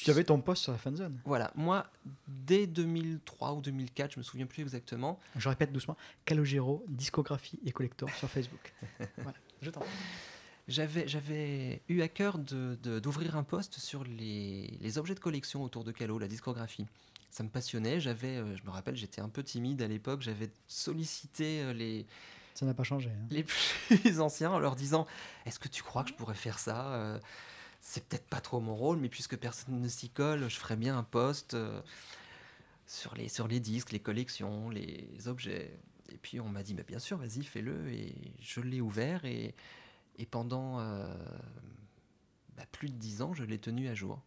Tu 0.02 0.10
avais 0.10 0.24
ton 0.24 0.40
post 0.40 0.62
sur 0.62 0.72
la 0.72 0.78
fanzone. 0.78 1.18
Voilà, 1.24 1.50
moi, 1.56 1.86
dès 2.28 2.66
2003 2.66 3.54
ou 3.54 3.60
2004, 3.60 4.12
je 4.14 4.18
me 4.18 4.22
souviens 4.22 4.46
plus 4.46 4.62
exactement, 4.62 5.18
Je 5.36 5.48
répète 5.48 5.72
doucement 5.72 5.96
Calogero, 6.24 6.84
discographie 6.88 7.58
et 7.64 7.72
collector 7.72 8.08
sur 8.10 8.28
Facebook. 8.28 8.72
voilà, 9.18 9.38
je 9.62 9.70
t'en 9.70 9.80
j'avais 10.68 11.80
eu 11.88 12.00
à 12.02 12.08
cœur 12.08 12.38
de- 12.38 12.76
de- 12.82 12.98
d'ouvrir 12.98 13.36
un 13.36 13.44
post 13.44 13.78
sur 13.78 14.02
les, 14.04 14.76
les 14.80 14.98
objets 14.98 15.14
de 15.14 15.20
collection 15.20 15.62
autour 15.62 15.84
de 15.84 15.92
Calo, 15.92 16.18
la 16.18 16.26
discographie. 16.28 16.86
Ça 17.36 17.42
me 17.44 17.50
passionnait. 17.50 18.00
J'avais, 18.00 18.38
euh, 18.38 18.56
je 18.56 18.62
me 18.64 18.70
rappelle, 18.70 18.96
j'étais 18.96 19.20
un 19.20 19.28
peu 19.28 19.42
timide 19.42 19.82
à 19.82 19.88
l'époque. 19.88 20.22
J'avais 20.22 20.48
sollicité 20.68 21.60
euh, 21.60 21.74
les, 21.74 22.06
Ça 22.54 22.64
n'a 22.64 22.72
pas 22.72 22.82
changé. 22.82 23.10
hein. 23.10 23.26
les 23.28 23.44
plus 23.88 24.20
anciens 24.20 24.50
en 24.52 24.58
leur 24.58 24.74
disant 24.74 25.06
Est-ce 25.44 25.58
que 25.58 25.68
tu 25.68 25.82
crois 25.82 26.02
que 26.02 26.08
je 26.08 26.14
pourrais 26.14 26.34
faire 26.34 26.58
ça 26.58 26.94
Euh, 26.94 27.20
C'est 27.82 28.02
peut-être 28.08 28.26
pas 28.26 28.40
trop 28.40 28.58
mon 28.60 28.74
rôle, 28.74 28.96
mais 28.96 29.10
puisque 29.10 29.36
personne 29.36 29.82
ne 29.82 29.88
s'y 29.88 30.08
colle, 30.08 30.48
je 30.48 30.56
ferais 30.56 30.76
bien 30.76 30.96
un 30.96 31.02
post 31.02 31.52
euh, 31.52 31.82
sur, 32.86 33.14
les, 33.14 33.28
sur 33.28 33.48
les 33.48 33.60
disques, 33.60 33.92
les 33.92 34.00
collections, 34.00 34.70
les 34.70 35.06
objets. 35.26 35.78
Et 36.10 36.16
puis 36.16 36.40
on 36.40 36.48
m'a 36.48 36.62
dit 36.62 36.72
bah, 36.72 36.84
Bien 36.88 37.00
sûr, 37.00 37.18
vas-y, 37.18 37.44
fais-le. 37.44 37.92
Et 37.92 38.14
je 38.40 38.62
l'ai 38.62 38.80
ouvert 38.80 39.26
et, 39.26 39.54
et 40.16 40.24
pendant 40.24 40.80
euh, 40.80 41.06
bah, 42.56 42.64
plus 42.72 42.88
de 42.88 42.94
dix 42.96 43.20
ans, 43.20 43.34
je 43.34 43.44
l'ai 43.44 43.58
tenu 43.58 43.88
à 43.90 43.94
jour. 43.94 44.22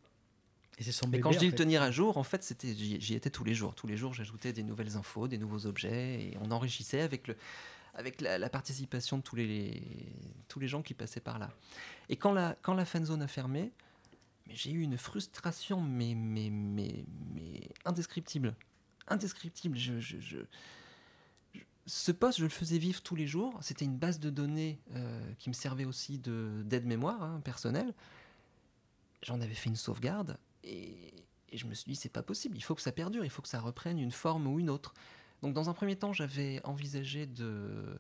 Et 0.80 0.84
c'est 0.84 0.92
son 0.94 1.06
Mais 1.08 1.12
bébé. 1.12 1.22
quand 1.24 1.32
je 1.34 1.40
dis 1.40 1.46
le 1.46 1.52
fait. 1.52 1.58
tenir 1.58 1.82
à 1.82 1.92
jour, 1.92 2.18
en 2.18 2.24
fait, 2.24 2.42
c'était 2.44 2.74
j'y 2.74 3.14
étais 3.14 3.30
tous 3.30 3.44
les 3.44 3.54
jours. 3.54 3.76
Tous 3.76 3.86
les 3.86 3.98
jours, 3.98 4.14
j'ajoutais 4.14 4.54
des 4.54 4.64
nouvelles 4.64 4.96
infos, 4.98 5.28
des 5.28 5.38
nouveaux 5.38 5.66
objets, 5.66 6.22
et 6.24 6.38
on 6.42 6.52
enrichissait 6.52 7.02
avec 7.02 7.28
le 7.28 7.36
avec 7.96 8.22
la, 8.22 8.38
la 8.38 8.50
participation 8.50 9.18
de 9.18 9.22
tous 9.24 9.36
les 9.36 9.84
tous 10.48 10.60
les 10.60 10.68
gens 10.70 10.82
qui 10.82 10.94
passaient 10.94 11.20
par 11.20 11.38
là. 11.38 11.50
Et 12.08 12.16
quand 12.16 12.32
la 12.32 12.56
quand 12.62 12.74
la 12.74 12.86
fanzone 12.86 13.22
a 13.22 13.28
fermé, 13.28 13.72
j'ai 14.48 14.72
eu 14.72 14.82
une 14.82 14.98
frustration 14.98 15.82
mais 15.82 16.16
mais 16.16 16.50
mais 16.50 17.04
mais 17.36 17.62
indescriptible, 17.86 18.56
indescriptible. 19.10 19.78
Je, 19.78 20.00
je, 20.00 20.18
je- 20.20 20.38
ce 21.88 22.12
poste, 22.12 22.38
je 22.38 22.44
le 22.44 22.50
faisais 22.50 22.78
vivre 22.78 23.02
tous 23.02 23.16
les 23.16 23.26
jours. 23.28 23.58
C'était 23.62 23.84
une 23.86 23.98
base 23.98 24.20
de 24.20 24.30
données 24.30 24.80
euh, 24.96 25.32
qui 25.40 25.50
me 25.50 25.54
servait 25.56 25.86
aussi 25.86 26.20
de 26.20 26.62
d'aide 26.64 26.86
mémoire 26.86 27.22
hein, 27.24 27.42
personnelle. 27.44 27.94
J'en 29.24 29.42
avais 29.42 29.56
fait 29.56 29.70
une 29.70 29.76
sauvegarde 29.76 30.38
et, 30.64 31.14
et 31.50 31.58
je 31.58 31.66
me 31.66 31.74
suis 31.74 31.92
dit, 31.92 31.96
c'est 31.96 32.10
pas 32.10 32.24
possible, 32.24 32.58
il 32.58 32.62
faut 32.62 32.76
que 32.76 32.82
ça 32.82 32.92
perdure, 32.92 33.24
il 33.24 33.30
faut 33.30 33.42
que 33.42 33.48
ça 33.48 33.60
reprenne 33.60 34.00
une 34.00 34.12
forme 34.12 34.48
ou 34.48 34.60
une 34.60 34.70
autre. 34.70 34.94
Donc, 35.42 35.54
dans 35.54 35.70
un 35.70 35.74
premier 35.74 35.96
temps, 35.96 36.14
j'avais 36.14 36.62
envisagé 36.66 37.26
de, 37.26 37.98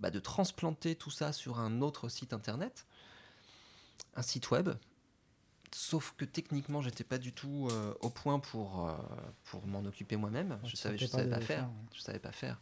bah, 0.00 0.10
de 0.10 0.18
transplanter 0.18 0.96
tout 0.96 1.10
ça 1.10 1.32
sur 1.32 1.60
un 1.60 1.80
autre 1.80 2.08
site 2.08 2.32
internet, 2.32 2.86
un 4.14 4.22
site 4.22 4.50
web 4.50 4.70
Sauf 5.74 6.14
que 6.18 6.26
techniquement, 6.26 6.82
j'étais 6.82 7.04
pas 7.04 7.16
du 7.16 7.32
tout 7.32 7.68
euh, 7.70 7.94
au 8.00 8.10
point 8.10 8.38
pour, 8.38 8.88
euh, 8.88 8.96
pour 9.44 9.66
m'en 9.66 9.82
occuper 9.86 10.16
moi-même. 10.16 10.58
Je 10.64 10.76
savais, 10.76 10.98
je 10.98 11.06
pas 11.06 11.12
savais 11.12 11.30
pas 11.30 11.36
faire. 11.36 11.46
faire, 11.46 11.64
ouais. 11.64 11.86
Je 11.94 12.00
savais 12.00 12.18
pas 12.18 12.32
faire. 12.32 12.60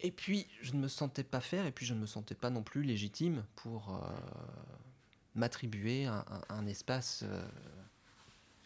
Et 0.00 0.10
puis, 0.10 0.48
je 0.60 0.72
ne 0.72 0.80
me 0.80 0.88
sentais 0.88 1.22
pas 1.22 1.40
faire, 1.40 1.64
et 1.64 1.70
puis 1.70 1.86
je 1.86 1.94
ne 1.94 2.00
me 2.00 2.06
sentais 2.06 2.34
pas 2.34 2.50
non 2.50 2.64
plus 2.64 2.82
légitime 2.82 3.44
pour 3.54 3.94
euh, 3.94 4.00
m'attribuer 5.34 6.06
un, 6.06 6.24
un- 6.28 6.54
un 6.56 6.66
espace 6.66 7.24
euh, 7.26 7.44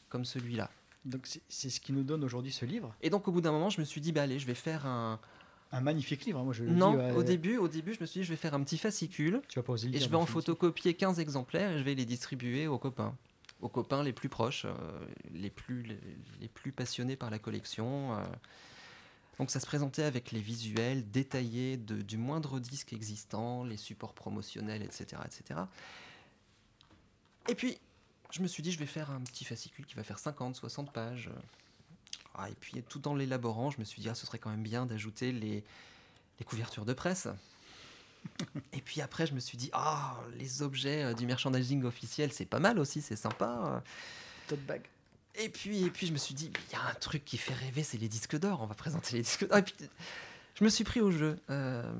comme 0.08 0.24
celui-là. 0.24 0.70
Donc 1.04 1.28
c'est 1.48 1.70
ce 1.70 1.80
qui 1.80 1.92
nous 1.92 2.02
donne 2.02 2.24
aujourd'hui 2.24 2.50
ce 2.52 2.64
livre. 2.64 2.94
Et 3.00 3.10
donc, 3.10 3.28
au 3.28 3.32
bout 3.32 3.40
d'un 3.40 3.52
moment, 3.52 3.70
je 3.70 3.80
me 3.80 3.84
suis 3.84 4.00
dit, 4.00 4.10
bah 4.12 4.22
allez, 4.22 4.38
je 4.38 4.46
vais 4.46 4.54
faire 4.54 4.86
un. 4.86 5.20
Un 5.72 5.80
magnifique 5.80 6.24
livre, 6.24 6.38
hein, 6.38 6.44
moi 6.44 6.52
je 6.54 6.62
le 6.62 6.70
Non, 6.72 6.92
dis. 6.92 6.96
ouais, 6.96 7.10
au 7.12 7.22
début, 7.24 7.56
au 7.58 7.66
début, 7.68 7.92
je 7.92 8.00
me 8.00 8.06
suis 8.06 8.20
dit, 8.20 8.24
je 8.24 8.30
vais 8.30 8.36
faire 8.36 8.54
un 8.54 8.62
petit 8.62 8.78
fascicule. 8.78 9.42
Tu 9.48 9.58
vas 9.58 9.64
pas 9.64 9.72
oser 9.72 9.88
le 9.88 9.94
Et 9.94 9.98
dire, 9.98 10.06
je 10.06 10.10
vais 10.10 10.16
en 10.16 10.24
photocopier 10.26 10.94
15 10.94 11.18
exemplaires 11.18 11.72
et 11.72 11.78
je 11.78 11.82
vais 11.82 11.94
les 11.94 12.04
distribuer 12.04 12.66
aux 12.68 12.78
copains. 12.78 13.16
Aux 13.60 13.68
copains 13.68 14.02
les 14.04 14.12
plus 14.12 14.28
proches, 14.28 14.64
euh, 14.64 14.72
les, 15.32 15.50
plus, 15.50 15.82
les, 15.82 15.98
les 16.40 16.48
plus 16.48 16.70
passionnés 16.72 17.16
par 17.16 17.30
la 17.30 17.38
collection. 17.40 18.14
euh. 18.16 18.24
Donc 19.38 19.50
ça 19.50 19.58
se 19.60 19.66
présentait 19.66 20.04
avec 20.04 20.30
les 20.30 20.40
visuels 20.40 21.10
détaillés 21.10 21.76
de- 21.76 22.00
du 22.00 22.16
moindre 22.16 22.58
disque 22.60 22.92
existant, 22.92 23.64
les 23.64 23.76
supports 23.76 24.14
promotionnels, 24.14 24.82
etc., 24.82 25.20
etc. 25.24 25.60
Et 27.48 27.54
puis, 27.54 27.78
je 28.30 28.42
me 28.42 28.46
suis 28.48 28.62
dit, 28.62 28.72
je 28.72 28.78
vais 28.78 28.86
faire 28.86 29.10
un 29.10 29.20
petit 29.20 29.44
fascicule 29.44 29.86
qui 29.86 29.94
va 29.94 30.02
faire 30.02 30.18
50, 30.18 30.56
60 30.56 30.92
pages. 30.92 31.30
Ah, 32.34 32.50
et 32.50 32.54
puis, 32.54 32.82
tout 32.88 33.06
en 33.08 33.14
l'élaborant, 33.14 33.70
je 33.70 33.78
me 33.78 33.84
suis 33.84 34.02
dit, 34.02 34.08
ah, 34.08 34.14
ce 34.14 34.26
serait 34.26 34.38
quand 34.38 34.50
même 34.50 34.62
bien 34.62 34.86
d'ajouter 34.86 35.32
les, 35.32 35.64
les 36.38 36.44
couvertures 36.44 36.84
de 36.84 36.92
presse. 36.92 37.28
Et 38.72 38.80
puis 38.80 39.00
après, 39.00 39.26
je 39.26 39.34
me 39.34 39.40
suis 39.40 39.56
dit, 39.56 39.70
ah, 39.72 40.16
les 40.34 40.62
objets 40.62 41.04
euh, 41.04 41.14
du 41.14 41.26
merchandising 41.26 41.84
officiel, 41.84 42.32
c'est 42.32 42.44
pas 42.44 42.58
mal 42.58 42.78
aussi, 42.78 43.00
c'est 43.00 43.16
sympa. 43.16 43.82
Tote 44.48 44.60
bag. 44.66 44.82
Et 45.36 45.48
puis, 45.48 45.84
et 45.84 45.90
puis 45.90 46.06
je 46.06 46.12
me 46.12 46.18
suis 46.18 46.34
dit, 46.34 46.50
il 46.68 46.72
y 46.72 46.76
a 46.76 46.84
un 46.86 46.94
truc 46.94 47.24
qui 47.24 47.36
fait 47.36 47.54
rêver, 47.54 47.82
c'est 47.82 47.98
les 47.98 48.08
disques 48.08 48.36
d'or. 48.38 48.62
On 48.62 48.66
va 48.66 48.74
présenter 48.74 49.16
les 49.16 49.22
disques 49.22 49.46
d'or. 49.46 49.58
Et 49.58 49.62
puis, 49.62 49.74
je 50.54 50.64
me 50.64 50.68
suis 50.68 50.84
pris 50.84 51.00
au 51.00 51.10
jeu. 51.10 51.38
Euh, 51.50 51.92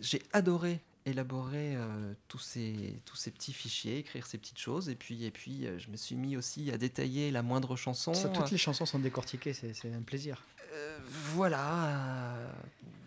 J'ai 0.00 0.22
adoré 0.32 0.80
élaborer 1.06 1.76
euh, 1.76 2.14
tous, 2.28 2.38
ces, 2.38 3.00
tous 3.04 3.16
ces 3.16 3.30
petits 3.30 3.52
fichiers, 3.52 3.98
écrire 3.98 4.26
ces 4.26 4.38
petites 4.38 4.58
choses. 4.58 4.88
Et 4.88 4.94
puis, 4.94 5.24
et 5.24 5.30
puis 5.30 5.66
euh, 5.66 5.78
je 5.78 5.90
me 5.90 5.96
suis 5.96 6.16
mis 6.16 6.36
aussi 6.36 6.70
à 6.70 6.78
détailler 6.78 7.30
la 7.30 7.42
moindre 7.42 7.76
chanson. 7.76 8.14
Ça, 8.14 8.28
toutes 8.28 8.50
les 8.50 8.58
chansons 8.58 8.86
sont 8.86 8.98
décortiquées, 8.98 9.52
c'est 9.52 9.72
un 9.92 10.02
plaisir. 10.02 10.42
Euh, 10.72 10.98
voilà. 11.34 12.36
euh, 12.36 12.52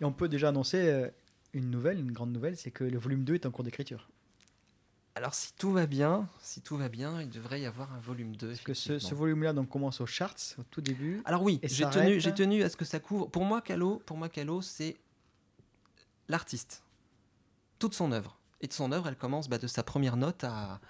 Et 0.00 0.04
on 0.04 0.12
peut 0.12 0.28
déjà 0.28 0.48
annoncer 0.50 0.78
euh, 0.88 1.08
une 1.52 1.70
nouvelle, 1.70 1.98
une 1.98 2.12
grande 2.12 2.32
nouvelle, 2.32 2.56
c'est 2.56 2.70
que 2.70 2.84
le 2.84 2.98
volume 2.98 3.24
2 3.24 3.34
est 3.34 3.46
en 3.46 3.50
cours 3.50 3.64
d'écriture. 3.64 4.08
Alors, 5.14 5.34
si 5.34 5.52
tout 5.54 5.72
va 5.72 5.86
bien, 5.86 6.28
si 6.40 6.60
tout 6.60 6.76
va 6.76 6.88
bien, 6.88 7.20
il 7.20 7.28
devrait 7.28 7.60
y 7.60 7.66
avoir 7.66 7.92
un 7.92 7.98
volume 7.98 8.36
2. 8.36 8.46
Parce 8.50 8.60
que 8.60 8.72
ce, 8.74 9.00
ce 9.00 9.14
volume-là 9.16 9.52
donc, 9.52 9.68
commence 9.68 10.00
aux 10.00 10.06
charts, 10.06 10.36
au 10.58 10.62
tout 10.70 10.80
début. 10.80 11.22
Alors 11.24 11.42
oui, 11.42 11.58
j'ai 11.64 11.90
tenu, 11.90 12.20
j'ai 12.20 12.32
tenu 12.32 12.62
à 12.62 12.68
ce 12.68 12.76
que 12.76 12.84
ça 12.84 13.00
couvre. 13.00 13.28
Pour 13.28 13.44
moi, 13.44 13.60
Calo, 13.60 14.00
pour 14.06 14.16
moi, 14.16 14.28
Calo, 14.28 14.62
c'est 14.62 14.96
l'artiste, 16.28 16.84
toute 17.78 17.94
son 17.94 18.12
œuvre. 18.12 18.38
Et 18.60 18.66
de 18.66 18.72
son 18.72 18.92
œuvre, 18.92 19.08
elle 19.08 19.16
commence 19.16 19.48
bah, 19.48 19.58
de 19.58 19.66
sa 19.66 19.82
première 19.82 20.16
note 20.16 20.44
à, 20.44 20.80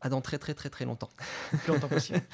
à 0.00 0.08
dans 0.08 0.20
très 0.20 0.38
très 0.38 0.54
très 0.54 0.70
très 0.70 0.84
longtemps. 0.84 1.10
plus 1.64 1.72
longtemps 1.72 1.88
possible. 1.88 2.22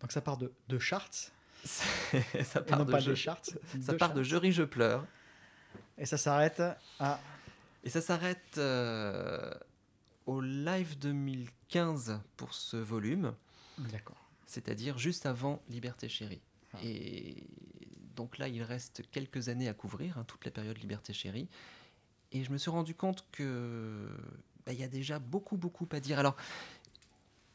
Donc 0.00 0.12
ça 0.12 0.20
part 0.20 0.36
de, 0.36 0.52
de 0.68 0.78
charts, 0.80 1.30
ça 1.64 2.60
part, 2.60 2.78
non 2.80 2.84
de, 2.84 2.90
pas 2.90 2.98
je, 2.98 3.14
charts. 3.14 3.44
ça 3.80 3.92
de 3.92 3.96
part 3.96 4.14
de. 4.14 4.22
Je 4.22 4.36
ris, 4.36 4.52
je 4.52 4.64
pleure. 4.64 5.06
Et 5.96 6.06
ça 6.06 6.16
s'arrête 6.16 6.60
à... 6.98 7.20
Et 7.84 7.90
ça 7.90 8.00
s'arrête 8.00 8.58
euh, 8.58 9.52
au 10.26 10.40
live 10.40 10.98
2015 10.98 12.20
pour 12.36 12.54
ce 12.54 12.76
volume, 12.76 13.34
D'accord. 13.78 14.28
c'est-à-dire 14.46 14.98
juste 14.98 15.26
avant 15.26 15.62
Liberté 15.68 16.08
Chérie. 16.08 16.42
Ah. 16.74 16.78
Et 16.82 17.44
donc 18.16 18.38
là, 18.38 18.48
il 18.48 18.62
reste 18.62 19.02
quelques 19.10 19.48
années 19.48 19.68
à 19.68 19.74
couvrir, 19.74 20.18
hein, 20.18 20.24
toute 20.26 20.44
la 20.44 20.50
période 20.50 20.78
Liberté 20.78 21.12
Chérie. 21.12 21.48
Et 22.32 22.44
je 22.44 22.50
me 22.50 22.58
suis 22.58 22.70
rendu 22.70 22.94
compte 22.94 23.26
que 23.32 24.08
bah, 24.66 24.72
il 24.72 24.80
y 24.80 24.84
a 24.84 24.88
déjà 24.88 25.18
beaucoup, 25.18 25.56
beaucoup 25.56 25.88
à 25.92 26.00
dire. 26.00 26.18
Alors, 26.18 26.36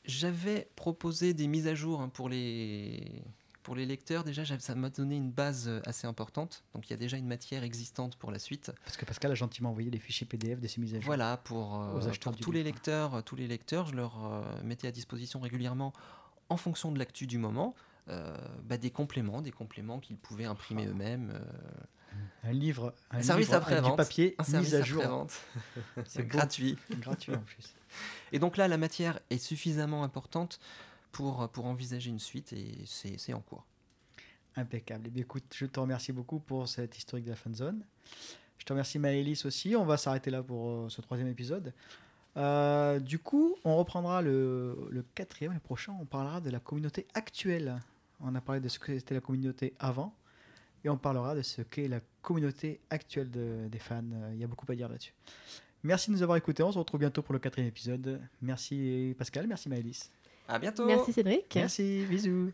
j'avais 0.06 0.70
proposé 0.76 1.34
des 1.34 1.48
mises 1.48 1.68
à 1.68 1.76
jour 1.76 2.02
hein, 2.02 2.10
pour 2.10 2.30
les 2.30 3.24
pour 3.64 3.76
les 3.76 3.86
lecteurs. 3.86 4.24
Déjà, 4.24 4.46
ça 4.46 4.76
m'a 4.76 4.90
donné 4.90 5.18
une 5.18 5.30
base 5.30 5.70
assez 5.86 6.08
importante. 6.08 6.64
Donc, 6.74 6.88
il 6.88 6.92
y 6.92 6.94
a 6.94 6.98
déjà 6.98 7.18
une 7.18 7.28
matière 7.28 7.64
existante 7.64 8.16
pour 8.16 8.32
la 8.32 8.40
suite. 8.40 8.72
Parce 8.86 8.96
que 8.96 9.04
Pascal 9.04 9.30
a 9.30 9.36
gentiment 9.36 9.72
envoyé 9.72 9.92
les 9.92 10.00
fichiers 10.00 10.26
PDF 10.26 10.62
de 10.62 10.68
ces 10.70 10.80
mises 10.80 10.94
à 10.96 11.00
jour. 11.00 11.06
Voilà, 11.08 11.36
pour, 11.36 11.82
euh, 11.82 12.00
pour 12.22 12.38
tous 12.38 12.54
les 12.54 12.64
lecteurs, 12.64 13.22
tous 13.26 13.36
les 13.36 13.46
lecteurs, 13.46 13.88
je 13.88 13.96
leur 13.96 14.26
euh, 14.26 14.64
mettais 14.64 14.88
à 14.88 14.92
disposition 14.94 15.42
régulièrement, 15.42 15.92
en 16.48 16.56
fonction 16.56 16.94
de 16.94 17.00
l'actu 17.00 17.28
du 17.28 17.40
moment, 17.40 17.76
bah, 18.64 18.78
des 18.78 18.92
compléments, 18.92 19.42
des 19.42 19.52
compléments 19.52 20.00
qu'ils 20.00 20.18
pouvaient 20.18 20.46
imprimer 20.46 20.84
Ah. 20.88 20.90
eux-mêmes. 20.92 21.32
euh, 21.34 21.40
Un 22.44 22.52
livre, 22.54 22.96
un 23.12 23.18
Un 23.20 23.22
service 23.22 23.48
livre 23.50 23.68
avec 23.68 23.84
du 23.84 23.96
papier 23.96 24.36
un 24.40 24.44
service 24.44 24.74
à 24.74 24.82
jour. 24.82 25.02
après-vente, 25.04 25.40
C'est 26.06 26.26
gratuit. 26.28 26.78
gratuit 26.92 27.34
en 27.36 27.40
plus. 27.42 27.74
Et 28.32 28.40
donc 28.40 28.58
là, 28.58 28.68
la 28.68 28.78
matière 28.78 29.20
est 29.30 29.38
suffisamment 29.38 30.04
importante 30.04 30.60
pour, 31.12 31.48
pour 31.50 31.66
envisager 31.66 32.10
une 32.10 32.20
suite 32.20 32.54
et 32.54 32.84
c'est 32.86 33.18
c'est 33.20 33.34
en 33.34 33.42
cours. 33.42 33.66
Impeccable. 34.56 35.04
Eh 35.08 35.10
bien, 35.12 35.22
écoute, 35.22 35.44
je 35.54 35.66
te 35.66 35.80
remercie 35.80 36.12
beaucoup 36.12 36.40
pour 36.40 36.68
cette 36.68 36.98
historique 36.98 37.26
de 37.26 37.30
la 37.32 37.36
fanzone. 37.36 37.84
Je 38.58 38.66
te 38.66 38.74
remercie 38.74 38.98
Maëlys 39.00 39.46
aussi. 39.46 39.76
On 39.76 39.86
va 39.86 39.98
s'arrêter 39.98 40.32
là 40.32 40.42
pour 40.42 40.70
euh, 40.70 40.90
ce 40.90 41.02
troisième 41.02 41.28
épisode. 41.30 41.74
Euh, 42.38 43.00
du 43.00 43.20
coup, 43.20 43.56
on 43.64 43.78
reprendra 43.78 44.22
le, 44.22 44.88
le 44.90 45.04
quatrième, 45.16 45.54
le 45.54 45.60
prochain. 45.60 45.96
On 46.02 46.06
parlera 46.06 46.42
de 46.42 46.50
la 46.50 46.60
communauté 46.60 47.08
actuelle. 47.14 47.80
On 48.22 48.34
a 48.36 48.42
parlé 48.42 48.62
de 48.62 48.68
ce 48.68 48.80
que 48.80 48.98
c'était 48.98 49.16
la 49.16 49.22
communauté 49.22 49.74
avant. 49.80 50.14
Et 50.84 50.90
on 50.90 50.98
parlera 50.98 51.36
de 51.36 51.42
ce 51.42 51.62
qu'est 51.62 51.88
la 51.88 52.00
communauté 52.22 52.80
actuelle 52.90 53.30
de- 53.32 53.68
des 53.70 53.80
fans. 53.80 54.04
Il 54.34 54.38
y 54.40 54.44
a 54.44 54.48
beaucoup 54.48 54.66
à 54.72 54.76
dire 54.76 54.88
là-dessus. 54.90 55.14
Merci 55.84 56.10
de 56.12 56.16
nous 56.16 56.24
avoir 56.24 56.38
écoutés. 56.38 56.64
On 56.64 56.72
se 56.72 56.78
retrouve 56.80 57.00
bientôt 57.00 57.22
pour 57.22 57.34
le 57.34 57.40
quatrième 57.40 57.68
épisode. 57.68 58.20
Merci 58.42 59.16
Pascal, 59.18 59.48
merci 59.48 59.70
Maëlys. 59.70 60.10
À 60.48 60.60
bientôt 60.60 60.86
Merci 60.86 61.14
Cédric. 61.14 61.54
Merci, 61.56 62.06
bisous. 62.10 62.52